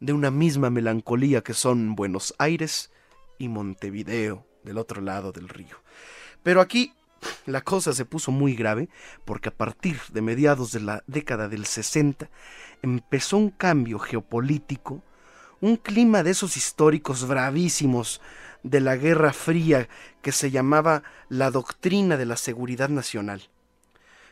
de 0.00 0.12
una 0.12 0.30
misma 0.30 0.70
melancolía 0.70 1.42
que 1.42 1.54
son 1.54 1.94
Buenos 1.94 2.34
Aires 2.38 2.90
y 3.38 3.48
Montevideo 3.48 4.46
del 4.64 4.78
otro 4.78 5.00
lado 5.00 5.32
del 5.32 5.48
río. 5.48 5.82
Pero 6.42 6.60
aquí 6.60 6.92
la 7.46 7.62
cosa 7.62 7.92
se 7.92 8.04
puso 8.04 8.30
muy 8.30 8.54
grave 8.54 8.88
porque 9.24 9.48
a 9.48 9.54
partir 9.54 9.98
de 10.12 10.22
mediados 10.22 10.72
de 10.72 10.80
la 10.80 11.02
década 11.06 11.48
del 11.48 11.66
60 11.66 12.28
empezó 12.82 13.36
un 13.36 13.50
cambio 13.50 13.98
geopolítico, 13.98 15.02
un 15.60 15.76
clima 15.76 16.22
de 16.22 16.30
esos 16.30 16.56
históricos 16.56 17.26
bravísimos 17.26 18.20
de 18.70 18.80
la 18.80 18.96
Guerra 18.96 19.32
Fría 19.32 19.88
que 20.22 20.32
se 20.32 20.50
llamaba 20.50 21.02
la 21.28 21.50
doctrina 21.50 22.16
de 22.16 22.26
la 22.26 22.36
seguridad 22.36 22.88
nacional. 22.88 23.48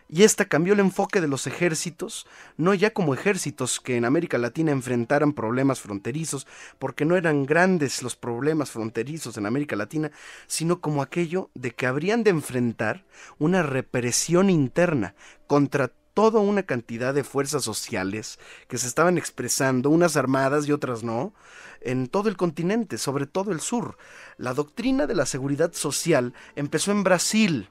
Y 0.08 0.22
esta 0.24 0.44
cambió 0.44 0.74
el 0.74 0.80
enfoque 0.80 1.20
de 1.20 1.28
los 1.28 1.46
ejércitos, 1.46 2.26
no 2.58 2.74
ya 2.74 2.92
como 2.92 3.14
ejércitos 3.14 3.80
que 3.80 3.96
en 3.96 4.04
América 4.04 4.36
Latina 4.36 4.70
enfrentaran 4.70 5.32
problemas 5.32 5.80
fronterizos, 5.80 6.46
porque 6.78 7.06
no 7.06 7.16
eran 7.16 7.46
grandes 7.46 8.02
los 8.02 8.14
problemas 8.14 8.70
fronterizos 8.70 9.38
en 9.38 9.46
América 9.46 9.76
Latina, 9.76 10.10
sino 10.46 10.80
como 10.80 11.00
aquello 11.00 11.50
de 11.54 11.70
que 11.70 11.86
habrían 11.86 12.22
de 12.22 12.30
enfrentar 12.30 13.06
una 13.38 13.62
represión 13.62 14.50
interna 14.50 15.14
contra 15.46 15.90
toda 16.14 16.40
una 16.40 16.62
cantidad 16.62 17.12
de 17.12 17.24
fuerzas 17.24 17.64
sociales 17.64 18.38
que 18.68 18.78
se 18.78 18.86
estaban 18.86 19.18
expresando, 19.18 19.90
unas 19.90 20.16
armadas 20.16 20.66
y 20.66 20.72
otras 20.72 21.02
no, 21.02 21.34
en 21.80 22.08
todo 22.08 22.28
el 22.28 22.36
continente, 22.36 22.96
sobre 22.96 23.26
todo 23.26 23.52
el 23.52 23.60
sur. 23.60 23.98
La 24.38 24.54
doctrina 24.54 25.06
de 25.06 25.14
la 25.14 25.26
seguridad 25.26 25.72
social 25.72 26.32
empezó 26.56 26.92
en 26.92 27.04
Brasil 27.04 27.68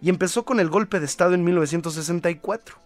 y 0.00 0.10
empezó 0.10 0.44
con 0.44 0.60
el 0.60 0.68
golpe 0.68 1.00
de 1.00 1.06
Estado 1.06 1.34
en 1.34 1.42
1964. 1.44 2.76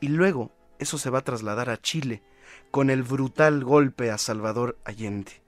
Y 0.00 0.08
luego 0.08 0.50
eso 0.78 0.98
se 0.98 1.10
va 1.10 1.20
a 1.20 1.24
trasladar 1.24 1.70
a 1.70 1.80
Chile 1.80 2.22
con 2.70 2.90
el 2.90 3.02
brutal 3.02 3.64
golpe 3.64 4.10
a 4.10 4.18
Salvador 4.18 4.78
Allende. 4.84 5.42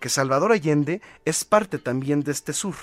Que 0.00 0.08
Salvador 0.08 0.52
Allende 0.52 1.00
es 1.24 1.44
parte 1.44 1.78
también 1.78 2.22
de 2.22 2.32
este 2.32 2.52
sur 2.52 2.74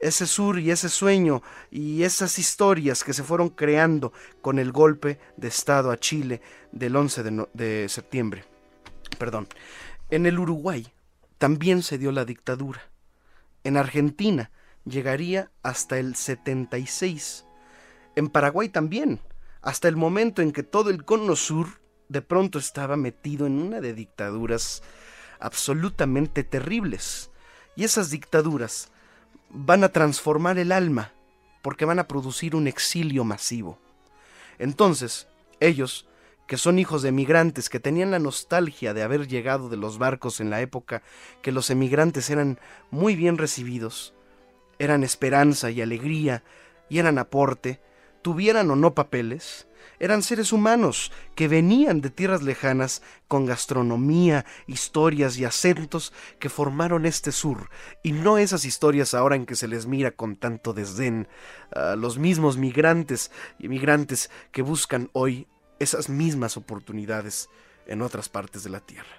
ese 0.00 0.26
sur 0.26 0.58
y 0.58 0.70
ese 0.70 0.88
sueño 0.88 1.42
y 1.70 2.02
esas 2.02 2.38
historias 2.38 3.04
que 3.04 3.12
se 3.12 3.22
fueron 3.22 3.50
creando 3.50 4.12
con 4.40 4.58
el 4.58 4.72
golpe 4.72 5.18
de 5.36 5.48
Estado 5.48 5.90
a 5.90 5.98
Chile 5.98 6.40
del 6.72 6.96
11 6.96 7.22
de, 7.52 7.88
septiembre. 7.88 8.44
Perdón. 9.18 9.46
En 10.10 10.26
el 10.26 10.38
Uruguay 10.38 10.92
también 11.38 11.82
se 11.82 11.98
dio 11.98 12.12
la 12.12 12.24
dictadura. 12.24 12.80
En 13.62 13.76
Argentina 13.76 14.50
llegaría 14.84 15.50
hasta 15.62 15.98
el 15.98 16.16
76. 16.16 17.44
En 18.16 18.28
Paraguay 18.28 18.70
también, 18.70 19.20
hasta 19.60 19.88
el 19.88 19.96
momento 19.96 20.42
en 20.42 20.52
que 20.52 20.62
todo 20.62 20.90
el 20.90 21.04
cono 21.04 21.36
sur 21.36 21.80
de 22.08 22.22
pronto 22.22 22.58
estaba 22.58 22.96
metido 22.96 23.46
en 23.46 23.60
una 23.60 23.80
de 23.80 23.94
dictaduras 23.94 24.82
absolutamente 25.38 26.42
terribles. 26.42 27.30
Y 27.76 27.84
esas 27.84 28.10
dictaduras 28.10 28.90
van 29.50 29.84
a 29.84 29.90
transformar 29.90 30.58
el 30.58 30.72
alma 30.72 31.12
porque 31.62 31.84
van 31.84 31.98
a 31.98 32.08
producir 32.08 32.56
un 32.56 32.66
exilio 32.66 33.24
masivo. 33.24 33.78
Entonces, 34.58 35.28
ellos, 35.60 36.06
que 36.46 36.56
son 36.56 36.78
hijos 36.78 37.02
de 37.02 37.10
emigrantes 37.10 37.68
que 37.68 37.80
tenían 37.80 38.10
la 38.10 38.18
nostalgia 38.18 38.94
de 38.94 39.02
haber 39.02 39.28
llegado 39.28 39.68
de 39.68 39.76
los 39.76 39.98
barcos 39.98 40.40
en 40.40 40.50
la 40.50 40.60
época 40.60 41.02
que 41.42 41.52
los 41.52 41.70
emigrantes 41.70 42.30
eran 42.30 42.58
muy 42.90 43.14
bien 43.14 43.38
recibidos, 43.38 44.14
eran 44.78 45.04
esperanza 45.04 45.70
y 45.70 45.82
alegría 45.82 46.42
y 46.88 46.98
eran 46.98 47.18
aporte, 47.18 47.80
tuvieran 48.22 48.70
o 48.70 48.76
no 48.76 48.94
papeles, 48.94 49.66
eran 49.98 50.22
seres 50.22 50.52
humanos 50.52 51.12
que 51.34 51.48
venían 51.48 52.00
de 52.00 52.10
tierras 52.10 52.42
lejanas 52.42 53.02
con 53.28 53.46
gastronomía, 53.46 54.44
historias 54.66 55.38
y 55.38 55.44
acentos 55.44 56.12
que 56.38 56.48
formaron 56.48 57.06
este 57.06 57.32
sur, 57.32 57.70
y 58.02 58.12
no 58.12 58.38
esas 58.38 58.64
historias 58.64 59.14
ahora 59.14 59.36
en 59.36 59.46
que 59.46 59.56
se 59.56 59.68
les 59.68 59.86
mira 59.86 60.10
con 60.10 60.36
tanto 60.36 60.72
desdén 60.72 61.28
a 61.74 61.96
los 61.96 62.18
mismos 62.18 62.56
migrantes 62.56 63.30
y 63.58 63.68
migrantes 63.68 64.30
que 64.52 64.62
buscan 64.62 65.10
hoy 65.12 65.46
esas 65.78 66.08
mismas 66.08 66.56
oportunidades 66.56 67.48
en 67.86 68.02
otras 68.02 68.28
partes 68.28 68.62
de 68.62 68.70
la 68.70 68.80
tierra. 68.80 69.16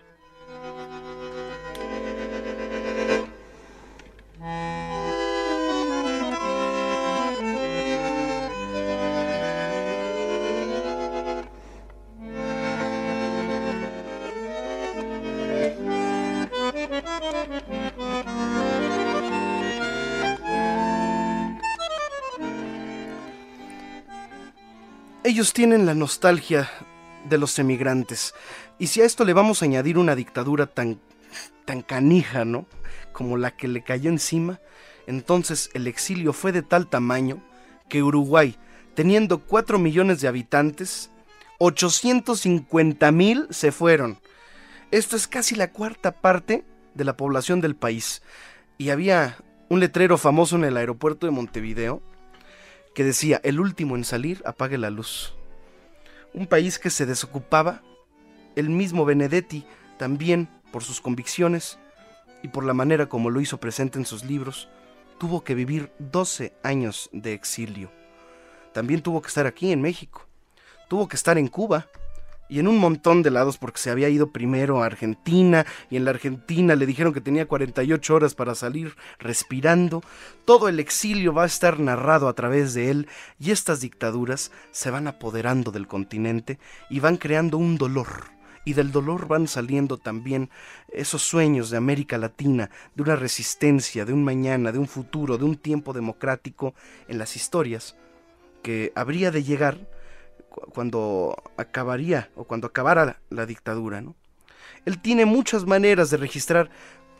Ellos 25.31 25.53
tienen 25.53 25.85
la 25.85 25.93
nostalgia 25.93 26.69
de 27.29 27.37
los 27.37 27.57
emigrantes. 27.57 28.33
Y 28.79 28.87
si 28.87 28.99
a 28.99 29.05
esto 29.05 29.23
le 29.23 29.31
vamos 29.31 29.61
a 29.61 29.65
añadir 29.65 29.97
una 29.97 30.13
dictadura 30.13 30.67
tan, 30.67 30.99
tan 31.63 31.83
canija, 31.83 32.43
¿no? 32.43 32.65
Como 33.13 33.37
la 33.37 33.55
que 33.55 33.69
le 33.69 33.81
cayó 33.81 34.09
encima, 34.09 34.59
entonces 35.07 35.69
el 35.73 35.87
exilio 35.87 36.33
fue 36.33 36.51
de 36.51 36.63
tal 36.63 36.87
tamaño 36.87 37.41
que 37.87 38.03
Uruguay, 38.03 38.57
teniendo 38.93 39.39
4 39.39 39.79
millones 39.79 40.19
de 40.19 40.27
habitantes, 40.27 41.11
850 41.59 43.09
mil 43.13 43.47
se 43.51 43.71
fueron. 43.71 44.19
Esto 44.91 45.15
es 45.15 45.29
casi 45.29 45.55
la 45.55 45.71
cuarta 45.71 46.11
parte 46.11 46.65
de 46.93 47.05
la 47.05 47.15
población 47.15 47.61
del 47.61 47.77
país. 47.77 48.21
Y 48.77 48.89
había 48.89 49.37
un 49.69 49.79
letrero 49.79 50.17
famoso 50.17 50.57
en 50.57 50.65
el 50.65 50.75
aeropuerto 50.75 51.25
de 51.25 51.31
Montevideo 51.31 52.01
que 52.93 53.03
decía, 53.03 53.39
el 53.43 53.59
último 53.59 53.95
en 53.95 54.03
salir, 54.03 54.41
apague 54.45 54.77
la 54.77 54.89
luz. 54.89 55.33
Un 56.33 56.47
país 56.47 56.79
que 56.79 56.89
se 56.89 57.05
desocupaba, 57.05 57.81
el 58.55 58.69
mismo 58.69 59.05
Benedetti, 59.05 59.65
también 59.97 60.49
por 60.71 60.83
sus 60.83 61.01
convicciones 61.01 61.77
y 62.43 62.47
por 62.49 62.65
la 62.65 62.73
manera 62.73 63.07
como 63.07 63.29
lo 63.29 63.41
hizo 63.41 63.59
presente 63.59 63.99
en 63.99 64.05
sus 64.05 64.23
libros, 64.23 64.69
tuvo 65.19 65.43
que 65.43 65.55
vivir 65.55 65.91
12 65.99 66.53
años 66.63 67.09
de 67.13 67.33
exilio. 67.33 67.91
También 68.73 69.01
tuvo 69.01 69.21
que 69.21 69.27
estar 69.27 69.45
aquí 69.45 69.71
en 69.71 69.81
México, 69.81 70.25
tuvo 70.87 71.07
que 71.07 71.15
estar 71.15 71.37
en 71.37 71.47
Cuba, 71.47 71.87
y 72.51 72.59
en 72.59 72.67
un 72.67 72.79
montón 72.79 73.23
de 73.23 73.31
lados 73.31 73.57
porque 73.57 73.79
se 73.79 73.89
había 73.91 74.09
ido 74.09 74.31
primero 74.31 74.83
a 74.83 74.85
Argentina 74.85 75.65
y 75.89 75.95
en 75.95 76.03
la 76.03 76.11
Argentina 76.11 76.75
le 76.75 76.85
dijeron 76.85 77.13
que 77.13 77.21
tenía 77.21 77.47
48 77.47 78.13
horas 78.13 78.35
para 78.35 78.55
salir 78.55 78.97
respirando. 79.19 80.03
Todo 80.43 80.67
el 80.67 80.81
exilio 80.81 81.33
va 81.33 81.43
a 81.43 81.45
estar 81.45 81.79
narrado 81.79 82.27
a 82.27 82.33
través 82.33 82.73
de 82.73 82.91
él 82.91 83.07
y 83.39 83.51
estas 83.51 83.79
dictaduras 83.79 84.51
se 84.71 84.91
van 84.91 85.07
apoderando 85.07 85.71
del 85.71 85.87
continente 85.87 86.59
y 86.89 86.99
van 86.99 87.15
creando 87.15 87.57
un 87.57 87.77
dolor. 87.77 88.31
Y 88.65 88.73
del 88.73 88.91
dolor 88.91 89.29
van 89.29 89.47
saliendo 89.47 89.97
también 89.97 90.49
esos 90.91 91.21
sueños 91.21 91.69
de 91.69 91.77
América 91.77 92.17
Latina, 92.17 92.69
de 92.95 93.03
una 93.03 93.15
resistencia, 93.15 94.03
de 94.03 94.11
un 94.11 94.25
mañana, 94.25 94.73
de 94.73 94.77
un 94.77 94.89
futuro, 94.89 95.37
de 95.37 95.45
un 95.45 95.55
tiempo 95.55 95.93
democrático 95.93 96.75
en 97.07 97.17
las 97.17 97.37
historias 97.37 97.95
que 98.61 98.91
habría 98.93 99.31
de 99.31 99.43
llegar 99.43 99.79
cuando 100.73 101.35
acabaría 101.57 102.29
o 102.35 102.43
cuando 102.43 102.67
acabara 102.67 103.21
la 103.29 103.45
dictadura. 103.45 104.01
¿no? 104.01 104.15
Él 104.85 105.01
tiene 105.01 105.25
muchas 105.25 105.65
maneras 105.65 106.09
de 106.09 106.17
registrar 106.17 106.69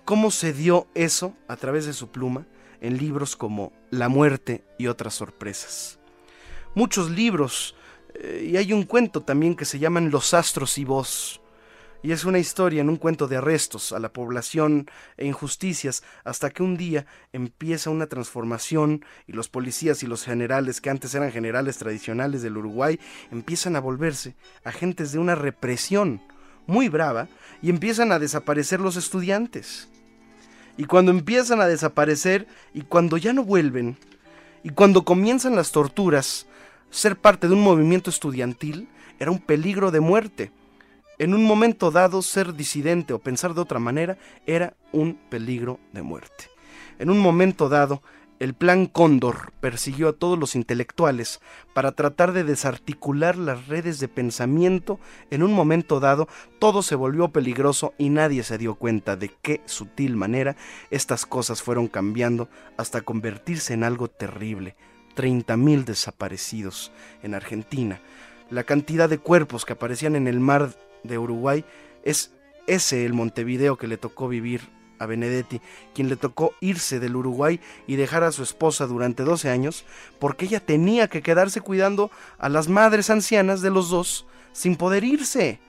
cómo 0.06 0.32
se 0.32 0.54
dio 0.54 0.88
eso 0.94 1.36
a 1.48 1.56
través 1.56 1.86
de 1.86 1.94
su 1.94 2.10
pluma 2.10 2.46
en 2.82 2.98
libros 2.98 3.36
como 3.36 3.72
La 3.90 4.10
muerte 4.10 4.64
y 4.78 4.88
otras 4.88 5.14
sorpresas. 5.14 6.00
Muchos 6.74 7.10
libros, 7.12 7.76
eh, 8.16 8.50
y 8.52 8.58
hay 8.58 8.74
un 8.74 8.84
cuento 8.84 9.22
también 9.22 9.56
que 9.56 9.66
se 9.66 9.80
llaman 9.80 10.10
Los 10.10 10.34
astros 10.34 10.78
y 10.78 10.86
vos, 10.86 11.41
y 12.04 12.12
es 12.12 12.26
una 12.26 12.40
historia 12.40 12.82
en 12.82 12.90
un 12.90 12.96
cuento 12.96 13.28
de 13.28 13.38
arrestos 13.38 13.92
a 13.92 14.00
la 14.00 14.12
población 14.12 14.90
e 15.18 15.28
injusticias 15.28 16.04
hasta 16.24 16.50
que 16.50 16.64
un 16.64 16.78
día 16.78 17.06
empieza 17.32 17.90
una 17.90 18.08
transformación 18.08 19.06
y 19.28 19.34
los 19.34 19.50
policías 19.50 20.02
y 20.04 20.08
los 20.08 20.24
generales 20.24 20.82
que 20.82 20.90
antes 20.90 21.14
eran 21.14 21.32
generales 21.32 21.78
tradicionales 21.78 22.42
del 22.42 22.58
Uruguay 22.58 23.00
empiezan 23.32 23.76
a 23.76 23.80
volverse 23.82 24.36
agentes 24.64 25.12
de 25.12 25.20
una 25.20 25.36
represión 25.36 26.22
muy 26.66 26.90
brava 26.90 27.28
y 27.62 27.70
empiezan 27.70 28.12
a 28.12 28.20
desaparecer 28.20 28.80
los 28.80 28.96
estudiantes. 28.96 29.90
Y 30.78 30.86
cuando 30.86 31.12
empiezan 31.12 31.62
a 31.62 31.68
desaparecer 31.68 32.48
y 32.74 32.82
cuando 32.82 33.18
ya 33.18 33.34
no 33.34 33.44
vuelven 33.44 33.98
y 34.64 34.70
cuando 34.70 35.04
comienzan 35.04 35.56
las 35.56 35.72
torturas, 35.72 36.48
ser 36.90 37.16
parte 37.18 37.48
de 37.48 37.54
un 37.54 37.62
movimiento 37.62 38.10
estudiantil 38.10 38.88
era 39.20 39.30
un 39.30 39.40
peligro 39.40 39.92
de 39.92 40.00
muerte 40.00 40.52
en 41.22 41.36
un 41.36 41.44
momento 41.44 41.92
dado 41.92 42.24
ser 42.24 42.56
disidente 42.56 43.14
o 43.14 43.20
pensar 43.20 43.54
de 43.54 43.62
otra 43.62 43.78
manera 43.78 44.18
era 44.48 44.74
un 44.92 45.14
peligro 45.30 45.80
de 45.94 46.02
muerte. 46.02 46.50
En 46.98 47.12
un 47.12 47.20
momento 47.20 47.70
dado, 47.70 48.02
el 48.40 48.56
plan 48.56 48.88
Cóndor 48.88 49.54
persiguió 49.60 50.10
a 50.10 50.14
todos 50.14 50.40
los 50.40 50.56
intelectuales 50.56 51.40
para 51.76 51.92
tratar 51.92 52.32
de 52.32 52.44
desarticular 52.44 53.38
las 53.38 53.68
redes 53.68 54.00
de 54.00 54.08
pensamiento. 54.08 55.00
En 55.30 55.44
un 55.44 55.54
momento 55.54 56.00
dado, 56.00 56.28
todo 56.58 56.82
se 56.82 56.96
volvió 56.96 57.28
peligroso 57.28 57.94
y 58.00 58.10
nadie 58.10 58.42
se 58.42 58.58
dio 58.58 58.74
cuenta 58.74 59.16
de 59.16 59.30
qué 59.44 59.62
sutil 59.66 60.16
manera 60.16 60.56
estas 60.90 61.28
cosas 61.28 61.62
fueron 61.62 61.88
cambiando 61.88 62.50
hasta 62.78 63.02
convertirse 63.02 63.76
en 63.76 63.84
algo 63.84 64.08
terrible. 64.08 64.76
30.000 65.16 65.84
desaparecidos 65.84 66.92
en 67.22 67.36
Argentina. 67.36 68.02
La 68.50 68.64
cantidad 68.64 69.08
de 69.08 69.20
cuerpos 69.20 69.66
que 69.66 69.74
aparecían 69.74 70.16
en 70.16 70.28
el 70.28 70.40
mar 70.40 70.74
de 71.04 71.18
Uruguay, 71.18 71.66
es 72.04 72.34
ese 72.68 73.06
el 73.06 73.14
Montevideo 73.14 73.78
que 73.78 73.88
le 73.88 73.98
tocó 73.98 74.28
vivir 74.28 74.62
a 75.00 75.08
Benedetti, 75.08 75.62
quien 75.96 76.10
le 76.10 76.16
tocó 76.16 76.54
irse 76.62 77.00
del 77.00 77.16
Uruguay 77.16 77.60
y 77.88 77.96
dejar 77.96 78.24
a 78.24 78.32
su 78.32 78.44
esposa 78.44 78.86
durante 78.86 79.24
12 79.24 79.50
años, 79.50 79.84
porque 80.20 80.46
ella 80.46 80.60
tenía 80.60 81.08
que 81.08 81.24
quedarse 81.24 81.62
cuidando 81.62 82.12
a 82.38 82.50
las 82.50 82.70
madres 82.70 83.10
ancianas 83.10 83.62
de 83.62 83.72
los 83.72 83.90
dos 83.90 84.28
sin 84.54 84.76
poder 84.76 85.04
irse. 85.04 85.60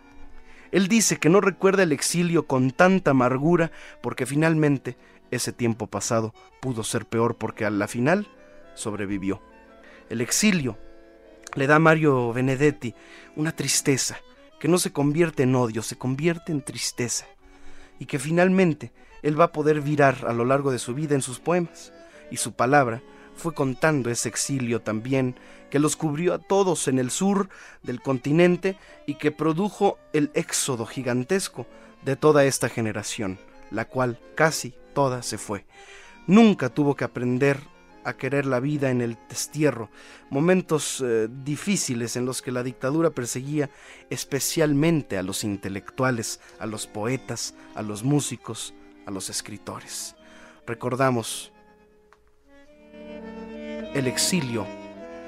Él 0.70 0.88
dice 0.88 1.18
que 1.18 1.28
no 1.28 1.40
recuerda 1.40 1.82
el 1.82 1.92
exilio 1.92 2.46
con 2.46 2.70
tanta 2.70 3.12
amargura, 3.12 3.72
porque 4.02 4.26
finalmente 4.26 4.96
ese 5.30 5.52
tiempo 5.52 5.86
pasado 5.86 6.34
pudo 6.60 6.84
ser 6.84 7.06
peor, 7.06 7.36
porque 7.36 7.64
a 7.64 7.70
la 7.70 7.88
final 7.88 8.28
sobrevivió. 8.74 9.40
El 10.10 10.20
exilio 10.20 10.78
le 11.54 11.66
da 11.66 11.76
a 11.76 11.78
Mario 11.78 12.32
Benedetti 12.32 12.94
una 13.36 13.52
tristeza, 13.52 14.18
que 14.62 14.68
no 14.68 14.78
se 14.78 14.92
convierte 14.92 15.42
en 15.42 15.56
odio, 15.56 15.82
se 15.82 15.98
convierte 15.98 16.52
en 16.52 16.62
tristeza, 16.62 17.26
y 17.98 18.06
que 18.06 18.20
finalmente 18.20 18.92
él 19.22 19.38
va 19.38 19.46
a 19.46 19.52
poder 19.52 19.80
virar 19.80 20.24
a 20.28 20.32
lo 20.32 20.44
largo 20.44 20.70
de 20.70 20.78
su 20.78 20.94
vida 20.94 21.16
en 21.16 21.20
sus 21.20 21.40
poemas, 21.40 21.92
y 22.30 22.36
su 22.36 22.52
palabra 22.52 23.02
fue 23.34 23.54
contando 23.54 24.08
ese 24.08 24.28
exilio 24.28 24.80
también, 24.80 25.34
que 25.68 25.80
los 25.80 25.96
cubrió 25.96 26.32
a 26.32 26.38
todos 26.38 26.86
en 26.86 27.00
el 27.00 27.10
sur 27.10 27.48
del 27.82 28.00
continente 28.00 28.78
y 29.04 29.14
que 29.16 29.32
produjo 29.32 29.98
el 30.12 30.30
éxodo 30.34 30.86
gigantesco 30.86 31.66
de 32.04 32.14
toda 32.14 32.44
esta 32.44 32.68
generación, 32.68 33.40
la 33.72 33.86
cual 33.86 34.20
casi 34.36 34.74
toda 34.94 35.22
se 35.22 35.38
fue. 35.38 35.66
Nunca 36.28 36.68
tuvo 36.68 36.94
que 36.94 37.02
aprender 37.02 37.58
a 38.04 38.14
querer 38.14 38.46
la 38.46 38.60
vida 38.60 38.90
en 38.90 39.00
el 39.00 39.16
destierro, 39.28 39.90
momentos 40.30 41.02
eh, 41.04 41.28
difíciles 41.30 42.16
en 42.16 42.26
los 42.26 42.42
que 42.42 42.52
la 42.52 42.62
dictadura 42.62 43.10
perseguía 43.10 43.70
especialmente 44.10 45.18
a 45.18 45.22
los 45.22 45.44
intelectuales, 45.44 46.40
a 46.58 46.66
los 46.66 46.86
poetas, 46.86 47.54
a 47.74 47.82
los 47.82 48.02
músicos, 48.02 48.74
a 49.06 49.10
los 49.10 49.30
escritores. 49.30 50.16
Recordamos 50.66 51.52
el 53.94 54.06
exilio 54.06 54.66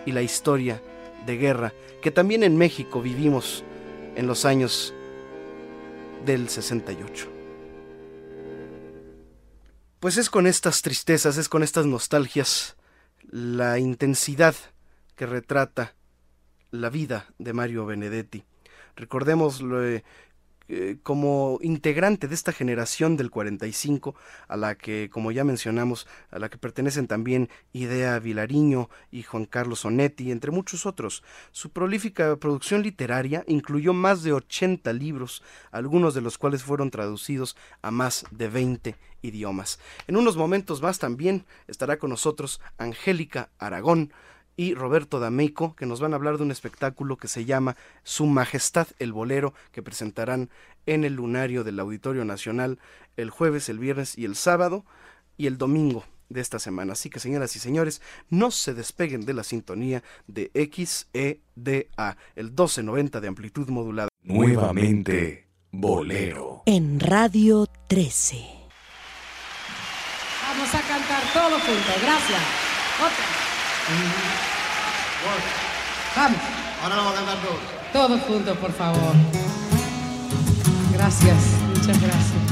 y 0.06 0.12
la 0.12 0.22
historia 0.22 0.80
de 1.26 1.36
guerra 1.36 1.72
que 2.02 2.10
también 2.10 2.42
en 2.42 2.56
México 2.56 3.00
vivimos 3.00 3.64
en 4.16 4.26
los 4.26 4.44
años 4.44 4.94
del 6.24 6.48
68. 6.48 7.33
Pues 10.04 10.18
es 10.18 10.28
con 10.28 10.46
estas 10.46 10.82
tristezas, 10.82 11.38
es 11.38 11.48
con 11.48 11.62
estas 11.62 11.86
nostalgias, 11.86 12.76
la 13.22 13.78
intensidad 13.78 14.54
que 15.16 15.24
retrata 15.24 15.94
la 16.70 16.90
vida 16.90 17.32
de 17.38 17.54
Mario 17.54 17.86
Benedetti. 17.86 18.44
Recordemos 18.96 19.62
eh, 20.68 20.96
como 21.02 21.58
integrante 21.60 22.26
de 22.26 22.34
esta 22.34 22.52
generación 22.52 23.16
del 23.16 23.30
45, 23.30 24.14
a 24.48 24.56
la 24.56 24.74
que, 24.76 25.10
como 25.12 25.30
ya 25.30 25.44
mencionamos, 25.44 26.06
a 26.30 26.38
la 26.38 26.48
que 26.48 26.58
pertenecen 26.58 27.06
también 27.06 27.50
Idea 27.72 28.18
Vilariño 28.18 28.88
y 29.10 29.24
Juan 29.24 29.44
Carlos 29.44 29.84
Onetti, 29.84 30.30
entre 30.30 30.50
muchos 30.50 30.86
otros. 30.86 31.22
Su 31.52 31.70
prolífica 31.70 32.36
producción 32.36 32.82
literaria 32.82 33.44
incluyó 33.46 33.92
más 33.92 34.22
de 34.22 34.32
80 34.32 34.92
libros, 34.94 35.42
algunos 35.70 36.14
de 36.14 36.22
los 36.22 36.38
cuales 36.38 36.62
fueron 36.62 36.90
traducidos 36.90 37.56
a 37.82 37.90
más 37.90 38.24
de 38.30 38.48
20 38.48 38.96
idiomas. 39.20 39.78
En 40.06 40.16
unos 40.16 40.36
momentos 40.36 40.82
más 40.82 40.98
también 40.98 41.44
estará 41.66 41.98
con 41.98 42.10
nosotros 42.10 42.60
Angélica 42.78 43.50
Aragón, 43.58 44.12
y 44.56 44.74
Roberto 44.74 45.20
D'Ameco, 45.20 45.74
que 45.74 45.86
nos 45.86 46.00
van 46.00 46.12
a 46.12 46.16
hablar 46.16 46.36
de 46.36 46.44
un 46.44 46.50
espectáculo 46.50 47.16
que 47.16 47.28
se 47.28 47.44
llama 47.44 47.76
Su 48.02 48.26
Majestad 48.26 48.88
el 48.98 49.12
Bolero, 49.12 49.54
que 49.72 49.82
presentarán 49.82 50.50
en 50.86 51.04
el 51.04 51.14
lunario 51.14 51.64
del 51.64 51.80
Auditorio 51.80 52.24
Nacional 52.24 52.78
el 53.16 53.30
jueves, 53.30 53.68
el 53.68 53.78
viernes 53.78 54.16
y 54.18 54.24
el 54.24 54.36
sábado 54.36 54.84
y 55.36 55.46
el 55.46 55.58
domingo 55.58 56.04
de 56.28 56.40
esta 56.40 56.58
semana. 56.58 56.92
Así 56.92 57.10
que, 57.10 57.20
señoras 57.20 57.54
y 57.56 57.58
señores, 57.58 58.00
no 58.30 58.50
se 58.50 58.74
despeguen 58.74 59.24
de 59.24 59.34
la 59.34 59.44
sintonía 59.44 60.02
de 60.26 60.50
XEDA, 60.54 62.16
el 62.36 62.46
1290 62.46 63.20
de 63.20 63.28
amplitud 63.28 63.68
modulada. 63.68 64.08
Nuevamente, 64.22 65.48
Bolero. 65.70 66.62
En 66.66 67.00
Radio 67.00 67.66
13. 67.88 68.64
Vamos 70.48 70.74
a 70.74 70.80
cantar 70.82 71.22
todos 71.32 71.62
juntos. 71.62 72.02
Gracias. 72.02 72.42
Otra. 73.00 73.33
Vamos. 76.16 76.38
Ahora 76.82 76.96
lo 76.96 77.04
vamos 77.04 77.14
a 77.14 77.24
cantar 77.24 77.38
todos. 77.44 77.60
Todos 77.92 78.20
juntos, 78.22 78.58
por 78.58 78.72
favor. 78.72 79.14
Gracias, 80.92 81.36
muchas 81.68 82.00
gracias. 82.00 82.43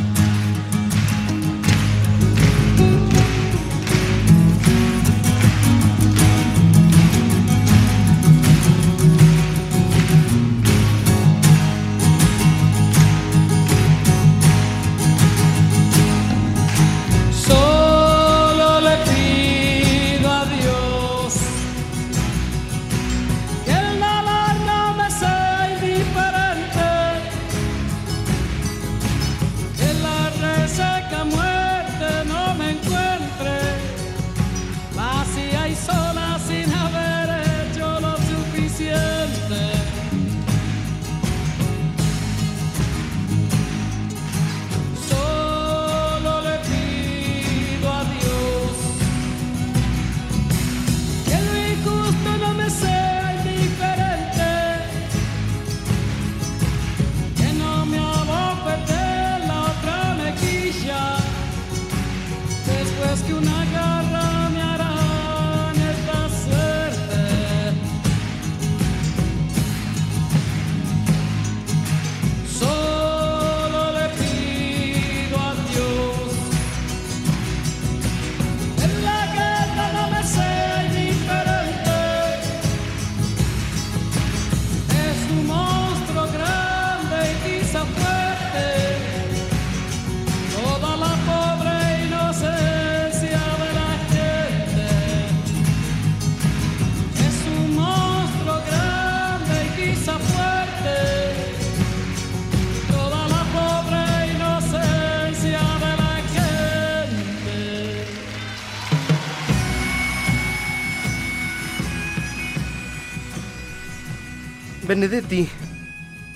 Benedetti 115.13 115.47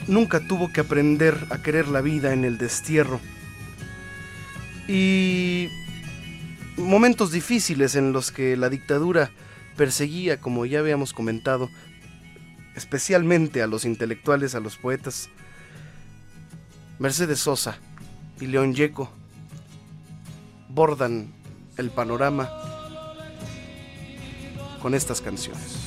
nunca 0.06 0.38
tuvo 0.38 0.70
que 0.70 0.82
aprender 0.82 1.46
a 1.48 1.62
querer 1.62 1.88
la 1.88 2.02
vida 2.02 2.34
en 2.34 2.44
el 2.44 2.58
destierro. 2.58 3.20
Y 4.86 5.70
momentos 6.76 7.32
difíciles 7.32 7.94
en 7.94 8.12
los 8.12 8.30
que 8.30 8.54
la 8.54 8.68
dictadura 8.68 9.30
perseguía, 9.78 10.42
como 10.42 10.66
ya 10.66 10.80
habíamos 10.80 11.14
comentado, 11.14 11.70
especialmente 12.74 13.62
a 13.62 13.66
los 13.66 13.86
intelectuales, 13.86 14.54
a 14.54 14.60
los 14.60 14.76
poetas. 14.76 15.30
Mercedes 16.98 17.38
Sosa 17.38 17.78
y 18.42 18.46
León 18.46 18.74
Yeco 18.74 19.10
bordan 20.68 21.32
el 21.78 21.88
panorama 21.88 22.50
con 24.82 24.94
estas 24.94 25.22
canciones. 25.22 25.85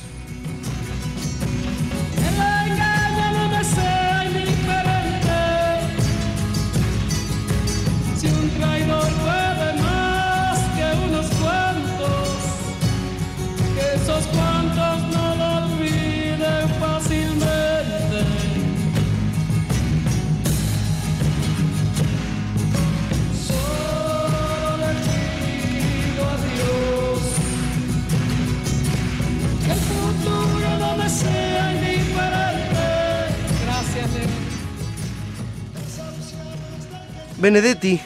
Benedetti 37.40 37.98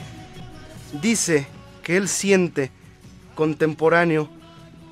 dice 1.03 1.49
que 1.83 1.97
él 1.97 2.07
siente 2.07 2.71
contemporáneo, 3.35 4.31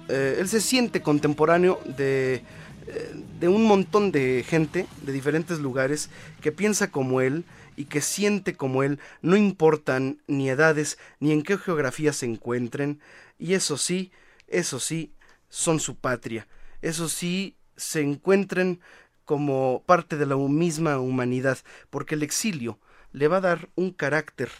eh, 0.08 0.38
él 0.40 0.48
se 0.48 0.60
siente 0.60 1.00
contemporáneo 1.00 1.80
de, 1.96 2.42
eh, 2.88 3.14
de 3.38 3.48
un 3.48 3.62
montón 3.62 4.10
de 4.10 4.44
gente 4.44 4.88
de 5.02 5.12
diferentes 5.12 5.60
lugares 5.60 6.10
que 6.40 6.50
piensa 6.50 6.90
como 6.90 7.20
él 7.20 7.44
y 7.76 7.84
que 7.84 8.00
siente 8.00 8.54
como 8.56 8.82
él, 8.82 8.98
no 9.20 9.36
importan 9.36 10.20
ni 10.26 10.50
edades 10.50 10.98
ni 11.20 11.30
en 11.30 11.42
qué 11.44 11.56
geografía 11.56 12.12
se 12.12 12.26
encuentren, 12.26 12.98
y 13.38 13.54
eso 13.54 13.76
sí, 13.76 14.10
eso 14.48 14.80
sí, 14.80 15.12
son 15.50 15.78
su 15.78 15.94
patria, 15.94 16.48
eso 16.80 17.08
sí, 17.08 17.54
se 17.76 18.00
encuentren 18.00 18.80
como 19.24 19.84
parte 19.86 20.16
de 20.16 20.26
la 20.26 20.36
misma 20.36 20.98
humanidad, 20.98 21.58
porque 21.90 22.16
el 22.16 22.24
exilio 22.24 22.80
le 23.12 23.28
va 23.28 23.38
a 23.38 23.42
dar 23.42 23.68
un 23.74 23.92
carácter, 23.92 24.50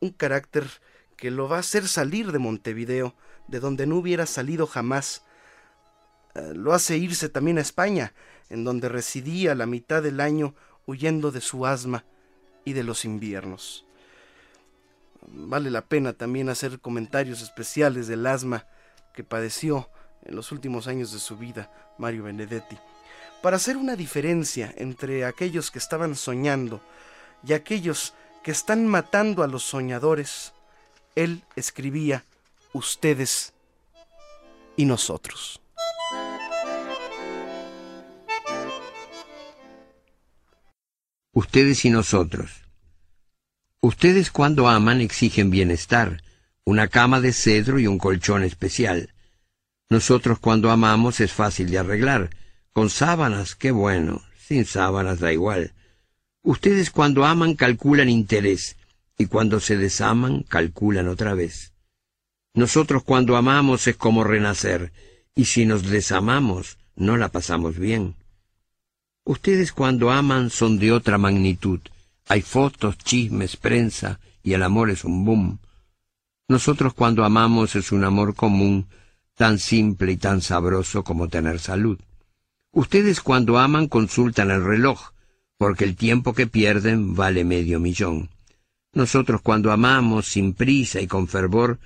un 0.00 0.10
carácter 0.10 0.66
que 1.16 1.30
lo 1.30 1.48
va 1.48 1.56
a 1.56 1.60
hacer 1.60 1.86
salir 1.86 2.32
de 2.32 2.38
Montevideo, 2.38 3.14
de 3.48 3.60
donde 3.60 3.86
no 3.86 3.96
hubiera 3.96 4.26
salido 4.26 4.66
jamás. 4.66 5.24
Eh, 6.34 6.52
lo 6.54 6.72
hace 6.72 6.96
irse 6.96 7.28
también 7.28 7.58
a 7.58 7.62
España, 7.62 8.14
en 8.48 8.64
donde 8.64 8.88
residía 8.88 9.54
la 9.54 9.66
mitad 9.66 10.02
del 10.02 10.20
año 10.20 10.54
huyendo 10.86 11.30
de 11.30 11.40
su 11.40 11.66
asma 11.66 12.04
y 12.64 12.72
de 12.72 12.84
los 12.84 13.04
inviernos. 13.04 13.84
Vale 15.26 15.70
la 15.70 15.82
pena 15.82 16.12
también 16.12 16.48
hacer 16.48 16.80
comentarios 16.80 17.42
especiales 17.42 18.08
del 18.08 18.26
asma 18.26 18.66
que 19.14 19.22
padeció 19.22 19.90
en 20.22 20.36
los 20.36 20.52
últimos 20.52 20.86
años 20.86 21.12
de 21.12 21.18
su 21.18 21.36
vida 21.36 21.70
Mario 21.98 22.24
Benedetti, 22.24 22.78
para 23.42 23.56
hacer 23.56 23.76
una 23.76 23.96
diferencia 23.96 24.72
entre 24.76 25.24
aquellos 25.24 25.70
que 25.70 25.78
estaban 25.78 26.14
soñando 26.14 26.80
y 27.46 27.52
aquellos 27.52 28.14
que 28.42 28.50
están 28.50 28.86
matando 28.86 29.42
a 29.42 29.46
los 29.46 29.62
soñadores, 29.62 30.52
él 31.14 31.42
escribía 31.56 32.24
ustedes 32.72 33.52
y 34.76 34.84
nosotros. 34.84 35.60
Ustedes 41.32 41.84
y 41.84 41.90
nosotros. 41.90 42.50
Ustedes 43.80 44.30
cuando 44.30 44.68
aman 44.68 45.00
exigen 45.00 45.50
bienestar, 45.50 46.22
una 46.64 46.88
cama 46.88 47.20
de 47.20 47.32
cedro 47.32 47.78
y 47.78 47.86
un 47.86 47.98
colchón 47.98 48.42
especial. 48.42 49.14
Nosotros 49.88 50.38
cuando 50.38 50.70
amamos 50.70 51.20
es 51.20 51.32
fácil 51.32 51.70
de 51.70 51.78
arreglar. 51.78 52.30
Con 52.72 52.90
sábanas, 52.90 53.54
qué 53.54 53.70
bueno. 53.70 54.22
Sin 54.38 54.64
sábanas 54.64 55.18
da 55.18 55.32
igual. 55.32 55.72
Ustedes 56.42 56.90
cuando 56.90 57.24
aman 57.24 57.54
calculan 57.54 58.08
interés 58.08 58.76
y 59.18 59.26
cuando 59.26 59.60
se 59.60 59.76
desaman 59.76 60.42
calculan 60.42 61.08
otra 61.08 61.34
vez. 61.34 61.74
Nosotros 62.54 63.04
cuando 63.04 63.36
amamos 63.36 63.86
es 63.86 63.96
como 63.96 64.24
renacer 64.24 64.92
y 65.34 65.44
si 65.44 65.66
nos 65.66 65.82
desamamos 65.82 66.78
no 66.96 67.16
la 67.16 67.28
pasamos 67.28 67.78
bien. 67.78 68.14
Ustedes 69.24 69.72
cuando 69.72 70.10
aman 70.10 70.50
son 70.50 70.78
de 70.78 70.92
otra 70.92 71.18
magnitud. 71.18 71.80
Hay 72.26 72.42
fotos, 72.42 72.96
chismes, 72.98 73.56
prensa 73.56 74.18
y 74.42 74.54
el 74.54 74.62
amor 74.62 74.90
es 74.90 75.04
un 75.04 75.24
boom. 75.24 75.58
Nosotros 76.48 76.94
cuando 76.94 77.24
amamos 77.24 77.76
es 77.76 77.92
un 77.92 78.02
amor 78.04 78.34
común, 78.34 78.86
tan 79.34 79.58
simple 79.58 80.12
y 80.12 80.16
tan 80.16 80.40
sabroso 80.40 81.04
como 81.04 81.28
tener 81.28 81.60
salud. 81.60 81.98
Ustedes 82.72 83.20
cuando 83.20 83.58
aman 83.58 83.88
consultan 83.88 84.50
el 84.50 84.64
reloj, 84.64 85.12
porque 85.60 85.84
el 85.84 85.94
tiempo 85.94 86.32
que 86.32 86.46
pierden 86.46 87.14
vale 87.14 87.44
medio 87.44 87.80
millón. 87.80 88.30
Nosotros 88.94 89.42
cuando 89.42 89.72
amamos 89.72 90.24
sin 90.26 90.54
prisa 90.54 91.02
y 91.02 91.06
con 91.06 91.28
fervor, 91.28 91.78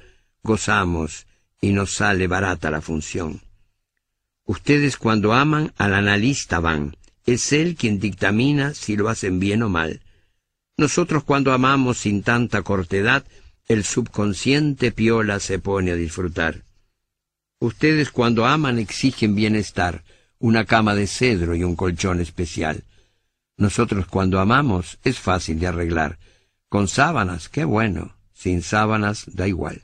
gozamos 0.45 1.27
y 1.61 1.73
nos 1.73 1.93
sale 1.93 2.29
barata 2.29 2.71
la 2.71 2.81
función. 2.81 3.41
Ustedes 4.45 4.97
cuando 4.97 5.33
aman 5.33 5.73
al 5.77 5.95
analista 5.95 6.61
van, 6.61 6.97
es 7.27 7.53
él 7.53 7.75
quien 7.75 7.99
dictamina 7.99 8.75
si 8.75 8.97
lo 8.97 9.09
hacen 9.09 9.41
bien 9.41 9.65
o 9.65 9.69
mal. 9.69 10.03
Nosotros 10.77 11.25
cuando 11.25 11.53
amamos 11.53 11.99
sin 11.99 12.23
tanta 12.23 12.63
cortedad, 12.63 13.25
el 13.67 13.83
subconsciente 13.83 14.93
piola 14.93 15.41
se 15.41 15.59
pone 15.59 15.91
a 15.91 15.97
disfrutar. 15.97 16.63
Ustedes 17.59 18.13
cuando 18.13 18.47
aman 18.47 18.79
exigen 18.79 19.35
bienestar, 19.35 20.05
una 20.39 20.65
cama 20.65 20.95
de 20.95 21.09
cedro 21.09 21.57
y 21.57 21.65
un 21.65 21.75
colchón 21.75 22.21
especial. 22.21 22.85
Nosotros 23.57 24.07
cuando 24.07 24.41
amamos 24.41 24.99
es 25.05 25.21
fácil 25.21 25.61
de 25.61 25.69
arreglar. 25.69 26.19
Con 26.69 26.89
sábanas, 26.89 27.49
qué 27.49 27.65
bueno. 27.65 28.17
Sin 28.33 28.63
sábanas, 28.63 29.27
da 29.33 29.47
igual. 29.47 29.83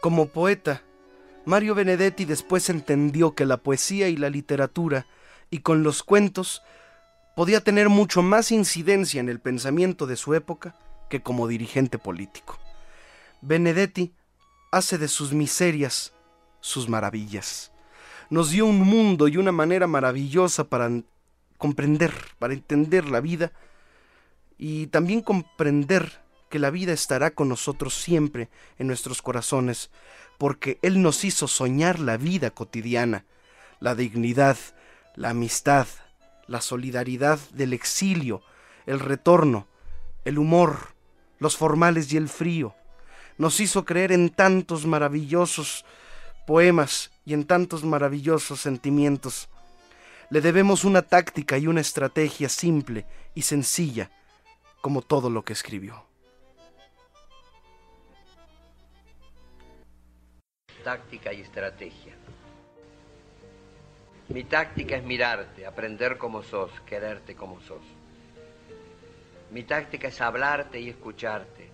Como 0.00 0.26
poeta, 0.30 0.82
Mario 1.44 1.76
Benedetti 1.76 2.24
después 2.24 2.68
entendió 2.68 3.36
que 3.36 3.44
la 3.44 3.58
poesía 3.58 4.08
y 4.08 4.16
la 4.16 4.28
literatura, 4.28 5.06
y 5.50 5.58
con 5.58 5.82
los 5.84 6.02
cuentos, 6.02 6.62
podía 7.36 7.62
tener 7.62 7.88
mucho 7.88 8.22
más 8.22 8.50
incidencia 8.52 9.20
en 9.20 9.28
el 9.28 9.40
pensamiento 9.40 10.06
de 10.06 10.16
su 10.16 10.34
época 10.34 10.76
que 11.08 11.22
como 11.22 11.48
dirigente 11.48 11.98
político. 11.98 12.58
Benedetti 13.40 14.12
hace 14.70 14.98
de 14.98 15.08
sus 15.08 15.32
miserias 15.32 16.12
sus 16.60 16.88
maravillas. 16.88 17.72
Nos 18.28 18.50
dio 18.50 18.66
un 18.66 18.80
mundo 18.80 19.28
y 19.28 19.36
una 19.36 19.52
manera 19.52 19.86
maravillosa 19.86 20.64
para 20.64 20.90
comprender, 21.58 22.12
para 22.38 22.54
entender 22.54 23.06
la 23.08 23.20
vida 23.20 23.52
y 24.56 24.86
también 24.88 25.22
comprender 25.22 26.20
que 26.48 26.58
la 26.58 26.70
vida 26.70 26.92
estará 26.92 27.30
con 27.30 27.48
nosotros 27.48 27.94
siempre 27.94 28.48
en 28.78 28.86
nuestros 28.86 29.22
corazones, 29.22 29.90
porque 30.38 30.78
Él 30.82 31.02
nos 31.02 31.24
hizo 31.24 31.48
soñar 31.48 31.98
la 31.98 32.16
vida 32.16 32.50
cotidiana, 32.50 33.24
la 33.78 33.94
dignidad, 33.94 34.58
la 35.16 35.30
amistad, 35.30 35.86
la 36.50 36.60
solidaridad 36.60 37.38
del 37.52 37.72
exilio, 37.72 38.42
el 38.84 38.98
retorno, 38.98 39.68
el 40.24 40.36
humor, 40.36 40.94
los 41.38 41.56
formales 41.56 42.12
y 42.12 42.16
el 42.16 42.28
frío. 42.28 42.74
Nos 43.38 43.60
hizo 43.60 43.84
creer 43.84 44.10
en 44.10 44.30
tantos 44.30 44.84
maravillosos 44.84 45.84
poemas 46.48 47.12
y 47.24 47.34
en 47.34 47.44
tantos 47.44 47.84
maravillosos 47.84 48.60
sentimientos. 48.60 49.48
Le 50.28 50.40
debemos 50.40 50.84
una 50.84 51.02
táctica 51.02 51.56
y 51.56 51.68
una 51.68 51.82
estrategia 51.82 52.48
simple 52.48 53.06
y 53.36 53.42
sencilla, 53.42 54.10
como 54.80 55.02
todo 55.02 55.30
lo 55.30 55.44
que 55.44 55.52
escribió. 55.52 56.04
táctica 60.82 61.32
y 61.32 61.42
estrategia. 61.42 62.19
Mi 64.30 64.44
táctica 64.44 64.94
es 64.94 65.02
mirarte, 65.02 65.66
aprender 65.66 66.16
como 66.16 66.44
sos, 66.44 66.70
quererte 66.82 67.34
como 67.34 67.60
sos. 67.62 67.82
Mi 69.50 69.64
táctica 69.64 70.06
es 70.06 70.20
hablarte 70.20 70.78
y 70.78 70.88
escucharte, 70.88 71.68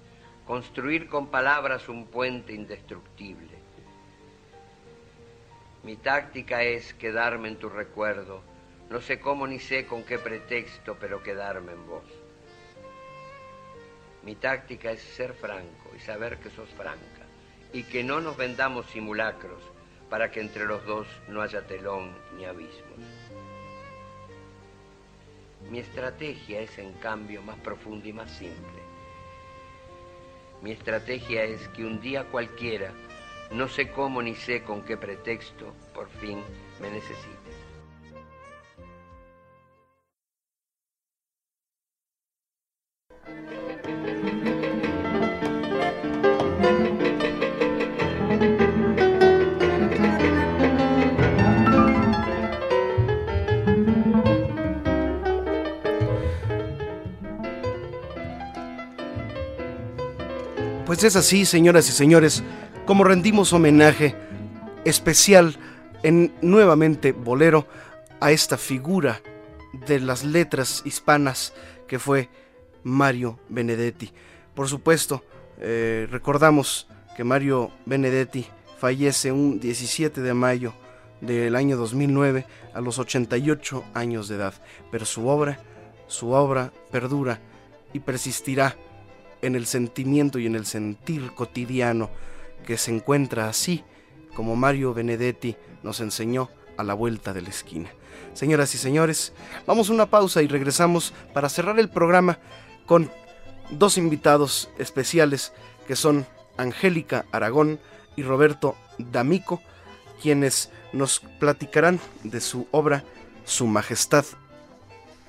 construir 0.47 1.07
con 1.07 1.27
palabras 1.27 1.87
un 1.91 2.07
puente 2.07 2.55
indestructible. 2.55 3.59
Mi 5.83 5.97
táctica 5.97 6.63
es 6.63 6.95
quedarme 6.95 7.49
en 7.49 7.59
tu 7.59 7.69
recuerdo, 7.69 8.41
no 8.89 9.03
sé 9.03 9.21
cómo 9.21 9.47
ni 9.47 9.59
sé 9.59 9.85
con 9.85 10.03
qué 10.05 10.19
pretexto, 10.19 10.97
pero 10.99 11.23
quedarme 11.23 11.73
en 11.73 11.87
vos. 11.87 12.05
Mi 14.23 14.35
táctica 14.35 14.93
es 14.93 15.03
ser 15.03 15.35
franco 15.35 15.91
y 15.95 16.01
saber 16.01 16.39
que 16.39 16.49
sos 16.49 16.71
franca 16.71 17.27
y 17.75 17.83
que 17.83 18.03
no 18.03 18.23
nos 18.23 18.39
vendamos 18.39 18.87
simulacros 18.87 19.76
para 20.11 20.31
que 20.31 20.41
entre 20.41 20.67
los 20.67 20.85
dos 20.87 21.07
no 21.29 21.43
haya 21.43 21.67
telón 21.67 22.13
ni 22.37 22.45
abismos. 22.45 23.01
Mi 25.71 25.81
estrategia 25.81 26.61
es 26.61 26.79
en 26.79 26.93
cambio 26.95 27.43
más 27.43 27.59
profunda 27.59 28.07
y 28.07 28.13
más 28.13 28.31
simple. 28.31 28.83
Mi 30.63 30.71
estrategia 30.73 31.43
es 31.45 31.67
que 31.69 31.85
un 31.85 32.01
día 32.01 32.25
cualquiera, 32.25 32.93
no 33.51 33.69
sé 33.69 33.91
cómo 33.91 34.23
ni 34.23 34.35
sé 34.35 34.63
con 34.63 34.83
qué 34.83 34.97
pretexto, 34.97 35.73
por 35.93 36.09
fin 36.09 36.43
me 36.81 36.91
necesite. 36.91 37.67
Pues 60.87 61.03
es 61.03 61.17
así, 61.17 61.45
señoras 61.45 61.89
y 61.89 61.93
señores, 61.93 62.45
como 62.87 63.03
rendimos 63.03 63.53
homenaje 63.53 64.15
especial 64.85 65.57
en 66.05 66.33
nuevamente 66.43 67.11
Bolero 67.11 67.67
a 68.21 68.31
esta 68.31 68.57
figura 68.57 69.21
de 69.89 69.99
las 69.99 70.23
letras 70.23 70.83
hispanas 70.85 71.55
que 71.89 71.99
fue 71.99 72.29
Mario 72.85 73.41
Benedetti. 73.49 74.13
Por 74.55 74.69
supuesto, 74.69 75.25
eh, 75.59 76.07
recordamos 76.09 76.87
que 77.17 77.25
Mario 77.25 77.73
Benedetti 77.85 78.47
fallece 78.79 79.33
un 79.33 79.59
17 79.59 80.21
de 80.21 80.35
mayo 80.35 80.73
del 81.21 81.57
año 81.57 81.77
2009 81.77 82.47
a 82.73 82.81
los 82.81 83.01
88 83.01 83.83
años 83.93 84.29
de 84.29 84.37
edad, 84.37 84.55
pero 84.93 85.05
su 85.05 85.27
obra, 85.27 85.59
su 86.07 86.31
obra 86.31 86.73
perdura 86.93 87.41
y 87.93 87.99
persistirá 87.99 88.77
en 89.47 89.55
el 89.55 89.67
sentimiento 89.67 90.39
y 90.39 90.47
en 90.47 90.55
el 90.55 90.67
sentir 90.67 91.33
cotidiano 91.33 92.11
que 92.67 92.77
se 92.77 92.95
encuentra 92.95 93.49
así 93.49 93.85
como 94.35 94.57
Mario 94.57 94.93
Benedetti 94.93 95.57
nos 95.83 96.01
enseñó 96.01 96.51
a 96.77 96.85
la 96.85 96.95
vuelta 96.95 97.33
de 97.33 97.43
la 97.43 97.49
esquina. 97.49 97.89
Señoras 98.35 98.75
y 98.75 98.79
señores, 98.79 99.33
vamos 99.67 99.89
a 99.89 99.95
una 99.95 100.07
pausa 100.07 100.43
y 100.43 100.49
regresamos 100.49 101.15
para 101.33 101.49
cerrar 101.49 101.79
el 101.79 101.89
programa 101.89 102.39
con 102.85 103.11
dos 103.71 103.97
invitados 103.97 104.69
especiales 104.79 105.53
que 105.87 105.97
son 105.97 106.27
Angélica 106.59 107.25
Aragón 107.33 107.81
y 108.15 108.23
Roberto 108.23 108.77
D'Amico, 108.99 109.63
quienes 110.21 110.71
nos 110.93 111.21
platicarán 111.41 112.01
de 112.25 112.41
su 112.41 112.67
obra 112.73 113.05
Su 113.45 113.67
Majestad 113.67 114.25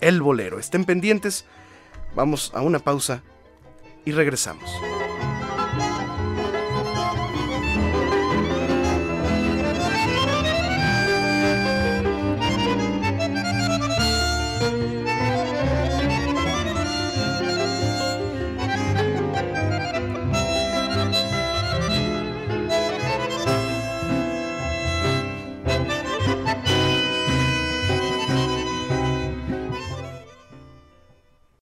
el 0.02 0.22
Bolero. 0.22 0.60
Estén 0.60 0.86
pendientes, 0.86 1.46
vamos 2.16 2.52
a 2.54 2.62
una 2.62 2.80
pausa 2.80 3.24
y 4.08 4.12
regresamos. 4.14 4.72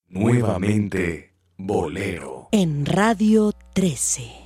Nuevamente, 0.10 1.35
Bolero. 1.58 2.50
En 2.52 2.86
Radio 2.86 3.52
13. 3.74 4.44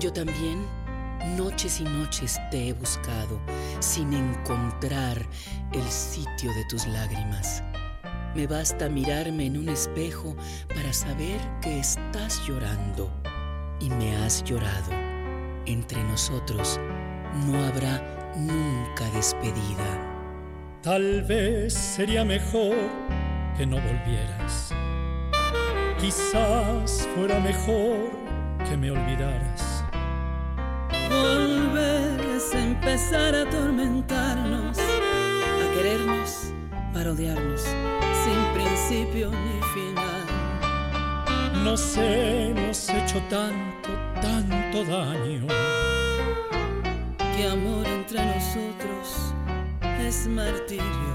Yo 0.00 0.12
también 0.12 0.66
Noches 1.36 1.80
y 1.80 1.84
noches 1.84 2.38
te 2.50 2.68
he 2.68 2.72
buscado 2.72 3.40
sin 3.78 4.12
encontrar 4.12 5.16
el 5.72 5.84
sitio 5.84 6.52
de 6.52 6.64
tus 6.68 6.86
lágrimas. 6.88 7.62
Me 8.34 8.46
basta 8.46 8.88
mirarme 8.88 9.46
en 9.46 9.58
un 9.58 9.68
espejo 9.68 10.34
para 10.74 10.92
saber 10.92 11.38
que 11.60 11.80
estás 11.80 12.42
llorando 12.46 13.10
y 13.78 13.90
me 13.90 14.16
has 14.16 14.42
llorado. 14.44 14.90
Entre 15.66 16.02
nosotros 16.04 16.80
no 17.46 17.62
habrá 17.66 18.32
nunca 18.36 19.04
despedida. 19.14 20.12
Tal 20.82 21.22
vez 21.22 21.74
sería 21.74 22.24
mejor 22.24 22.74
que 23.56 23.66
no 23.66 23.76
volvieras. 23.76 24.72
Quizás 26.00 27.06
fuera 27.14 27.38
mejor 27.38 28.10
que 28.68 28.76
me 28.76 28.90
olvidaras. 28.90 29.84
Volver 31.10 32.20
es 32.34 32.54
empezar 32.54 33.34
a 33.34 33.42
atormentarnos, 33.42 34.78
a 34.78 35.74
querernos 35.74 36.52
para 36.92 37.12
odiarnos, 37.12 37.64
sin 38.32 38.44
principio 38.54 39.30
ni 39.30 39.60
final. 39.74 40.26
No 41.64 41.76
sé, 41.76 42.50
hemos 42.50 42.88
hecho 42.88 43.20
tanto, 43.28 43.90
tanto 44.20 44.84
daño. 44.84 45.46
Que 47.36 47.46
amor 47.46 47.86
entre 47.86 48.24
nosotros 48.24 49.34
es 50.00 50.26
martirio. 50.26 51.12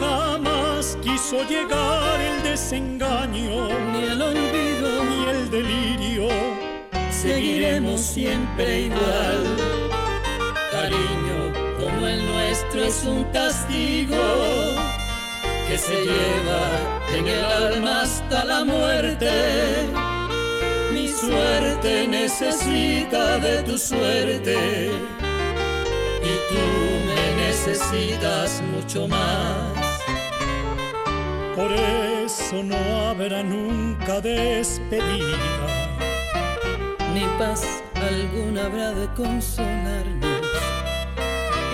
Jamás 0.00 0.98
quiso 1.02 1.36
llegar 1.44 2.20
el 2.20 2.42
desengaño, 2.42 3.68
ni 3.92 4.04
el 4.04 4.22
olvido, 4.22 5.04
ni 5.10 5.20
el 5.34 5.50
delirio. 5.50 6.28
Seguiremos 7.10 8.00
siempre 8.00 8.82
igual. 8.82 9.40
Cariño 10.72 11.38
como 11.78 12.06
el 12.06 12.26
nuestro 12.26 12.84
es 12.84 13.04
un 13.04 13.24
castigo 13.32 14.93
que 15.68 15.78
se 15.78 15.94
lleva 15.94 16.62
en 17.16 17.26
el 17.26 17.44
alma 17.44 18.02
hasta 18.02 18.44
la 18.44 18.64
muerte. 18.64 19.30
Mi 20.92 21.08
suerte 21.08 22.06
necesita 22.08 23.38
de 23.38 23.62
tu 23.62 23.78
suerte 23.78 24.90
y 26.22 26.32
tú 26.50 26.64
me 27.08 27.46
necesitas 27.46 28.62
mucho 28.72 29.08
más. 29.08 29.94
Por 31.56 31.72
eso 31.72 32.62
no 32.62 32.76
habrá 33.08 33.42
nunca 33.42 34.20
despedida, 34.20 35.66
ni 37.14 37.24
paz 37.38 37.62
alguna 37.94 38.66
habrá 38.66 38.90
de 38.92 39.06
consolarnos. 39.14 40.33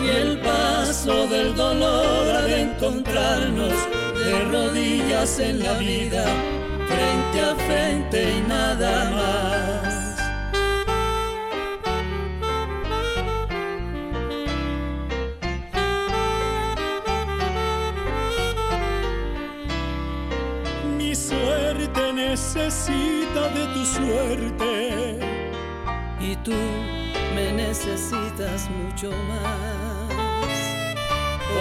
Y 0.02 0.08
el 0.08 0.38
paso 0.38 1.26
del 1.26 1.54
dolor 1.54 2.28
ha 2.34 2.42
de 2.42 2.62
encontrarnos 2.62 3.74
de 4.14 4.44
rodillas 4.50 5.38
en 5.38 5.62
la 5.62 5.74
vida, 5.74 6.24
frente 6.88 7.40
a 7.40 7.54
frente 7.66 8.38
y 8.38 8.48
nada 8.48 9.10
más. 9.10 10.00
mi 20.96 21.14
suerte 21.14 22.12
necesita 22.12 23.48
de 23.54 23.66
tu 23.74 23.84
suerte. 23.84 25.18
y 26.20 26.36
tú 26.36 26.52
me 27.40 27.52
necesitas 27.52 28.68
mucho 28.70 29.10
más. 29.28 30.10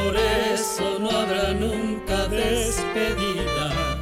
Por 0.04 0.16
eso 0.16 1.00
no 1.00 1.10
habrá 1.10 1.54
nunca 1.54 2.28
despedida, 2.28 4.00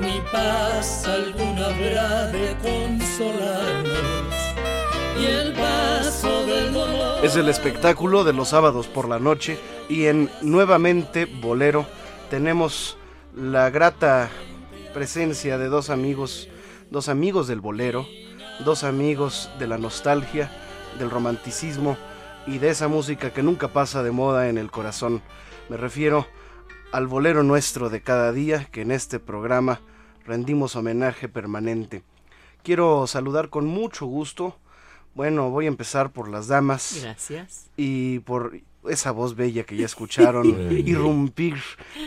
ni 0.00 0.20
paz 0.32 1.06
alguna 1.06 1.66
habrá 1.66 2.26
de 2.28 2.56
consolarnos. 2.62 4.34
Y 5.20 5.26
el 5.26 5.52
paso 5.52 6.46
del 6.46 6.72
dolor. 6.72 7.24
Es 7.24 7.36
el 7.36 7.48
espectáculo 7.48 8.24
de 8.24 8.32
los 8.32 8.48
sábados 8.48 8.86
por 8.86 9.08
la 9.08 9.18
noche 9.18 9.58
y 9.88 10.06
en 10.06 10.30
Nuevamente 10.40 11.26
Bolero 11.26 11.86
tenemos 12.30 12.96
la 13.36 13.68
grata 13.70 14.30
presencia 14.94 15.58
de 15.58 15.68
dos 15.68 15.90
amigos, 15.90 16.48
dos 16.90 17.08
amigos 17.08 17.46
del 17.48 17.60
bolero, 17.60 18.06
dos 18.64 18.82
amigos 18.82 19.50
de 19.58 19.66
la 19.66 19.78
nostalgia, 19.78 20.50
del 20.98 21.10
romanticismo 21.10 21.96
y 22.46 22.58
de 22.58 22.70
esa 22.70 22.88
música 22.88 23.32
que 23.32 23.42
nunca 23.42 23.68
pasa 23.68 24.02
de 24.02 24.10
moda 24.10 24.48
en 24.48 24.58
el 24.58 24.70
corazón. 24.70 25.22
Me 25.68 25.76
refiero 25.76 26.26
al 26.92 27.06
bolero 27.06 27.42
nuestro 27.42 27.90
de 27.90 28.02
cada 28.02 28.32
día 28.32 28.64
que 28.66 28.82
en 28.82 28.90
este 28.90 29.18
programa 29.18 29.80
rendimos 30.24 30.76
homenaje 30.76 31.28
permanente. 31.28 32.02
Quiero 32.62 33.06
saludar 33.06 33.48
con 33.48 33.66
mucho 33.66 34.06
gusto. 34.06 34.56
Bueno, 35.14 35.50
voy 35.50 35.64
a 35.66 35.68
empezar 35.68 36.10
por 36.12 36.28
las 36.28 36.48
damas 36.48 36.98
Gracias. 37.02 37.68
y 37.76 38.20
por 38.20 38.60
esa 38.88 39.10
voz 39.10 39.34
bella 39.34 39.64
que 39.64 39.76
ya 39.76 39.86
escucharon 39.86 40.72
irrumpir 40.86 41.56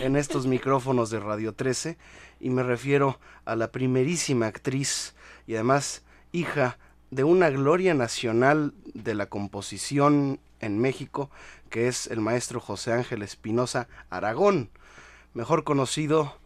en 0.02 0.16
estos 0.16 0.48
micrófonos 0.48 1.10
de 1.10 1.20
Radio 1.20 1.54
13 1.54 1.98
y 2.40 2.50
me 2.50 2.64
refiero 2.64 3.20
a 3.46 3.56
la 3.56 3.72
primerísima 3.72 4.48
actriz 4.48 5.16
y 5.48 5.54
además 5.56 6.04
hija 6.32 6.78
de 7.14 7.24
una 7.24 7.50
gloria 7.50 7.94
nacional 7.94 8.74
de 8.94 9.14
la 9.14 9.28
composición 9.28 10.40
en 10.60 10.80
México 10.80 11.30
que 11.70 11.88
es 11.88 12.08
el 12.08 12.22
maestro 12.22 12.60
José 12.60 12.94
Ángel 12.94 13.22
Espinosa 13.22 13.88
Aragón, 14.10 14.70
mejor 15.34 15.64
conocido 15.64 16.38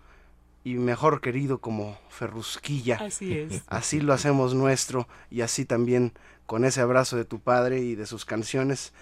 y 0.63 0.75
mejor 0.75 1.21
querido 1.21 1.59
como 1.59 1.97
Ferrusquilla. 2.09 2.97
Así 3.01 3.37
es. 3.37 3.63
Así 3.67 4.01
lo 4.01 4.13
hacemos 4.13 4.53
nuestro 4.53 5.07
y 5.29 5.41
así 5.41 5.65
también 5.65 6.13
con 6.45 6.65
ese 6.65 6.81
abrazo 6.81 7.15
de 7.15 7.25
tu 7.25 7.39
padre 7.39 7.79
y 7.79 7.95
de 7.95 8.05
sus 8.05 8.25
canciones. 8.25 8.93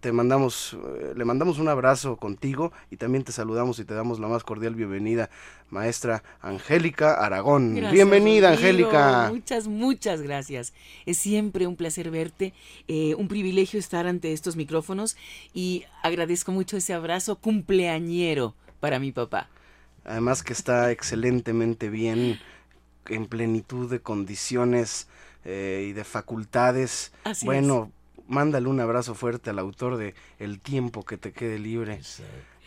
Te 0.00 0.12
mandamos, 0.12 0.76
eh, 0.98 1.14
le 1.16 1.24
mandamos 1.24 1.58
un 1.58 1.68
abrazo 1.68 2.16
contigo 2.16 2.70
y 2.90 2.98
también 2.98 3.24
te 3.24 3.32
saludamos 3.32 3.78
y 3.78 3.84
te 3.86 3.94
damos 3.94 4.20
la 4.20 4.28
más 4.28 4.44
cordial 4.44 4.74
bienvenida, 4.74 5.30
maestra 5.70 6.22
Angélica 6.42 7.14
Aragón. 7.14 7.74
Gracias, 7.74 7.92
Bienvenida. 7.92 8.50
Angélica. 8.50 9.30
Muchas, 9.30 9.66
muchas 9.66 10.20
gracias. 10.20 10.74
Es 11.06 11.16
siempre 11.16 11.66
un 11.66 11.76
placer 11.76 12.10
verte, 12.10 12.52
eh, 12.88 13.14
un 13.14 13.26
privilegio 13.26 13.80
estar 13.80 14.06
ante 14.06 14.34
estos 14.34 14.54
micrófonos 14.54 15.16
y 15.54 15.84
agradezco 16.02 16.52
mucho 16.52 16.76
ese 16.76 16.92
abrazo 16.92 17.36
cumpleañero 17.36 18.54
para 18.80 18.98
mi 18.98 19.12
papá. 19.12 19.48
Además 20.04 20.42
que 20.42 20.52
está 20.52 20.90
excelentemente 20.90 21.88
bien, 21.88 22.38
en 23.08 23.26
plenitud 23.26 23.90
de 23.90 24.00
condiciones 24.00 25.08
eh, 25.44 25.86
y 25.88 25.92
de 25.92 26.04
facultades. 26.04 27.12
Así 27.24 27.46
bueno, 27.46 27.90
mándale 28.28 28.68
un 28.68 28.80
abrazo 28.80 29.14
fuerte 29.14 29.50
al 29.50 29.58
autor 29.58 29.96
de 29.96 30.14
El 30.38 30.60
tiempo 30.60 31.04
que 31.04 31.16
te 31.16 31.32
quede 31.32 31.58
libre. 31.58 32.00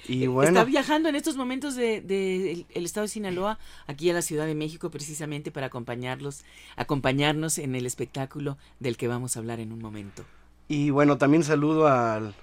Y 0.07 0.27
bueno, 0.27 0.49
Está 0.59 0.63
viajando 0.63 1.09
en 1.09 1.15
estos 1.15 1.35
momentos 1.37 1.75
del 1.75 2.05
de, 2.05 2.51
el- 2.51 2.65
el 2.73 2.85
estado 2.85 3.05
de 3.05 3.09
Sinaloa 3.09 3.57
aquí 3.87 4.09
a 4.09 4.13
la 4.13 4.21
Ciudad 4.21 4.45
de 4.45 4.53
México 4.55 4.89
precisamente 4.91 5.51
para 5.51 5.67
acompañarlos, 5.67 6.43
acompañarnos 6.75 7.57
en 7.57 7.75
el 7.75 7.85
espectáculo 7.85 8.57
del 8.79 8.95
que 8.95 9.07
vamos 9.07 9.35
a 9.35 9.39
hablar 9.39 9.59
en 9.59 9.71
un 9.71 9.79
momento. 9.79 10.23
y 10.69 10.91
bueno, 10.91 11.17
también 11.17 11.43
saludo 11.43 11.87
al 11.87 12.35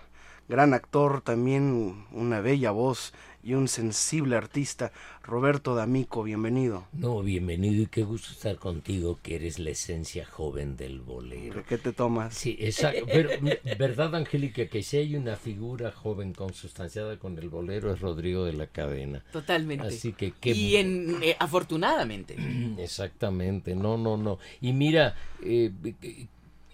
gran 0.48 0.74
actor, 0.74 1.22
también 1.22 2.06
una 2.12 2.40
bella 2.40 2.70
voz 2.70 3.12
y 3.42 3.52
un 3.52 3.68
sensible 3.68 4.36
artista, 4.36 4.90
Roberto 5.22 5.74
D'Amico, 5.74 6.22
bienvenido. 6.22 6.86
No, 6.94 7.20
bienvenido 7.20 7.82
y 7.82 7.86
qué 7.86 8.02
gusto 8.02 8.32
estar 8.32 8.56
contigo, 8.56 9.18
que 9.22 9.36
eres 9.36 9.58
la 9.58 9.70
esencia 9.70 10.24
joven 10.24 10.78
del 10.78 11.00
bolero. 11.00 11.62
¿Qué 11.68 11.76
te 11.76 11.92
tomas? 11.92 12.34
Sí, 12.34 12.56
exacto. 12.58 13.04
Pero, 13.06 13.30
¿verdad, 13.78 14.14
Angélica, 14.14 14.66
que 14.68 14.82
si 14.82 14.96
hay 14.96 15.14
una 15.14 15.36
figura 15.36 15.92
joven 15.92 16.32
consustanciada 16.32 17.18
con 17.18 17.38
el 17.38 17.50
bolero 17.50 17.92
es 17.92 18.00
Rodrigo 18.00 18.46
de 18.46 18.54
la 18.54 18.66
Cadena? 18.66 19.22
Totalmente. 19.30 19.88
Así 19.88 20.14
que 20.14 20.32
qué 20.32 20.50
Y 20.52 20.76
en, 20.76 21.22
eh, 21.22 21.36
afortunadamente. 21.38 22.36
Exactamente, 22.78 23.74
no, 23.74 23.98
no, 23.98 24.16
no. 24.16 24.38
Y 24.62 24.72
mira, 24.72 25.16
eh, 25.42 25.70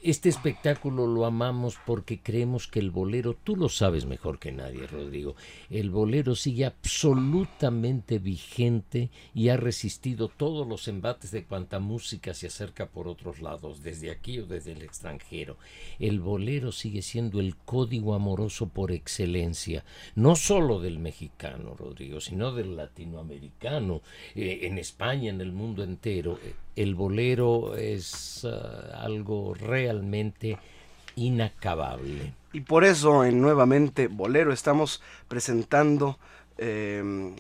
este 0.03 0.29
espectáculo 0.29 1.07
lo 1.07 1.27
amamos 1.27 1.77
porque 1.87 2.21
creemos 2.21 2.67
que 2.67 2.79
el 2.79 2.91
bolero, 2.91 3.35
tú 3.35 3.57
lo 3.57 3.69
sabes 3.69 4.07
mejor 4.07 4.39
que 4.39 4.53
nadie, 4.53 4.87
Rodrigo, 4.87 5.37
el 5.69 5.91
bolero 5.91 6.35
sigue 6.35 6.65
absolutamente 6.65 8.19
vigente 8.19 9.11
y 9.35 9.49
ha 9.49 9.57
resistido 9.57 10.29
todos 10.29 10.67
los 10.67 10.89
embates 10.89 11.31
de 11.31 11.45
cuanta 11.45 11.81
música 11.81 12.35
se 12.35 12.47
acerca 12.47 12.87
por 12.87 13.09
otros 13.09 13.41
lados, 13.41 13.83
desde 13.83 14.11
aquí 14.11 14.39
o 14.39 14.47
desde 14.47 14.73
el 14.73 14.83
extranjero. 14.83 15.57
El 15.99 16.21
bolero 16.21 16.73
sigue 16.73 17.03
siendo 17.03 17.41
el 17.41 17.57
código 17.57 18.15
amoroso 18.15 18.69
por 18.69 18.93
excelencia, 18.93 19.85
no 20.15 20.37
solo 20.37 20.81
del 20.81 20.99
mexicano, 20.99 21.75
Rodrigo, 21.75 22.21
sino 22.21 22.53
del 22.53 22.77
latinoamericano, 22.77 24.03
eh, 24.35 24.61
en 24.63 24.79
España, 24.79 25.31
en 25.31 25.41
el 25.41 25.53
mundo 25.53 25.83
entero. 25.83 26.39
Eh, 26.43 26.55
el 26.77 26.95
bolero 26.95 27.77
es 27.77 28.45
uh, 28.45 28.97
algo 28.97 29.55
realmente 29.55 30.59
inacabable. 31.17 32.35
Y 32.53 32.61
por 32.61 32.85
eso 32.85 33.25
en 33.25 33.41
nuevamente 33.41 34.09
Bolero 34.09 34.53
estamos 34.53 35.03
presentando 35.29 36.19
eh, 36.59 37.35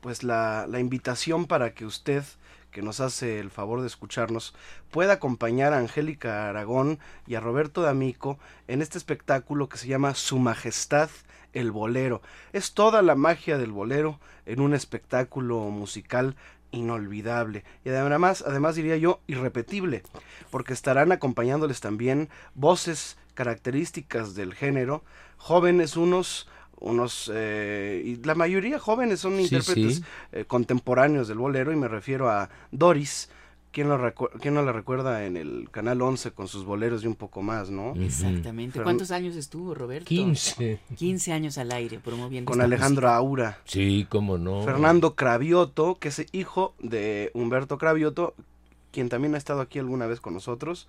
pues 0.00 0.22
la, 0.22 0.66
la, 0.68 0.80
invitación 0.80 1.46
para 1.46 1.74
que 1.74 1.84
usted 1.84 2.24
que 2.70 2.82
nos 2.82 3.00
hace 3.00 3.38
el 3.38 3.50
favor 3.50 3.82
de 3.82 3.86
escucharnos 3.86 4.54
pueda 4.90 5.14
acompañar 5.14 5.72
a 5.72 5.78
Angélica 5.78 6.48
Aragón 6.48 6.98
y 7.26 7.34
a 7.34 7.40
Roberto 7.40 7.82
D'Amico 7.82 8.38
en 8.66 8.82
este 8.82 8.98
espectáculo 8.98 9.68
que 9.68 9.76
se 9.76 9.88
llama 9.88 10.14
Su 10.14 10.38
Majestad 10.38 11.10
el 11.52 11.70
Bolero. 11.70 12.22
Es 12.52 12.72
toda 12.72 13.02
la 13.02 13.14
magia 13.14 13.58
del 13.58 13.72
bolero 13.72 14.20
en 14.46 14.60
un 14.60 14.74
espectáculo 14.74 15.60
musical 15.70 16.36
inolvidable 16.72 17.64
y 17.84 17.90
además, 17.90 18.42
además 18.46 18.74
diría 18.74 18.96
yo 18.96 19.20
irrepetible, 19.28 20.02
porque 20.50 20.72
estarán 20.72 21.12
acompañándoles 21.12 21.80
también 21.80 22.28
voces 22.54 23.16
características 23.34 24.34
del 24.34 24.54
género, 24.54 25.04
jóvenes 25.36 25.96
unos 25.96 26.48
unos 26.80 27.30
eh, 27.32 28.02
y 28.04 28.16
la 28.24 28.34
mayoría 28.34 28.80
jóvenes 28.80 29.20
son 29.20 29.36
Sí, 29.36 29.42
intérpretes 29.44 29.96
sí. 29.98 30.04
eh, 30.32 30.44
contemporáneos 30.46 31.28
del 31.28 31.38
bolero 31.38 31.72
y 31.72 31.76
me 31.76 31.86
refiero 31.86 32.28
a 32.28 32.50
Doris 32.72 33.30
¿Quién, 33.72 33.88
lo 33.88 33.98
recu- 33.98 34.28
quién 34.38 34.52
no 34.52 34.62
la 34.62 34.70
recuerda 34.72 35.24
en 35.24 35.36
el 35.38 35.68
Canal 35.70 36.02
11 36.02 36.32
con 36.32 36.46
sus 36.46 36.64
boleros 36.66 37.02
y 37.04 37.06
un 37.06 37.14
poco 37.16 37.40
más, 37.40 37.70
no? 37.70 37.94
Exactamente. 37.96 38.78
Fern- 38.78 38.82
¿Cuántos 38.84 39.10
años 39.10 39.34
estuvo 39.34 39.74
Roberto? 39.74 40.04
15. 40.06 40.78
15 40.94 41.32
años 41.32 41.56
al 41.56 41.72
aire 41.72 41.98
promoviendo 41.98 42.50
Con 42.50 42.58
esta 42.60 42.66
Alejandro 42.66 43.08
Aura. 43.08 43.58
Sí, 43.64 44.06
cómo 44.10 44.36
no. 44.36 44.62
Fernando 44.62 45.14
Cravioto, 45.14 45.96
que 45.98 46.08
es 46.08 46.26
hijo 46.32 46.74
de 46.80 47.30
Humberto 47.32 47.78
Cravioto, 47.78 48.34
quien 48.90 49.08
también 49.08 49.34
ha 49.34 49.38
estado 49.38 49.62
aquí 49.62 49.78
alguna 49.78 50.06
vez 50.06 50.20
con 50.20 50.34
nosotros. 50.34 50.86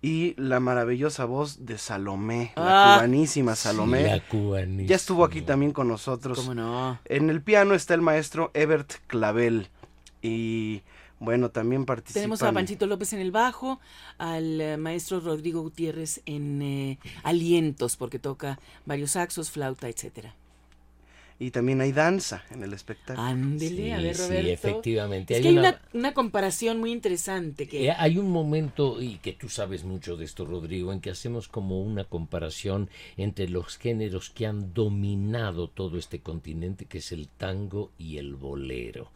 Y 0.00 0.34
la 0.40 0.58
maravillosa 0.60 1.26
voz 1.26 1.64
de 1.66 1.76
Salomé, 1.78 2.52
la 2.56 2.94
Ah, 2.94 2.96
cubanísima 2.96 3.54
Salomé. 3.54 4.02
La 4.04 4.20
cubanísima. 4.26 4.88
Ya 4.88 4.96
estuvo 4.96 5.24
aquí 5.24 5.42
también 5.42 5.72
con 5.72 5.86
nosotros. 5.88 6.38
¿Cómo 6.40 6.54
no? 6.54 6.98
En 7.04 7.28
el 7.30 7.40
piano 7.42 7.74
está 7.74 7.92
el 7.94 8.00
maestro 8.00 8.50
Ebert 8.54 8.94
Clavel. 9.06 9.68
Y 10.22 10.82
bueno, 11.22 11.50
también 11.50 11.84
participan. 11.84 12.22
Tenemos 12.22 12.42
a 12.42 12.52
Panchito 12.52 12.86
López 12.86 13.12
en 13.12 13.20
el 13.20 13.30
bajo, 13.30 13.80
al 14.18 14.60
eh, 14.60 14.76
maestro 14.76 15.20
Rodrigo 15.20 15.62
Gutiérrez 15.62 16.20
en 16.26 16.60
eh, 16.62 16.98
alientos, 17.22 17.96
porque 17.96 18.18
toca 18.18 18.58
varios 18.86 19.12
saxos, 19.12 19.50
flauta, 19.50 19.88
etcétera. 19.88 20.34
Y 21.38 21.50
también 21.50 21.80
hay 21.80 21.90
danza 21.90 22.44
en 22.50 22.62
el 22.62 22.72
espectáculo. 22.72 23.26
Ándele, 23.26 23.94
a 23.94 24.00
ver, 24.00 24.14
sí, 24.14 24.22
Roberto. 24.28 24.48
efectivamente. 24.50 25.34
Es 25.34 25.38
Hay 25.38 25.42
que 25.42 25.48
hay 25.48 25.58
una- 25.58 25.68
una, 25.70 25.80
una 25.92 26.14
comparación 26.14 26.78
muy 26.78 26.92
interesante 26.92 27.66
que... 27.66 27.86
Eh, 27.88 27.94
Hay 27.98 28.16
un 28.18 28.30
momento, 28.30 29.02
y 29.02 29.16
que 29.18 29.32
tú 29.32 29.48
sabes 29.48 29.82
mucho 29.82 30.16
de 30.16 30.24
esto, 30.24 30.44
Rodrigo, 30.44 30.92
en 30.92 31.00
que 31.00 31.10
hacemos 31.10 31.48
como 31.48 31.82
una 31.82 32.04
comparación 32.04 32.88
entre 33.16 33.48
los 33.48 33.76
géneros 33.78 34.30
que 34.30 34.46
han 34.46 34.72
dominado 34.72 35.68
todo 35.68 35.98
este 35.98 36.20
continente, 36.20 36.84
que 36.84 36.98
es 36.98 37.10
el 37.10 37.26
tango 37.28 37.90
y 37.98 38.18
el 38.18 38.36
bolero. 38.36 39.10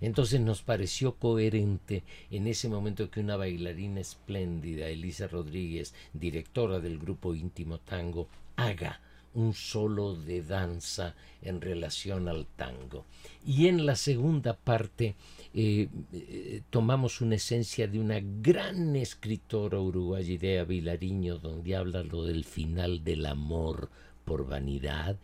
Entonces 0.00 0.40
nos 0.40 0.62
pareció 0.62 1.14
coherente 1.14 2.02
en 2.30 2.46
ese 2.46 2.68
momento 2.68 3.10
que 3.10 3.20
una 3.20 3.36
bailarina 3.36 4.00
espléndida, 4.00 4.88
Elisa 4.88 5.26
Rodríguez, 5.26 5.94
directora 6.12 6.80
del 6.80 6.98
grupo 6.98 7.34
íntimo 7.34 7.78
Tango, 7.78 8.28
haga 8.56 9.00
un 9.34 9.54
solo 9.54 10.16
de 10.16 10.42
danza 10.42 11.14
en 11.42 11.60
relación 11.60 12.28
al 12.28 12.46
tango. 12.46 13.04
Y 13.46 13.68
en 13.68 13.86
la 13.86 13.94
segunda 13.94 14.56
parte 14.56 15.14
eh, 15.54 15.88
eh, 16.12 16.62
tomamos 16.70 17.20
una 17.20 17.36
esencia 17.36 17.86
de 17.86 18.00
una 18.00 18.20
gran 18.20 18.96
escritora 18.96 19.78
uruguaya, 19.78 20.32
Idea 20.32 20.64
Vilariño, 20.64 21.38
donde 21.38 21.76
habla 21.76 22.02
lo 22.02 22.24
del 22.24 22.44
final 22.44 23.04
del 23.04 23.26
amor 23.26 23.88
por 24.24 24.46
vanidad, 24.46 25.16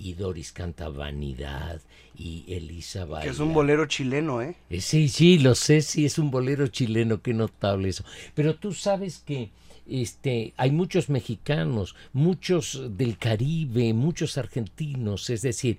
y 0.00 0.14
Doris 0.14 0.50
canta 0.52 0.88
vanidad, 0.88 1.80
y 2.16 2.44
Elisa 2.48 3.04
baila. 3.04 3.22
Que 3.24 3.30
es 3.30 3.38
un 3.38 3.52
bolero 3.54 3.86
chileno, 3.86 4.40
¿eh? 4.42 4.56
Eh, 4.70 4.80
Sí, 4.80 5.08
sí, 5.08 5.38
lo 5.38 5.54
sé, 5.54 5.82
sí, 5.82 6.04
es 6.06 6.18
un 6.18 6.30
bolero 6.30 6.66
chileno, 6.68 7.20
qué 7.22 7.34
notable 7.34 7.90
eso. 7.90 8.04
Pero 8.34 8.56
tú 8.56 8.72
sabes 8.72 9.22
que 9.24 9.50
este, 9.88 10.54
hay 10.56 10.70
muchos 10.70 11.08
mexicanos, 11.10 11.94
muchos 12.12 12.82
del 12.96 13.18
Caribe, 13.18 13.92
muchos 13.92 14.38
argentinos, 14.38 15.28
es 15.30 15.42
decir, 15.42 15.78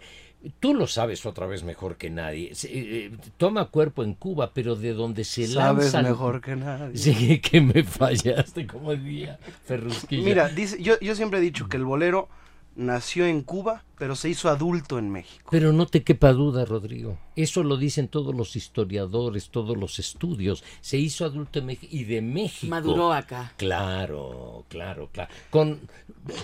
tú 0.60 0.74
lo 0.74 0.86
sabes 0.88 1.26
otra 1.26 1.46
vez 1.48 1.64
mejor 1.64 1.98
que 1.98 2.10
nadie. 2.10 2.54
Se- 2.56 2.70
eh, 2.72 3.12
toma 3.38 3.66
cuerpo 3.66 4.04
en 4.04 4.14
Cuba, 4.14 4.52
pero 4.54 4.76
de 4.76 4.94
donde 4.94 5.24
se 5.24 5.48
Sabes 5.48 5.86
lanzan... 5.94 6.04
mejor 6.06 6.42
que 6.42 6.56
nadie. 6.56 6.98
Sí, 6.98 7.40
que 7.40 7.62
me 7.62 7.84
fallaste, 7.84 8.68
como 8.68 8.94
diría 8.96 9.40
Ferrusquilla. 9.66 10.24
Mira, 10.24 10.50
dice, 10.50 10.82
yo, 10.82 11.00
yo 11.00 11.16
siempre 11.16 11.40
he 11.40 11.42
dicho 11.42 11.68
que 11.70 11.78
el 11.78 11.86
bolero 11.86 12.28
nació 12.76 13.26
en 13.26 13.42
Cuba, 13.42 13.84
pero 13.98 14.16
se 14.16 14.30
hizo 14.30 14.50
adulto 14.50 14.98
en 14.98 15.12
México. 15.12 15.50
Pero 15.52 15.74
no 15.74 15.86
te 15.86 16.04
quepa 16.04 16.32
duda, 16.32 16.66
Rodrigo. 16.66 17.18
Eso 17.36 17.64
lo 17.64 17.78
dicen 17.78 18.08
todos 18.08 18.34
los 18.34 18.56
historiadores, 18.56 19.50
todos 19.50 19.78
los 19.78 20.00
estudios. 20.00 20.64
Se 20.82 20.98
hizo 20.98 21.26
adulto 21.26 21.60
en 21.60 21.68
México 21.68 21.88
y 21.92 22.06
de 22.06 22.22
México. 22.22 22.70
Maduró 22.70 23.14
acá. 23.14 23.54
Claro, 23.58 24.66
claro, 24.70 25.10
claro. 25.12 25.32
Con. 25.50 25.80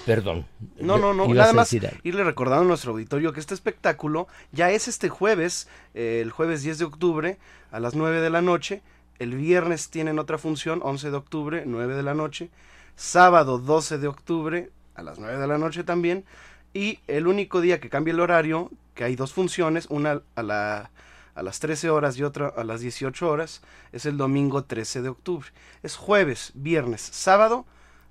Perdón. 0.06 0.46
No, 0.80 0.98
no, 0.98 1.14
no. 1.14 1.28
Nada 1.34 1.54
más 1.54 1.74
irle 1.74 2.24
recordando 2.24 2.64
a 2.64 2.68
nuestro 2.68 2.92
auditorio 2.92 3.34
que 3.34 3.40
este 3.40 3.54
espectáculo 3.54 4.28
ya 4.52 4.72
es 4.72 4.88
este 4.88 5.10
jueves, 5.10 5.68
eh, 5.94 6.20
el 6.22 6.32
jueves 6.32 6.64
10 6.64 6.80
de 6.80 6.86
octubre 6.86 7.38
a 7.72 7.80
las 7.80 7.96
9 7.96 8.22
de 8.22 8.30
la 8.30 8.42
noche. 8.42 8.82
El 9.20 9.36
viernes 9.36 9.90
tienen 9.90 10.20
otra 10.20 10.38
función, 10.38 10.80
11 10.84 11.10
de 11.10 11.18
octubre, 11.18 11.64
9 11.66 11.96
de 11.96 12.04
la 12.04 12.14
noche. 12.14 12.50
Sábado 12.96 13.58
12 13.60 13.98
de 14.00 14.08
octubre 14.08 14.72
a 14.98 15.04
las 15.04 15.20
9 15.20 15.38
de 15.38 15.48
la 15.48 15.58
noche 15.58 15.84
también. 15.84 16.26
Y 16.74 17.00
el 17.08 17.28
único 17.28 17.62
día 17.62 17.80
que 17.80 17.90
cambia 17.90 18.12
el 18.12 18.20
horario, 18.20 18.70
que 18.94 19.06
hay 19.06 19.16
dos 19.16 19.32
funciones, 19.32 19.88
una 19.90 20.22
a, 20.36 20.44
la, 20.44 20.92
a 21.34 21.44
las 21.44 21.60
13 21.60 21.90
horas 21.90 22.18
y 22.18 22.24
otra 22.24 22.48
a 22.50 22.64
las 22.64 22.82
18 22.82 23.30
horas, 23.30 23.62
es 23.94 24.06
el 24.06 24.18
domingo 24.18 24.66
13 24.66 25.02
de 25.02 25.10
octubre. 25.10 25.48
Es 25.84 25.96
jueves, 25.96 26.52
viernes, 26.56 27.02
sábado 27.02 27.66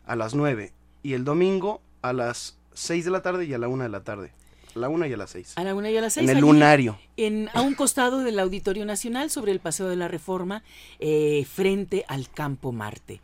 a 0.06 0.16
las 0.16 0.34
9 0.34 0.72
y 1.02 1.12
el 1.12 1.24
domingo 1.24 1.82
a 2.02 2.12
las 2.12 2.56
6 2.72 3.04
de 3.04 3.10
la 3.10 3.22
tarde 3.22 3.44
y 3.44 3.52
a 3.52 3.58
la 3.58 3.68
1 3.68 3.84
de 3.84 3.90
la 3.90 4.00
tarde. 4.00 4.32
A 4.74 4.78
la 4.78 4.88
1 4.88 5.06
y 5.06 5.12
a 5.12 5.16
las 5.16 5.30
6. 5.30 5.54
A 5.56 5.64
la 5.64 5.74
una 5.74 5.90
y 5.90 5.96
a 5.96 6.00
las 6.02 6.12
seis. 6.12 6.28
En 6.28 6.36
el 6.36 6.42
lunario. 6.42 6.98
En, 7.16 7.48
a 7.54 7.62
un 7.62 7.74
costado 7.74 8.18
del 8.18 8.38
Auditorio 8.38 8.84
Nacional, 8.84 9.30
sobre 9.30 9.52
el 9.52 9.60
Paseo 9.60 9.88
de 9.88 9.96
la 9.96 10.06
Reforma, 10.06 10.62
eh, 10.98 11.46
frente 11.50 12.04
al 12.08 12.28
Campo 12.28 12.72
Marte. 12.72 13.20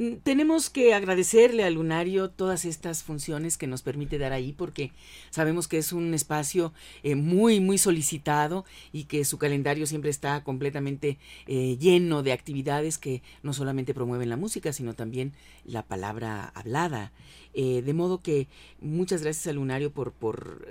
Mm, 0.00 0.14
Tenemos 0.22 0.70
que 0.70 0.94
agradecerle 0.94 1.62
al 1.62 1.74
Lunario 1.74 2.30
todas 2.30 2.64
estas 2.64 3.02
funciones 3.02 3.58
que 3.58 3.66
nos 3.66 3.82
permite 3.82 4.16
dar 4.16 4.32
ahí 4.32 4.52
porque 4.54 4.92
sabemos 5.28 5.68
que 5.68 5.76
es 5.76 5.92
un 5.92 6.14
espacio 6.14 6.72
eh, 7.02 7.16
muy, 7.16 7.60
muy 7.60 7.76
solicitado 7.76 8.64
y 8.92 9.04
que 9.04 9.26
su 9.26 9.36
calendario 9.36 9.86
siempre 9.86 10.10
está 10.10 10.42
completamente 10.42 11.18
eh, 11.46 11.76
lleno 11.78 12.22
de 12.22 12.32
actividades 12.32 12.96
que 12.96 13.22
no 13.42 13.52
solamente 13.52 13.92
promueven 13.92 14.30
la 14.30 14.38
música, 14.38 14.72
sino 14.72 14.94
también 14.94 15.34
la 15.66 15.82
palabra 15.82 16.50
hablada. 16.54 17.12
Eh, 17.52 17.82
de 17.82 17.92
modo 17.92 18.22
que 18.22 18.46
muchas 18.80 19.22
gracias 19.22 19.48
al 19.48 19.56
Lunario 19.56 19.90
por, 19.90 20.12
por 20.12 20.66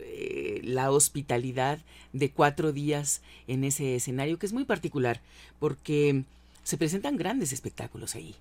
la 0.64 0.92
hospitalidad 0.92 1.80
de 2.14 2.32
cuatro 2.32 2.72
días 2.72 3.22
en 3.48 3.64
ese 3.64 3.96
escenario 3.96 4.40
que 4.40 4.48
es 4.48 4.54
muy 4.54 4.66
particular 4.66 5.22
porque 5.60 6.24
se 6.64 6.78
presentan 6.78 7.18
grandes 7.18 7.54
espectáculos 7.54 8.16
ahí. 8.16 8.36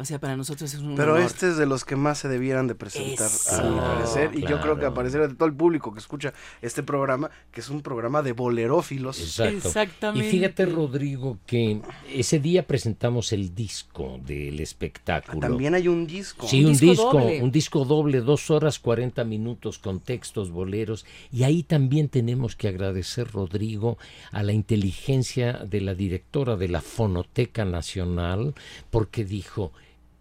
O 0.00 0.04
sea, 0.04 0.18
para 0.18 0.36
nosotros 0.36 0.72
es 0.72 0.80
un 0.80 0.96
Pero 0.96 1.12
honor. 1.14 1.26
este 1.26 1.50
es 1.50 1.56
de 1.58 1.66
los 1.66 1.84
que 1.84 1.94
más 1.94 2.18
se 2.18 2.28
debieran 2.28 2.66
de 2.66 2.74
presentar, 2.74 3.26
a 3.26 3.62
mi 3.62 3.68
Eso. 3.68 3.76
parecer. 3.76 4.30
Y 4.34 4.40
yo 4.46 4.60
creo 4.60 4.78
que 4.78 4.86
a 4.86 4.94
parecer 4.94 5.28
de 5.28 5.34
todo 5.34 5.46
el 5.46 5.54
público 5.54 5.92
que 5.92 5.98
escucha 5.98 6.32
este 6.62 6.82
programa, 6.82 7.30
que 7.52 7.60
es 7.60 7.68
un 7.68 7.82
programa 7.82 8.22
de 8.22 8.32
bolerófilos. 8.32 9.38
Exacto. 9.40 10.12
Y 10.14 10.22
fíjate, 10.22 10.64
Rodrigo, 10.66 11.38
que 11.46 11.80
ese 12.12 12.40
día 12.40 12.66
presentamos 12.66 13.32
el 13.32 13.54
disco 13.54 14.18
del 14.24 14.60
espectáculo. 14.60 15.40
También 15.40 15.74
hay 15.74 15.88
un 15.88 16.06
disco. 16.06 16.48
Sí, 16.48 16.64
un, 16.64 16.76
disco, 16.76 17.16
un 17.16 17.50
disco 17.50 17.84
doble, 17.84 18.20
dos 18.20 18.50
horas 18.50 18.78
40 18.78 19.22
minutos 19.24 19.78
con 19.78 20.00
textos, 20.00 20.50
boleros. 20.50 21.04
Y 21.30 21.42
ahí 21.42 21.62
también 21.62 22.08
tenemos 22.08 22.56
que 22.56 22.68
agradecer, 22.68 23.30
Rodrigo, 23.30 23.98
a 24.32 24.42
la 24.42 24.52
inteligencia 24.52 25.52
de 25.52 25.80
la 25.82 25.94
directora 25.94 26.56
de 26.56 26.68
la 26.68 26.80
Fonoteca 26.80 27.64
Nacional, 27.64 28.54
porque 28.90 29.24
dijo, 29.24 29.72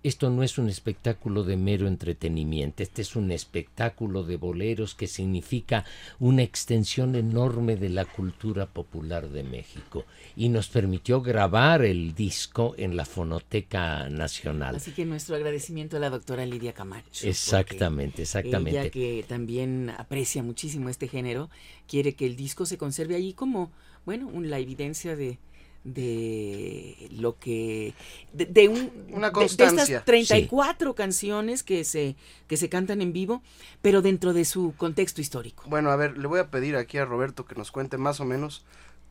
esto 0.01 0.29
no 0.29 0.43
es 0.43 0.57
un 0.57 0.69
espectáculo 0.69 1.43
de 1.43 1.57
mero 1.57 1.87
entretenimiento, 1.87 2.83
este 2.83 3.01
es 3.01 3.15
un 3.15 3.31
espectáculo 3.31 4.23
de 4.23 4.37
boleros 4.37 4.95
que 4.95 5.07
significa 5.07 5.83
una 6.19 6.41
extensión 6.43 7.15
enorme 7.15 7.75
de 7.75 7.89
la 7.89 8.05
cultura 8.05 8.65
popular 8.67 9.29
de 9.29 9.43
México 9.43 10.05
y 10.35 10.49
nos 10.49 10.69
permitió 10.69 11.21
grabar 11.21 11.83
el 11.83 12.15
disco 12.15 12.75
en 12.77 12.95
la 12.95 13.05
Fonoteca 13.05 14.09
Nacional. 14.09 14.75
Así 14.75 14.91
que 14.91 15.05
nuestro 15.05 15.35
agradecimiento 15.35 15.97
a 15.97 15.99
la 15.99 16.09
doctora 16.09 16.45
Lidia 16.45 16.73
Camacho. 16.73 17.27
Exactamente, 17.27 18.21
exactamente. 18.21 18.79
Ella 18.79 18.89
que 18.89 19.25
también 19.27 19.89
aprecia 19.97 20.43
muchísimo 20.43 20.89
este 20.89 21.07
género, 21.07 21.49
quiere 21.87 22.13
que 22.15 22.25
el 22.25 22.35
disco 22.35 22.65
se 22.65 22.77
conserve 22.77 23.15
allí 23.15 23.33
como, 23.33 23.71
bueno, 24.05 24.27
un- 24.27 24.49
la 24.49 24.59
evidencia 24.59 25.15
de, 25.15 25.39
de 25.93 27.09
lo 27.11 27.37
que 27.37 27.93
de, 28.33 28.45
de 28.45 28.67
un 28.69 28.91
Una 29.11 29.27
de- 29.27 29.33
constancia. 29.33 29.77
de, 29.77 29.81
estas 29.83 30.05
34 30.05 30.95
canciones 30.95 31.63
que 31.63 31.83
se 31.83 32.15
que 32.47 32.57
se 32.57 32.69
cantan 32.69 33.01
en 33.01 33.13
vivo 33.13 33.41
pero 33.81 34.01
dentro 34.01 34.33
de 34.33 34.45
su 34.45 34.73
contexto 34.77 35.21
histórico 35.21 35.63
Bueno, 35.67 35.91
a 35.91 35.95
ver, 35.95 36.17
le 36.17 36.27
voy 36.27 36.39
a 36.39 36.49
pedir 36.49 36.75
aquí 36.75 36.97
a 36.97 37.05
Roberto 37.05 37.45
que 37.45 37.55
nos 37.55 37.71
cuente 37.71 37.97
más 37.97 38.19
o 38.19 38.25
menos 38.25 38.63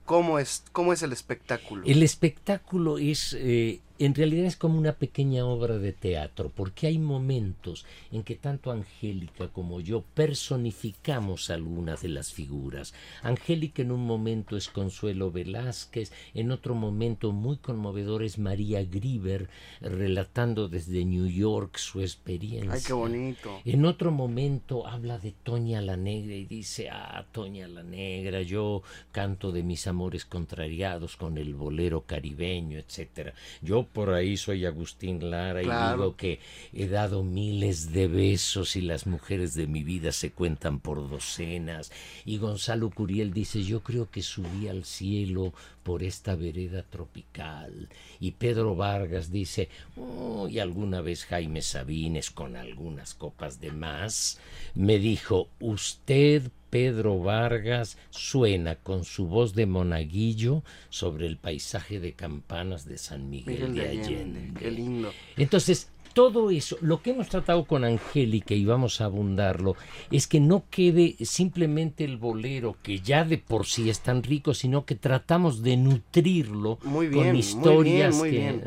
cómo 0.04 0.38
es, 0.38 0.64
cómo 0.72 0.94
es 0.94 1.02
el 1.02 1.12
espectáculo. 1.12 1.82
El 1.84 2.02
espectáculo 2.02 2.96
es, 2.96 3.36
eh, 3.38 3.80
en 3.98 4.14
realidad 4.14 4.46
es 4.46 4.56
como 4.56 4.78
una 4.78 4.92
pequeña 4.92 5.44
obra 5.44 5.78
de 5.78 5.92
teatro, 5.92 6.52
porque 6.54 6.86
hay 6.86 6.98
momentos 6.98 7.84
en 8.12 8.22
que 8.22 8.36
tanto 8.36 8.70
Angélica 8.70 9.48
como 9.48 9.80
yo 9.80 10.02
personificamos 10.14 11.50
algunas 11.50 12.02
de 12.02 12.08
las 12.08 12.32
figuras. 12.32 12.94
Angélica 13.22 13.82
en 13.82 13.92
un 13.92 14.06
momento 14.06 14.56
es 14.56 14.68
Consuelo 14.68 15.30
Velázquez, 15.32 16.12
en 16.34 16.50
otro 16.50 16.74
momento 16.74 17.32
muy 17.32 17.56
conmovedor 17.56 18.22
es 18.22 18.38
María 18.38 18.84
Grieber, 18.84 19.48
relatando 19.80 20.68
desde 20.68 21.04
New 21.04 21.26
York 21.26 21.76
su 21.76 22.00
experiencia. 22.00 22.72
Ay, 22.72 22.80
qué 22.86 22.92
bonito. 22.92 23.60
En 23.64 23.84
otro 23.84 24.12
momento 24.12 24.86
habla 24.86 25.18
de 25.18 25.32
Toña 25.32 25.80
la 25.80 25.96
Negra 25.96 26.34
y 26.34 26.44
dice, 26.44 26.88
ah, 26.90 27.26
Toña 27.32 27.66
la 27.66 27.82
Negra, 27.82 28.42
yo 28.42 28.82
canto 29.12 29.52
de 29.52 29.62
mis 29.62 29.86
amores 29.86 30.24
contrariados 30.24 31.16
con 31.16 31.38
el 31.38 31.54
bolero 31.54 32.02
caribeño, 32.02 32.78
etcétera. 32.78 33.34
Yo 33.62 33.87
por 33.92 34.10
ahí 34.10 34.36
soy 34.36 34.64
Agustín 34.64 35.30
Lara 35.30 35.62
y 35.62 35.66
digo 35.66 36.16
que 36.16 36.40
he 36.72 36.86
dado 36.86 37.22
miles 37.22 37.92
de 37.92 38.08
besos 38.08 38.76
y 38.76 38.82
las 38.82 39.06
mujeres 39.06 39.54
de 39.54 39.66
mi 39.66 39.82
vida 39.82 40.12
se 40.12 40.30
cuentan 40.30 40.80
por 40.80 41.08
docenas. 41.08 41.90
Y 42.24 42.38
Gonzalo 42.38 42.90
Curiel 42.90 43.32
dice, 43.32 43.62
yo 43.62 43.82
creo 43.82 44.10
que 44.10 44.22
subí 44.22 44.68
al 44.68 44.84
cielo 44.84 45.52
por 45.82 46.02
esta 46.02 46.36
vereda 46.36 46.82
tropical. 46.82 47.88
Y 48.20 48.32
Pedro 48.32 48.76
Vargas 48.76 49.32
dice, 49.32 49.68
oh, 49.96 50.46
y 50.48 50.58
alguna 50.58 51.00
vez 51.00 51.24
Jaime 51.24 51.62
Sabines, 51.62 52.30
con 52.30 52.56
algunas 52.56 53.14
copas 53.14 53.60
de 53.60 53.72
más, 53.72 54.38
me 54.74 54.98
dijo, 54.98 55.48
usted, 55.60 56.50
Pedro 56.70 57.18
Vargas, 57.18 57.96
suena 58.10 58.76
con 58.76 59.04
su 59.04 59.26
voz 59.26 59.54
de 59.54 59.66
monaguillo 59.66 60.62
sobre 60.90 61.26
el 61.26 61.36
paisaje 61.36 62.00
de 62.00 62.12
campanas 62.12 62.84
de 62.84 62.98
San 62.98 63.30
Miguel, 63.30 63.74
de 63.74 63.82
de 63.82 63.88
Allende. 63.88 64.52
Qué 64.58 64.70
lindo. 64.70 65.12
Entonces, 65.36 65.90
todo 66.14 66.50
eso, 66.50 66.76
lo 66.80 67.00
que 67.00 67.10
hemos 67.10 67.28
tratado 67.28 67.64
con 67.64 67.84
Angélica 67.84 68.54
y 68.54 68.64
vamos 68.64 69.00
a 69.00 69.04
abundarlo, 69.04 69.76
es 70.10 70.26
que 70.26 70.40
no 70.40 70.64
quede 70.68 71.16
simplemente 71.20 72.04
el 72.04 72.16
bolero, 72.16 72.76
que 72.82 72.98
ya 73.00 73.24
de 73.24 73.38
por 73.38 73.66
sí 73.66 73.88
es 73.88 74.00
tan 74.00 74.22
rico, 74.22 74.52
sino 74.54 74.84
que 74.84 74.94
tratamos 74.96 75.62
de 75.62 75.76
nutrirlo 75.76 76.78
Muy 76.82 77.06
bien, 77.08 77.22
con 77.24 77.28
muy 77.30 77.38
historias 77.38 78.14
bien, 78.14 78.18
muy 78.18 78.30
que... 78.30 78.36
bien. 78.38 78.62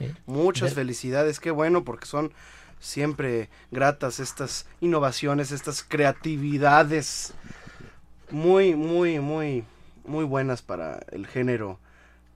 eh, 0.00 0.12
Muchas 0.26 0.70
ver- 0.70 0.84
felicidades, 0.84 1.40
qué 1.40 1.50
bueno, 1.50 1.84
porque 1.84 2.06
son 2.06 2.32
siempre 2.80 3.48
gratas 3.70 4.20
estas 4.20 4.66
innovaciones, 4.80 5.52
estas 5.52 5.82
creatividades 5.82 7.34
muy, 8.30 8.74
muy, 8.74 9.20
muy, 9.20 9.64
muy 10.04 10.24
buenas 10.24 10.62
para 10.62 11.00
el 11.12 11.26
género 11.26 11.78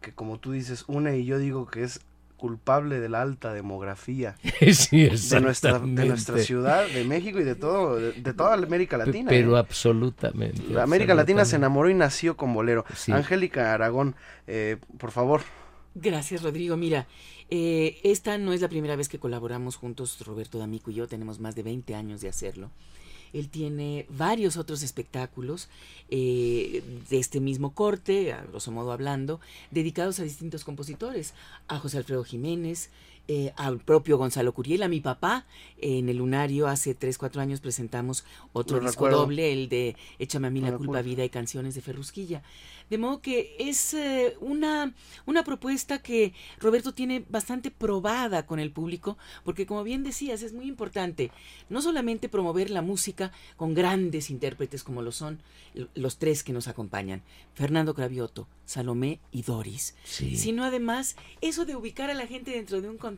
que 0.02 0.12
como 0.12 0.38
tú 0.38 0.52
dices, 0.52 0.84
une 0.88 1.16
y 1.18 1.24
yo 1.24 1.38
digo 1.38 1.66
que 1.66 1.84
es 1.84 2.00
culpable 2.36 2.98
de 2.98 3.08
la 3.08 3.22
alta 3.22 3.54
demografía 3.54 4.34
Sí, 4.72 5.08
de, 5.08 5.40
nuestra, 5.40 5.78
de 5.78 6.04
nuestra 6.04 6.38
ciudad, 6.38 6.86
de 6.88 7.04
México 7.04 7.38
y 7.38 7.44
de 7.44 7.54
todo, 7.54 7.96
de, 7.96 8.12
de 8.12 8.34
toda 8.34 8.54
América 8.54 8.98
Latina. 8.98 9.30
Pero 9.30 9.56
¿eh? 9.56 9.60
absolutamente. 9.60 10.60
La 10.68 10.82
América 10.82 11.14
Latina 11.14 11.44
se 11.44 11.56
enamoró 11.56 11.88
y 11.88 11.94
nació 11.94 12.36
con 12.36 12.52
bolero. 12.52 12.84
Sí. 12.96 13.12
Angélica 13.12 13.72
Aragón, 13.72 14.16
eh, 14.48 14.76
por 14.98 15.12
favor. 15.12 15.42
Gracias, 15.94 16.42
Rodrigo. 16.42 16.76
Mira, 16.76 17.06
eh, 17.54 18.00
esta 18.02 18.38
no 18.38 18.54
es 18.54 18.62
la 18.62 18.70
primera 18.70 18.96
vez 18.96 19.10
que 19.10 19.18
colaboramos 19.18 19.76
juntos, 19.76 20.18
Roberto 20.24 20.56
D'Amico 20.56 20.90
y 20.90 20.94
yo. 20.94 21.06
Tenemos 21.06 21.38
más 21.38 21.54
de 21.54 21.62
20 21.62 21.94
años 21.94 22.22
de 22.22 22.30
hacerlo. 22.30 22.70
Él 23.34 23.50
tiene 23.50 24.06
varios 24.08 24.56
otros 24.56 24.82
espectáculos 24.82 25.68
eh, 26.08 26.82
de 27.10 27.18
este 27.18 27.40
mismo 27.40 27.74
corte, 27.74 28.32
a 28.32 28.40
grosso 28.40 28.72
modo 28.72 28.90
hablando, 28.90 29.38
dedicados 29.70 30.18
a 30.18 30.22
distintos 30.22 30.64
compositores, 30.64 31.34
a 31.68 31.78
José 31.78 31.98
Alfredo 31.98 32.24
Jiménez, 32.24 32.88
eh, 33.28 33.52
al 33.56 33.78
propio 33.80 34.18
Gonzalo 34.18 34.52
Curiel, 34.52 34.82
a 34.82 34.88
mi 34.88 35.00
papá. 35.00 35.46
En 35.78 36.08
el 36.08 36.18
Lunario 36.18 36.66
hace 36.68 36.94
3, 36.94 37.16
4 37.18 37.40
años 37.42 37.60
presentamos 37.60 38.24
otro 38.52 38.78
Lo 38.78 38.84
disco 38.86 39.04
recuerdo. 39.06 39.18
doble, 39.22 39.52
el 39.52 39.68
de 39.68 39.96
Échame 40.18 40.48
a 40.48 40.50
mí 40.50 40.60
la 40.60 40.70
La 40.70 40.76
culpa, 40.76 40.86
culpa. 40.92 41.02
vida 41.02 41.24
y 41.24 41.28
canciones 41.30 41.74
de 41.74 41.80
Ferrusquilla. 41.80 42.42
De 42.90 42.98
modo 42.98 43.22
que 43.22 43.56
es 43.58 43.94
eh, 43.94 44.36
una, 44.40 44.92
una 45.24 45.44
propuesta 45.44 46.02
que 46.02 46.34
Roberto 46.60 46.92
tiene 46.92 47.24
bastante 47.30 47.70
probada 47.70 48.44
con 48.44 48.58
el 48.58 48.70
público, 48.70 49.16
porque 49.44 49.64
como 49.66 49.82
bien 49.82 50.02
decías, 50.02 50.42
es 50.42 50.52
muy 50.52 50.66
importante 50.66 51.30
no 51.70 51.80
solamente 51.80 52.28
promover 52.28 52.68
la 52.70 52.82
música 52.82 53.32
con 53.56 53.72
grandes 53.72 54.28
intérpretes 54.30 54.82
como 54.84 55.00
lo 55.00 55.10
son 55.12 55.40
los 55.94 56.18
tres 56.18 56.42
que 56.44 56.52
nos 56.52 56.68
acompañan, 56.68 57.22
Fernando 57.54 57.94
Cravioto, 57.94 58.46
Salomé 58.66 59.20
y 59.30 59.40
Doris, 59.42 59.94
Sí. 60.04 60.36
sino 60.36 60.64
además 60.64 61.16
eso 61.40 61.64
de 61.64 61.76
ubicar 61.76 62.10
a 62.10 62.14
la 62.14 62.26
gente 62.26 62.50
dentro 62.50 62.82
de 62.82 62.90
un 62.90 62.98
contexto 62.98 63.11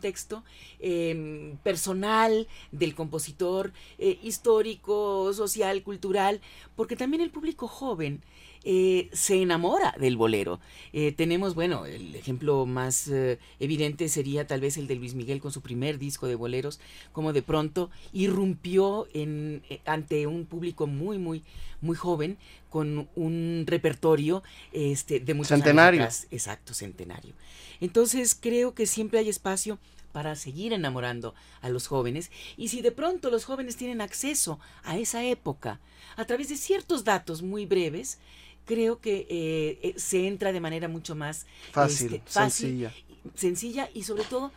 eh, 0.80 1.54
personal 1.62 2.46
del 2.72 2.94
compositor, 2.94 3.72
eh, 3.98 4.18
histórico, 4.22 5.32
social, 5.34 5.82
cultural, 5.82 6.40
porque 6.76 6.96
también 6.96 7.22
el 7.22 7.30
público 7.30 7.68
joven 7.68 8.22
eh, 8.64 9.10
se 9.12 9.42
enamora 9.42 9.94
del 9.98 10.16
bolero. 10.16 10.58
Eh, 10.92 11.12
tenemos, 11.12 11.54
bueno, 11.54 11.84
el 11.84 12.14
ejemplo 12.14 12.64
más 12.64 13.08
eh, 13.08 13.38
evidente 13.60 14.08
sería 14.08 14.46
tal 14.46 14.60
vez 14.60 14.78
el 14.78 14.86
de 14.86 14.94
Luis 14.94 15.14
Miguel 15.14 15.40
con 15.40 15.52
su 15.52 15.60
primer 15.60 15.98
disco 15.98 16.26
de 16.26 16.34
boleros, 16.34 16.80
como 17.12 17.32
de 17.32 17.42
pronto 17.42 17.90
irrumpió 18.12 19.06
en, 19.12 19.62
ante 19.84 20.26
un 20.26 20.46
público 20.46 20.86
muy, 20.86 21.18
muy, 21.18 21.42
muy 21.82 21.96
joven 21.96 22.38
con 22.70 23.08
un 23.14 23.64
repertorio 23.66 24.42
este, 24.72 25.20
de 25.20 25.34
muchos 25.34 25.48
Centenario. 25.48 26.02
Exacto, 26.30 26.72
centenario. 26.74 27.34
Entonces 27.80 28.34
creo 28.38 28.74
que 28.74 28.86
siempre 28.86 29.18
hay 29.18 29.28
espacio 29.28 29.78
para 30.12 30.36
seguir 30.36 30.72
enamorando 30.72 31.34
a 31.60 31.68
los 31.68 31.88
jóvenes 31.88 32.30
y 32.56 32.68
si 32.68 32.82
de 32.82 32.92
pronto 32.92 33.30
los 33.30 33.44
jóvenes 33.44 33.76
tienen 33.76 34.00
acceso 34.00 34.60
a 34.84 34.96
esa 34.96 35.24
época 35.24 35.80
a 36.16 36.24
través 36.24 36.48
de 36.48 36.56
ciertos 36.56 37.02
datos 37.02 37.42
muy 37.42 37.66
breves, 37.66 38.18
creo 38.64 39.00
que 39.00 39.26
eh, 39.28 39.78
eh, 39.82 39.94
se 39.96 40.26
entra 40.26 40.52
de 40.52 40.60
manera 40.60 40.88
mucho 40.88 41.14
más 41.14 41.46
Fácil, 41.72 42.14
este, 42.14 42.22
fácil, 42.30 42.68
sencilla. 42.68 42.92
sencilla 43.34 43.90
y 43.94 44.02
sobre 44.04 44.24
todo 44.24 44.52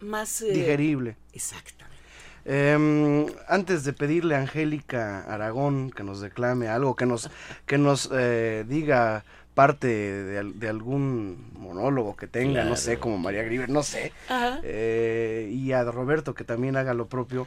más 0.00 0.42
eh, 0.42 0.52
Digerible. 0.52 1.16
Exacto. 1.32 1.84
Em, 2.44 3.26
antes 3.48 3.84
de 3.84 3.92
pedirle 3.92 4.34
a 4.34 4.40
Angélica 4.40 5.22
Aragón 5.32 5.90
que 5.92 6.02
nos 6.02 6.20
declame 6.20 6.66
algo, 6.68 6.96
que 6.96 7.06
nos, 7.06 7.30
que 7.66 7.78
nos 7.78 8.08
eh, 8.12 8.64
diga 8.68 9.24
parte 9.54 9.86
de, 9.86 10.42
de 10.54 10.68
algún 10.68 11.50
monólogo 11.54 12.16
que 12.16 12.26
tenga, 12.26 12.64
no 12.64 12.74
sé, 12.76 12.98
como 12.98 13.18
María 13.18 13.42
Griver, 13.42 13.68
no 13.68 13.82
sé, 13.82 14.12
eh, 14.62 15.50
y 15.52 15.72
a 15.72 15.84
Roberto 15.84 16.34
que 16.34 16.42
también 16.42 16.74
haga 16.76 16.94
lo 16.94 17.06
propio, 17.06 17.46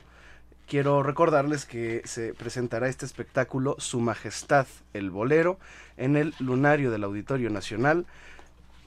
quiero 0.67 1.01
recordarles 1.03 1.65
que 1.65 2.01
se 2.05 2.33
presentará 2.35 2.87
este 2.89 3.05
espectáculo 3.05 3.75
Su 3.79 3.99
Majestad 3.99 4.67
el 4.93 5.09
Bolero 5.09 5.57
en 5.97 6.15
el 6.15 6.33
Lunario 6.39 6.91
del 6.91 7.03
Auditorio 7.03 7.49
Nacional 7.49 8.05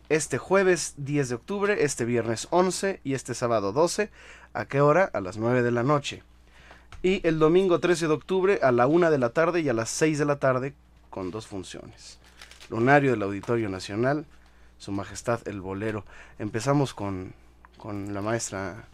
este 0.08 0.38
jueves 0.38 0.94
10 0.96 1.28
de 1.28 1.34
octubre, 1.34 1.84
este 1.84 2.04
viernes 2.04 2.48
11 2.50 3.00
y 3.04 3.14
este 3.14 3.34
sábado 3.34 3.72
12. 3.72 4.10
¿A 4.54 4.64
qué 4.64 4.80
hora? 4.80 5.10
A 5.12 5.20
las 5.20 5.36
9 5.36 5.62
de 5.62 5.70
la 5.70 5.82
noche. 5.82 6.22
Y 7.02 7.26
el 7.26 7.38
domingo 7.38 7.78
13 7.78 8.08
de 8.08 8.14
octubre 8.14 8.58
a 8.62 8.72
la 8.72 8.86
1 8.86 9.10
de 9.10 9.18
la 9.18 9.30
tarde 9.30 9.60
y 9.60 9.68
a 9.68 9.74
las 9.74 9.90
6 9.90 10.18
de 10.18 10.24
la 10.24 10.38
tarde 10.38 10.74
con 11.10 11.30
dos 11.30 11.46
funciones. 11.46 12.18
Lunario 12.70 13.10
del 13.10 13.22
Auditorio 13.22 13.68
Nacional, 13.68 14.24
Su 14.78 14.92
Majestad 14.92 15.46
el 15.46 15.60
Bolero. 15.60 16.04
Empezamos 16.38 16.94
con, 16.94 17.34
con 17.76 18.14
la 18.14 18.22
maestra 18.22 18.88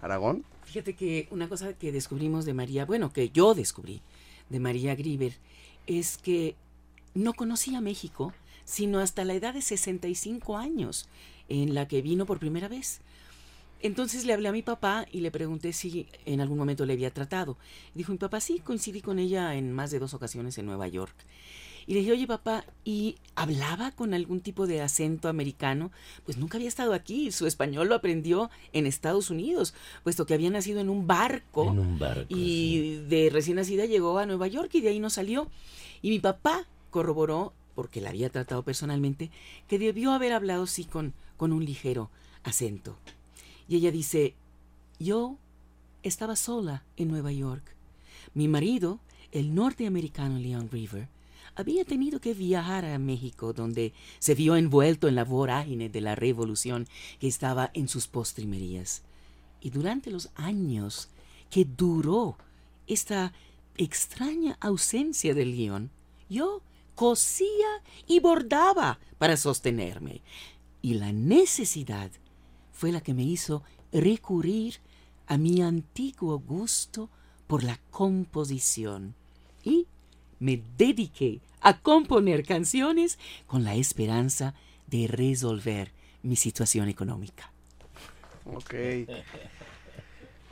Aragón. 0.00 0.44
Fíjate 0.64 0.94
que 0.94 1.26
una 1.30 1.48
cosa 1.48 1.72
que 1.72 1.90
descubrimos 1.90 2.44
de 2.44 2.54
María, 2.54 2.84
bueno, 2.84 3.12
que 3.12 3.30
yo 3.30 3.54
descubrí 3.54 4.02
de 4.48 4.60
María 4.60 4.94
Grieber, 4.94 5.32
es 5.86 6.16
que 6.16 6.54
no 7.14 7.34
conocía 7.34 7.80
México 7.80 8.32
sino 8.70 9.00
hasta 9.00 9.24
la 9.24 9.34
edad 9.34 9.52
de 9.52 9.62
65 9.62 10.56
años, 10.56 11.08
en 11.48 11.74
la 11.74 11.88
que 11.88 12.02
vino 12.02 12.24
por 12.24 12.38
primera 12.38 12.68
vez. 12.68 13.00
Entonces 13.82 14.24
le 14.24 14.32
hablé 14.32 14.48
a 14.48 14.52
mi 14.52 14.62
papá 14.62 15.06
y 15.10 15.20
le 15.20 15.32
pregunté 15.32 15.72
si 15.72 16.06
en 16.24 16.40
algún 16.40 16.58
momento 16.58 16.86
le 16.86 16.92
había 16.92 17.10
tratado. 17.10 17.56
Dijo 17.94 18.12
mi 18.12 18.18
papá, 18.18 18.40
sí, 18.40 18.60
coincidí 18.60 19.00
con 19.00 19.18
ella 19.18 19.56
en 19.56 19.72
más 19.72 19.90
de 19.90 19.98
dos 19.98 20.14
ocasiones 20.14 20.56
en 20.58 20.66
Nueva 20.66 20.86
York. 20.86 21.14
Y 21.86 21.94
le 21.94 22.00
dije, 22.00 22.12
oye 22.12 22.26
papá, 22.28 22.64
¿y 22.84 23.16
hablaba 23.34 23.90
con 23.90 24.14
algún 24.14 24.40
tipo 24.40 24.68
de 24.68 24.82
acento 24.82 25.28
americano? 25.28 25.90
Pues 26.24 26.36
nunca 26.36 26.58
había 26.58 26.68
estado 26.68 26.92
aquí, 26.92 27.32
su 27.32 27.48
español 27.48 27.88
lo 27.88 27.96
aprendió 27.96 28.50
en 28.72 28.86
Estados 28.86 29.30
Unidos, 29.30 29.74
puesto 30.04 30.26
que 30.26 30.34
había 30.34 30.50
nacido 30.50 30.78
en 30.78 30.90
un 30.90 31.08
barco. 31.08 31.72
En 31.72 31.78
un 31.80 31.98
barco, 31.98 32.26
Y 32.28 32.98
de 33.08 33.30
recién 33.32 33.56
nacida 33.56 33.86
llegó 33.86 34.16
a 34.18 34.26
Nueva 34.26 34.46
York 34.46 34.70
y 34.74 34.80
de 34.82 34.90
ahí 34.90 35.00
no 35.00 35.10
salió. 35.10 35.48
Y 36.02 36.10
mi 36.10 36.20
papá 36.20 36.68
corroboró 36.90 37.52
porque 37.74 38.00
la 38.00 38.10
había 38.10 38.30
tratado 38.30 38.62
personalmente, 38.62 39.30
que 39.68 39.78
debió 39.78 40.12
haber 40.12 40.32
hablado 40.32 40.66
sí 40.66 40.84
con, 40.84 41.14
con 41.36 41.52
un 41.52 41.64
ligero 41.64 42.10
acento. 42.42 42.96
Y 43.68 43.76
ella 43.76 43.90
dice, 43.90 44.34
yo 44.98 45.36
estaba 46.02 46.36
sola 46.36 46.82
en 46.96 47.08
Nueva 47.08 47.32
York. 47.32 47.62
Mi 48.34 48.48
marido, 48.48 49.00
el 49.32 49.54
norteamericano 49.54 50.38
Leon 50.38 50.68
River, 50.70 51.08
había 51.56 51.84
tenido 51.84 52.20
que 52.20 52.34
viajar 52.34 52.84
a 52.84 52.98
México, 52.98 53.52
donde 53.52 53.92
se 54.18 54.34
vio 54.34 54.56
envuelto 54.56 55.08
en 55.08 55.14
la 55.14 55.24
vorágine 55.24 55.88
de 55.88 56.00
la 56.00 56.14
revolución 56.14 56.86
que 57.18 57.28
estaba 57.28 57.70
en 57.74 57.88
sus 57.88 58.06
postrimerías. 58.06 59.02
Y 59.60 59.70
durante 59.70 60.10
los 60.10 60.30
años 60.36 61.08
que 61.50 61.64
duró 61.64 62.36
esta 62.86 63.32
extraña 63.76 64.56
ausencia 64.60 65.34
de 65.34 65.44
León, 65.44 65.90
yo 66.28 66.62
cosía 67.00 67.82
y 68.06 68.20
bordaba 68.20 68.98
para 69.16 69.38
sostenerme. 69.38 70.20
Y 70.82 70.94
la 70.94 71.12
necesidad 71.12 72.10
fue 72.72 72.92
la 72.92 73.00
que 73.00 73.14
me 73.14 73.22
hizo 73.22 73.62
recurrir 73.90 74.80
a 75.26 75.38
mi 75.38 75.62
antiguo 75.62 76.38
gusto 76.38 77.08
por 77.46 77.64
la 77.64 77.80
composición. 77.90 79.14
Y 79.64 79.86
me 80.40 80.62
dediqué 80.76 81.40
a 81.62 81.80
componer 81.80 82.44
canciones 82.44 83.18
con 83.46 83.64
la 83.64 83.76
esperanza 83.76 84.52
de 84.86 85.06
resolver 85.06 85.94
mi 86.22 86.36
situación 86.36 86.90
económica. 86.90 87.50
Ok. 88.44 88.74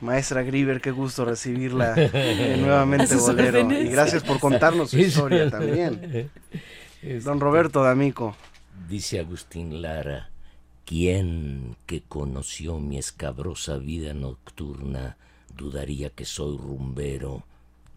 Maestra 0.01 0.43
Grieber, 0.43 0.81
qué 0.81 0.91
gusto 0.91 1.25
recibirla 1.25 1.93
eh, 1.97 2.57
nuevamente, 2.61 3.15
Bolero. 3.15 3.71
Y 3.71 3.89
gracias 3.89 4.23
por 4.23 4.39
contarnos 4.39 4.91
su 4.91 4.97
historia 4.99 5.49
también. 5.49 6.29
Don 7.23 7.39
Roberto 7.39 7.83
D'Amico. 7.83 8.35
Dice 8.87 9.19
Agustín 9.19 9.81
Lara, 9.81 10.29
¿quién 10.85 11.75
que 11.85 12.01
conoció 12.01 12.79
mi 12.79 12.97
escabrosa 12.97 13.77
vida 13.77 14.13
nocturna 14.13 15.17
dudaría 15.55 16.09
que 16.09 16.25
soy 16.25 16.57
rumbero? 16.57 17.43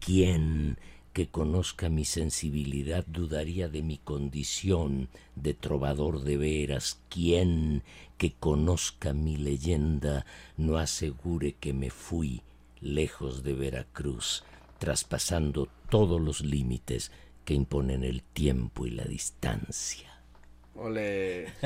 ¿Quién 0.00 0.78
que 1.12 1.28
conozca 1.28 1.88
mi 1.88 2.04
sensibilidad 2.04 3.04
dudaría 3.06 3.68
de 3.68 3.82
mi 3.82 3.98
condición 3.98 5.08
de 5.36 5.54
trovador 5.54 6.22
de 6.22 6.36
veras. 6.36 7.00
¿Quién 7.08 7.82
que 8.16 8.32
conozca 8.32 9.12
mi 9.12 9.36
leyenda 9.36 10.24
no 10.56 10.78
asegure 10.78 11.54
que 11.54 11.72
me 11.72 11.90
fui 11.90 12.42
lejos 12.80 13.42
de 13.42 13.52
Veracruz, 13.52 14.44
traspasando 14.78 15.68
todos 15.90 16.20
los 16.20 16.40
límites 16.40 17.12
que 17.44 17.54
imponen 17.54 18.04
el 18.04 18.22
tiempo 18.22 18.86
y 18.86 18.90
la 18.90 19.04
distancia? 19.04 20.22
Ole. 20.74 21.52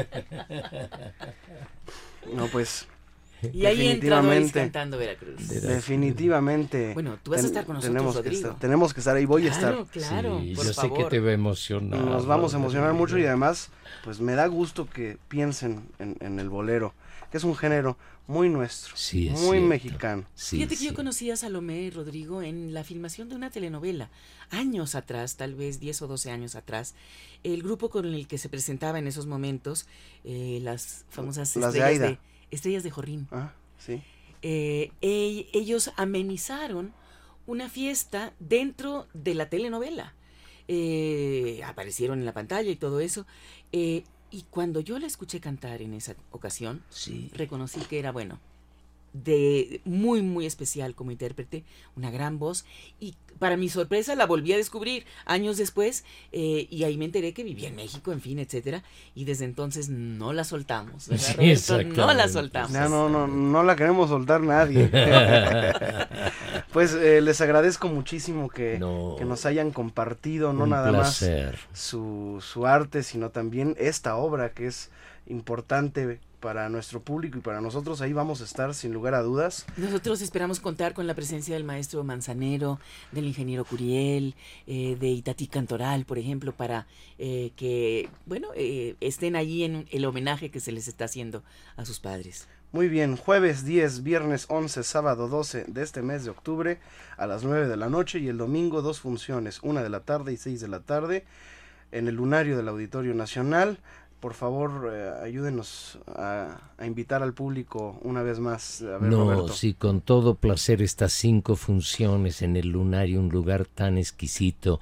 No, 2.35 2.48
pues 2.48 2.89
y 3.52 3.66
ahí 3.66 3.88
entra 3.88 4.22
Doris 4.22 4.52
cantando 4.52 4.98
Veracruz. 4.98 5.48
Definitivamente. 5.48 6.94
Bueno, 6.94 7.18
tú 7.22 7.30
vas 7.32 7.44
a 7.44 7.46
estar 7.46 7.64
con 7.64 7.76
nosotros, 7.76 7.92
tenemos 7.94 8.14
Rodrigo. 8.16 8.30
Que 8.30 8.36
estar, 8.36 8.58
tenemos 8.58 8.94
que 8.94 9.00
estar 9.00 9.16
ahí, 9.16 9.24
voy 9.24 9.42
claro, 9.42 9.54
a 9.78 9.82
estar. 9.82 10.02
Claro, 10.02 10.40
sí, 10.40 10.54
por 10.54 10.66
yo 10.66 10.72
favor. 10.72 10.98
sé 10.98 11.04
que 11.04 11.10
te 11.10 11.20
va 11.20 11.30
a 11.30 11.34
emocionar. 11.34 12.00
Nos 12.00 12.26
vamos 12.26 12.54
a 12.54 12.56
emocionar 12.58 12.92
mucho 12.94 13.18
y 13.18 13.26
además, 13.26 13.70
pues 14.04 14.20
me 14.20 14.34
da 14.34 14.46
gusto 14.46 14.88
que 14.88 15.18
piensen 15.28 15.88
en, 15.98 16.16
en 16.20 16.38
el 16.40 16.48
bolero, 16.48 16.94
que 17.30 17.36
es 17.38 17.44
un 17.44 17.56
género 17.56 17.96
muy 18.28 18.48
nuestro, 18.48 18.96
sí, 18.96 19.30
muy 19.30 19.38
cierto. 19.38 19.66
mexicano. 19.68 20.24
Sí, 20.34 20.56
Fíjate 20.56 20.76
que 20.76 20.84
yo 20.86 20.94
conocí 20.94 21.30
a 21.30 21.36
Salomé 21.36 21.90
Rodrigo 21.94 22.42
en 22.42 22.74
la 22.74 22.82
filmación 22.82 23.28
de 23.28 23.36
una 23.36 23.50
telenovela, 23.50 24.10
años 24.50 24.96
atrás, 24.96 25.36
tal 25.36 25.54
vez 25.54 25.78
10 25.78 26.02
o 26.02 26.06
12 26.08 26.32
años 26.32 26.56
atrás. 26.56 26.94
El 27.44 27.62
grupo 27.62 27.88
con 27.88 28.04
el 28.06 28.26
que 28.26 28.38
se 28.38 28.48
presentaba 28.48 28.98
en 28.98 29.06
esos 29.06 29.26
momentos, 29.26 29.86
eh, 30.24 30.58
las 30.62 31.04
famosas 31.08 31.54
Las 31.54 31.72
de 31.72 31.78
estrellas, 31.78 31.88
Aida. 32.02 32.06
de, 32.08 32.18
estrellas 32.51 32.82
de 32.82 32.90
Jorrín. 32.90 33.28
Ah, 33.31 33.52
sí. 33.78 34.02
Eh, 34.43 34.90
e- 35.01 35.47
ellos 35.52 35.90
amenizaron 35.97 36.93
una 37.47 37.68
fiesta 37.68 38.32
dentro 38.39 39.06
de 39.14 39.35
la 39.35 39.48
telenovela. 39.48 40.14
Eh, 40.68 41.60
aparecieron 41.64 42.18
en 42.18 42.24
la 42.24 42.32
pantalla 42.35 42.70
y 42.70 42.77
todo 42.77 43.01
eso. 43.01 43.27
Eh, 43.73 44.05
y 44.31 44.43
cuando 44.51 44.81
yo 44.81 44.98
la 44.98 45.06
escuché 45.06 45.40
cantar 45.40 45.81
en 45.82 45.94
esa 45.94 46.16
ocasión, 46.32 46.82
Sí. 46.90 47.31
reconocí 47.35 47.81
que 47.81 47.98
era 47.98 48.10
bueno. 48.12 48.40
De 49.24 49.80
muy, 49.84 50.22
muy 50.22 50.47
especial 50.47 50.94
como 50.94 51.10
intérprete, 51.10 51.64
una 51.97 52.10
gran 52.10 52.38
voz. 52.38 52.64
Y 53.01 53.14
para 53.38 53.56
mi 53.56 53.68
sorpresa 53.68 54.14
la 54.14 54.24
volví 54.26 54.52
a 54.52 54.56
descubrir 54.56 55.05
años 55.26 55.56
después. 55.56 56.05
eh, 56.32 56.66
y 56.70 56.84
ahí 56.84 56.97
me 56.97 57.05
enteré 57.06 57.32
que 57.32 57.44
vivía 57.44 57.68
en 57.68 57.76
México, 57.76 58.12
en 58.12 58.20
fin, 58.20 58.38
etcétera. 58.38 58.82
Y 59.14 59.24
desde 59.24 59.44
entonces 59.44 59.88
no 59.88 60.32
la 60.32 60.44
soltamos. 60.44 61.09
no 61.09 62.12
la 62.14 62.28
soltamos. 62.28 62.72
Ya 62.72 62.88
no, 62.88 63.09
no, 63.09 63.26
no 63.26 63.62
la 63.62 63.76
queremos 63.76 64.09
soltar 64.10 64.40
nadie. 64.40 64.90
pues 66.72 66.94
eh, 66.94 67.20
les 67.20 67.40
agradezco 67.40 67.88
muchísimo 67.88 68.48
que, 68.48 68.78
No. 68.78 69.16
que 69.18 69.24
nos 69.24 69.47
hayan 69.47 69.70
compartido, 69.70 70.52
no 70.52 70.66
nada 70.66 70.90
placer. 70.90 71.52
más 71.52 71.78
su, 71.78 72.43
su 72.43 72.66
arte, 72.66 73.02
sino 73.02 73.30
también 73.30 73.74
esta 73.78 74.16
obra 74.16 74.51
que 74.52 74.66
es 74.66 74.90
importante 75.26 76.20
para 76.47 76.68
nuestro 76.68 77.02
público 77.02 77.39
y 77.39 77.40
para 77.40 77.60
nosotros. 77.60 78.01
Ahí 78.01 78.12
vamos 78.12 78.40
a 78.40 78.44
estar 78.44 78.73
sin 78.73 78.93
lugar 78.93 79.14
a 79.14 79.23
dudas. 79.23 79.66
Nosotros 79.77 80.20
esperamos 80.20 80.60
contar 80.60 80.94
con 80.94 81.09
la 81.09 81.14
presencia 81.14 81.56
del 81.56 81.64
maestro 81.64 82.05
Manzanero, 82.05 82.78
del 83.10 83.24
ingeniero 83.24 83.64
Curiel, 83.64 84.36
eh, 84.68 84.97
de 85.01 85.09
Itatí 85.09 85.48
Cantoral, 85.48 86.05
por 86.05 86.18
ejemplo, 86.18 86.52
para 86.52 86.86
eh, 87.18 87.51
que, 87.56 88.09
bueno, 88.27 88.51
eh, 88.55 88.94
estén 89.01 89.35
allí 89.35 89.64
en 89.64 89.89
el 89.90 90.05
homenaje 90.05 90.52
que 90.52 90.60
se 90.60 90.70
les 90.70 90.86
está 90.86 91.06
haciendo 91.06 91.43
a 91.77 91.85
sus 91.85 91.98
padres. 91.98 92.47
Muy 92.70 92.86
bien, 92.86 93.16
jueves 93.16 93.64
10, 93.64 94.05
viernes 94.05 94.47
11, 94.48 94.85
sábado 94.85 95.27
12 95.27 95.64
de 95.66 95.82
este 95.82 96.01
mes 96.02 96.23
de 96.23 96.31
octubre 96.31 96.78
a 97.16 97.27
las 97.27 97.43
9 97.43 97.66
de 97.66 97.77
la 97.77 97.89
noche 97.89 98.20
y 98.20 98.28
el 98.28 98.39
domingo 98.39 98.82
dos 98.82 99.01
funciones, 99.01 99.59
una 99.64 99.82
de 99.82 99.89
la 99.89 99.98
tarde 99.98 100.32
y 100.32 100.36
6 100.36 100.60
de 100.60 100.68
la 100.68 100.78
tarde 100.78 101.24
en 101.90 102.06
el 102.06 102.14
lunario 102.14 102.56
del 102.56 102.68
Auditorio 102.68 103.14
Nacional. 103.14 103.78
Por 104.26 104.34
favor, 104.34 104.90
eh, 104.92 105.12
ayúdenos 105.22 106.00
a, 106.08 106.58
a 106.78 106.84
invitar 106.84 107.22
al 107.22 107.32
público 107.32 107.96
una 108.02 108.24
vez 108.24 108.40
más. 108.40 108.82
A 108.82 108.98
ver, 108.98 109.02
No, 109.02 109.18
Roberto. 109.22 109.52
sí, 109.52 109.72
con 109.72 110.00
todo 110.00 110.34
placer 110.34 110.82
estas 110.82 111.12
cinco 111.12 111.54
funciones 111.54 112.42
en 112.42 112.56
el 112.56 112.70
lunario, 112.70 113.20
un 113.20 113.28
lugar 113.28 113.66
tan 113.66 113.98
exquisito. 113.98 114.80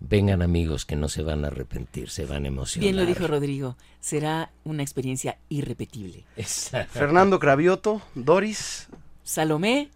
Vengan 0.00 0.40
amigos 0.40 0.86
que 0.86 0.96
no 0.96 1.08
se 1.10 1.22
van 1.22 1.44
a 1.44 1.48
arrepentir, 1.48 2.08
se 2.08 2.24
van 2.24 2.46
a 2.46 2.48
emocionar. 2.48 2.84
Bien 2.84 2.96
lo 2.96 3.04
dijo 3.04 3.26
Rodrigo, 3.26 3.76
será 4.00 4.50
una 4.64 4.82
experiencia 4.82 5.36
irrepetible. 5.50 6.24
Exacto. 6.38 6.98
Fernando 6.98 7.38
Cravioto, 7.38 8.00
Doris. 8.14 8.88
Salomé, 9.24 9.90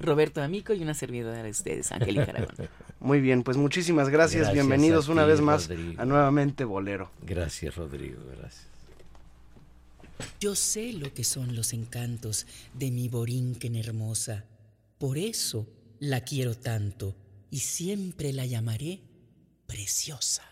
Roberto 0.00 0.42
Amico 0.42 0.72
y 0.72 0.80
una 0.82 0.94
servidora 0.94 1.42
de 1.42 1.50
ustedes, 1.50 1.92
Angélica 1.92 2.30
Aragón. 2.30 2.54
Muy 3.00 3.20
bien, 3.20 3.42
pues 3.42 3.56
muchísimas 3.56 4.08
gracias. 4.08 4.42
Gracias 4.44 4.54
Bienvenidos 4.54 5.08
una 5.08 5.24
vez 5.24 5.40
más 5.40 5.68
Rodrigo. 5.68 6.00
a 6.00 6.04
Nuevamente 6.04 6.64
Bolero. 6.64 7.10
Gracias, 7.22 7.76
Rodrigo, 7.76 8.20
gracias. 8.38 8.66
Yo 10.40 10.54
sé 10.54 10.92
lo 10.92 11.12
que 11.12 11.24
son 11.24 11.54
los 11.54 11.72
encantos 11.72 12.46
de 12.74 12.90
mi 12.90 13.08
Borinquen 13.08 13.76
hermosa. 13.76 14.44
Por 14.98 15.18
eso 15.18 15.66
la 16.00 16.22
quiero 16.22 16.54
tanto 16.54 17.14
y 17.50 17.58
siempre 17.58 18.32
la 18.32 18.46
llamaré 18.46 19.00
preciosa. 19.66 20.42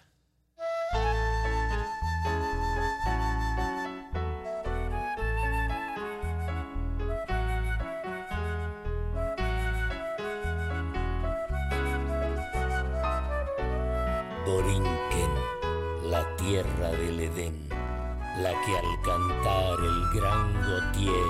Tierra 16.46 16.90
del 16.90 17.20
Edén, 17.20 17.68
la 17.70 18.50
que 18.50 18.76
al 18.76 19.02
cantar 19.02 19.80
el 19.80 20.20
gran 20.20 20.52
Gautier 20.62 21.26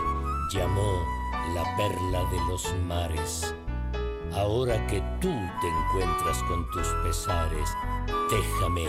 llamó 0.51 1.05
la 1.55 1.63
perla 1.77 2.25
de 2.31 2.39
los 2.49 2.75
mares. 2.89 3.55
Ahora 4.35 4.85
que 4.89 5.01
tú 5.21 5.33
te 5.61 5.69
encuentras 5.69 6.43
con 6.45 6.69
tus 6.73 6.89
pesares, 7.05 7.71
déjame 8.29 8.87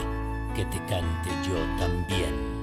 que 0.55 0.65
te 0.65 0.77
cante 0.85 1.29
yo 1.47 1.59
también. 1.77 2.54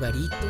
Jibarito, 0.00 0.46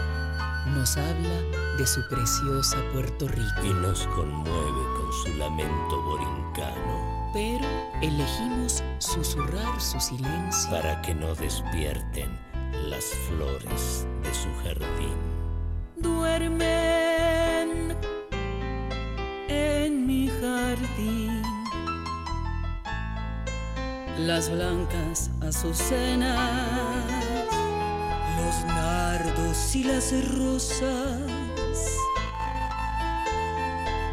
nos 0.76 0.96
habla 0.96 1.42
de 1.76 1.84
su 1.86 2.06
preciosa 2.08 2.76
Puerto 2.92 3.26
Rico. 3.26 3.64
Y 3.64 3.74
nos 3.74 4.06
conmueve 4.08 4.82
con 4.96 5.12
su 5.24 5.34
lamento 5.38 6.00
borincano. 6.02 7.30
Pero 7.32 7.66
elegimos 8.00 8.84
susurrar 8.98 9.80
su 9.80 9.98
silencio. 10.00 10.70
Para 10.70 11.02
que 11.02 11.14
no 11.14 11.34
despierten 11.34 12.38
las 12.88 13.04
flores 13.28 14.06
de 14.22 14.34
su 14.34 14.48
jardín. 14.62 15.16
Duermen 15.96 17.96
en 19.48 20.06
mi 20.06 20.28
jardín 20.28 21.42
las 24.26 24.50
blancas 24.50 25.30
azucenas, 25.40 27.19
los 28.50 28.64
nardos 28.64 29.76
y 29.76 29.84
las 29.84 30.12
rosas. 30.34 31.20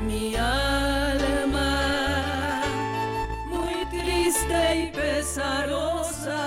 Mi 0.01 0.35
alma 0.35 1.71
muy 3.47 3.85
triste 3.89 4.75
y 4.75 4.87
pesarosa 4.91 6.43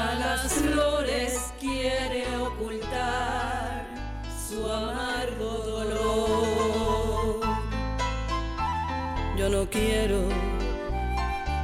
a 0.00 0.14
las 0.18 0.52
flores 0.52 1.52
quiere 1.58 2.24
ocultar 2.36 3.86
su 4.48 4.70
amargo 4.70 5.50
dolor. 5.74 7.40
Yo 9.38 9.48
no 9.48 9.64
quiero 9.70 10.28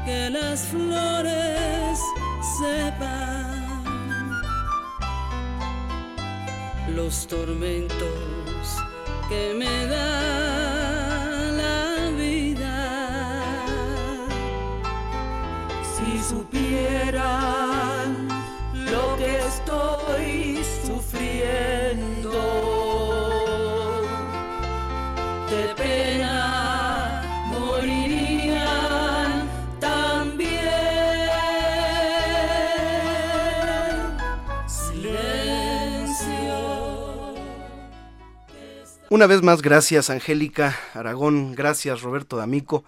que 0.07 0.31
las 0.31 0.61
flores 0.69 2.01
sepan 2.59 3.38
los 6.99 7.29
tormentos 7.29 7.97
que 9.29 9.55
me 9.57 9.87
da 9.87 10.48
Una 39.11 39.27
vez 39.27 39.41
más, 39.41 39.63
gracias 39.63 40.11
Angélica 40.11 40.77
Aragón, 40.93 41.55
gracias 41.55 42.03
Roberto 42.03 42.37
D'Amico. 42.37 42.85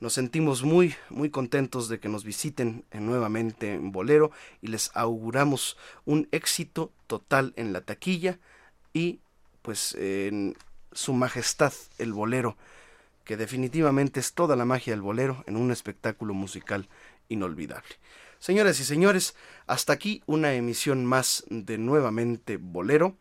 Nos 0.00 0.12
sentimos 0.12 0.64
muy, 0.64 0.96
muy 1.08 1.30
contentos 1.30 1.88
de 1.88 2.00
que 2.00 2.08
nos 2.08 2.24
visiten 2.24 2.84
nuevamente 2.92 3.72
en 3.72 3.92
Bolero 3.92 4.32
y 4.60 4.66
les 4.66 4.90
auguramos 4.94 5.76
un 6.04 6.26
éxito 6.32 6.90
total 7.06 7.52
en 7.54 7.72
la 7.72 7.80
taquilla 7.80 8.40
y 8.92 9.20
pues 9.62 9.94
en 9.94 10.56
su 10.90 11.12
majestad 11.12 11.72
el 11.98 12.12
bolero, 12.12 12.56
que 13.24 13.36
definitivamente 13.36 14.18
es 14.18 14.32
toda 14.32 14.56
la 14.56 14.64
magia 14.64 14.94
del 14.94 15.02
bolero 15.02 15.44
en 15.46 15.56
un 15.56 15.70
espectáculo 15.70 16.34
musical 16.34 16.88
inolvidable. 17.28 17.94
Señoras 18.40 18.80
y 18.80 18.84
señores, 18.84 19.36
hasta 19.68 19.92
aquí 19.92 20.24
una 20.26 20.54
emisión 20.54 21.06
más 21.06 21.44
de 21.50 21.78
nuevamente 21.78 22.56
Bolero. 22.56 23.16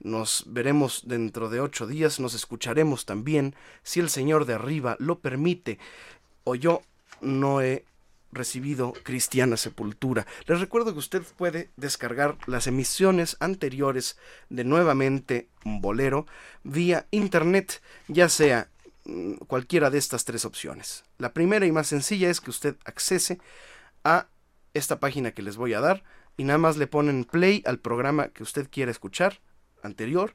Nos 0.00 0.44
veremos 0.46 1.02
dentro 1.06 1.50
de 1.50 1.60
ocho 1.60 1.86
días, 1.86 2.20
nos 2.20 2.34
escucharemos 2.34 3.04
también, 3.04 3.54
si 3.82 4.00
el 4.00 4.08
Señor 4.08 4.46
de 4.46 4.54
arriba 4.54 4.96
lo 4.98 5.20
permite, 5.20 5.78
o 6.44 6.54
yo 6.54 6.82
no 7.20 7.60
he 7.60 7.84
recibido 8.32 8.92
cristiana 9.02 9.56
sepultura. 9.56 10.26
Les 10.46 10.60
recuerdo 10.60 10.92
que 10.92 10.98
usted 10.98 11.22
puede 11.36 11.68
descargar 11.76 12.38
las 12.46 12.66
emisiones 12.66 13.36
anteriores 13.40 14.16
de 14.48 14.64
nuevamente 14.64 15.48
Bolero 15.64 16.26
vía 16.62 17.06
internet, 17.10 17.82
ya 18.08 18.28
sea 18.28 18.68
mm, 19.04 19.34
cualquiera 19.46 19.90
de 19.90 19.98
estas 19.98 20.24
tres 20.24 20.44
opciones. 20.44 21.04
La 21.18 21.32
primera 21.32 21.66
y 21.66 21.72
más 21.72 21.88
sencilla 21.88 22.30
es 22.30 22.40
que 22.40 22.50
usted 22.50 22.76
accese 22.84 23.38
a 24.04 24.28
esta 24.72 25.00
página 25.00 25.32
que 25.32 25.42
les 25.42 25.56
voy 25.56 25.74
a 25.74 25.80
dar 25.80 26.04
y 26.36 26.44
nada 26.44 26.58
más 26.58 26.76
le 26.76 26.86
ponen 26.86 27.24
play 27.24 27.62
al 27.66 27.80
programa 27.80 28.28
que 28.28 28.42
usted 28.42 28.68
quiera 28.70 28.90
escuchar 28.90 29.40
anterior 29.82 30.34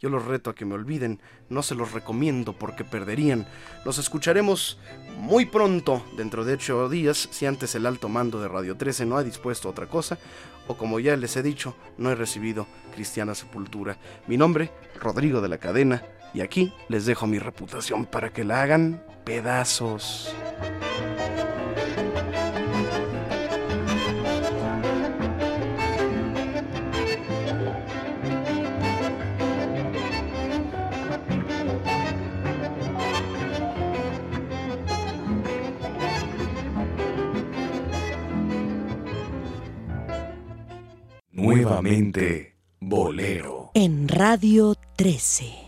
Yo 0.00 0.10
los 0.10 0.24
reto 0.24 0.50
a 0.50 0.54
que 0.54 0.64
me 0.64 0.74
olviden, 0.74 1.20
no 1.48 1.62
se 1.62 1.74
los 1.74 1.92
recomiendo 1.92 2.52
porque 2.52 2.84
perderían. 2.84 3.46
Nos 3.84 3.98
escucharemos 3.98 4.78
muy 5.18 5.46
pronto, 5.46 6.04
dentro 6.16 6.44
de 6.44 6.54
ocho 6.54 6.88
días, 6.88 7.28
si 7.30 7.46
antes 7.46 7.74
el 7.74 7.86
alto 7.86 8.08
mando 8.08 8.40
de 8.40 8.48
Radio 8.48 8.76
13 8.76 9.06
no 9.06 9.16
ha 9.16 9.24
dispuesto 9.24 9.68
otra 9.68 9.86
cosa, 9.86 10.18
o 10.66 10.76
como 10.76 11.00
ya 11.00 11.16
les 11.16 11.36
he 11.36 11.42
dicho, 11.42 11.76
no 11.98 12.10
he 12.10 12.14
recibido 12.14 12.66
cristiana 12.94 13.34
sepultura. 13.34 13.98
Mi 14.26 14.36
nombre, 14.36 14.70
Rodrigo 15.00 15.40
de 15.40 15.48
la 15.48 15.58
Cadena, 15.58 16.02
y 16.32 16.40
aquí 16.40 16.72
les 16.88 17.06
dejo 17.06 17.26
mi 17.26 17.38
reputación 17.38 18.06
para 18.06 18.32
que 18.32 18.44
la 18.44 18.62
hagan 18.62 19.02
pedazos. 19.24 20.34
Nuevamente, 41.44 42.56
Bolero. 42.80 43.70
En 43.74 44.08
Radio 44.08 44.74
13. 44.96 45.63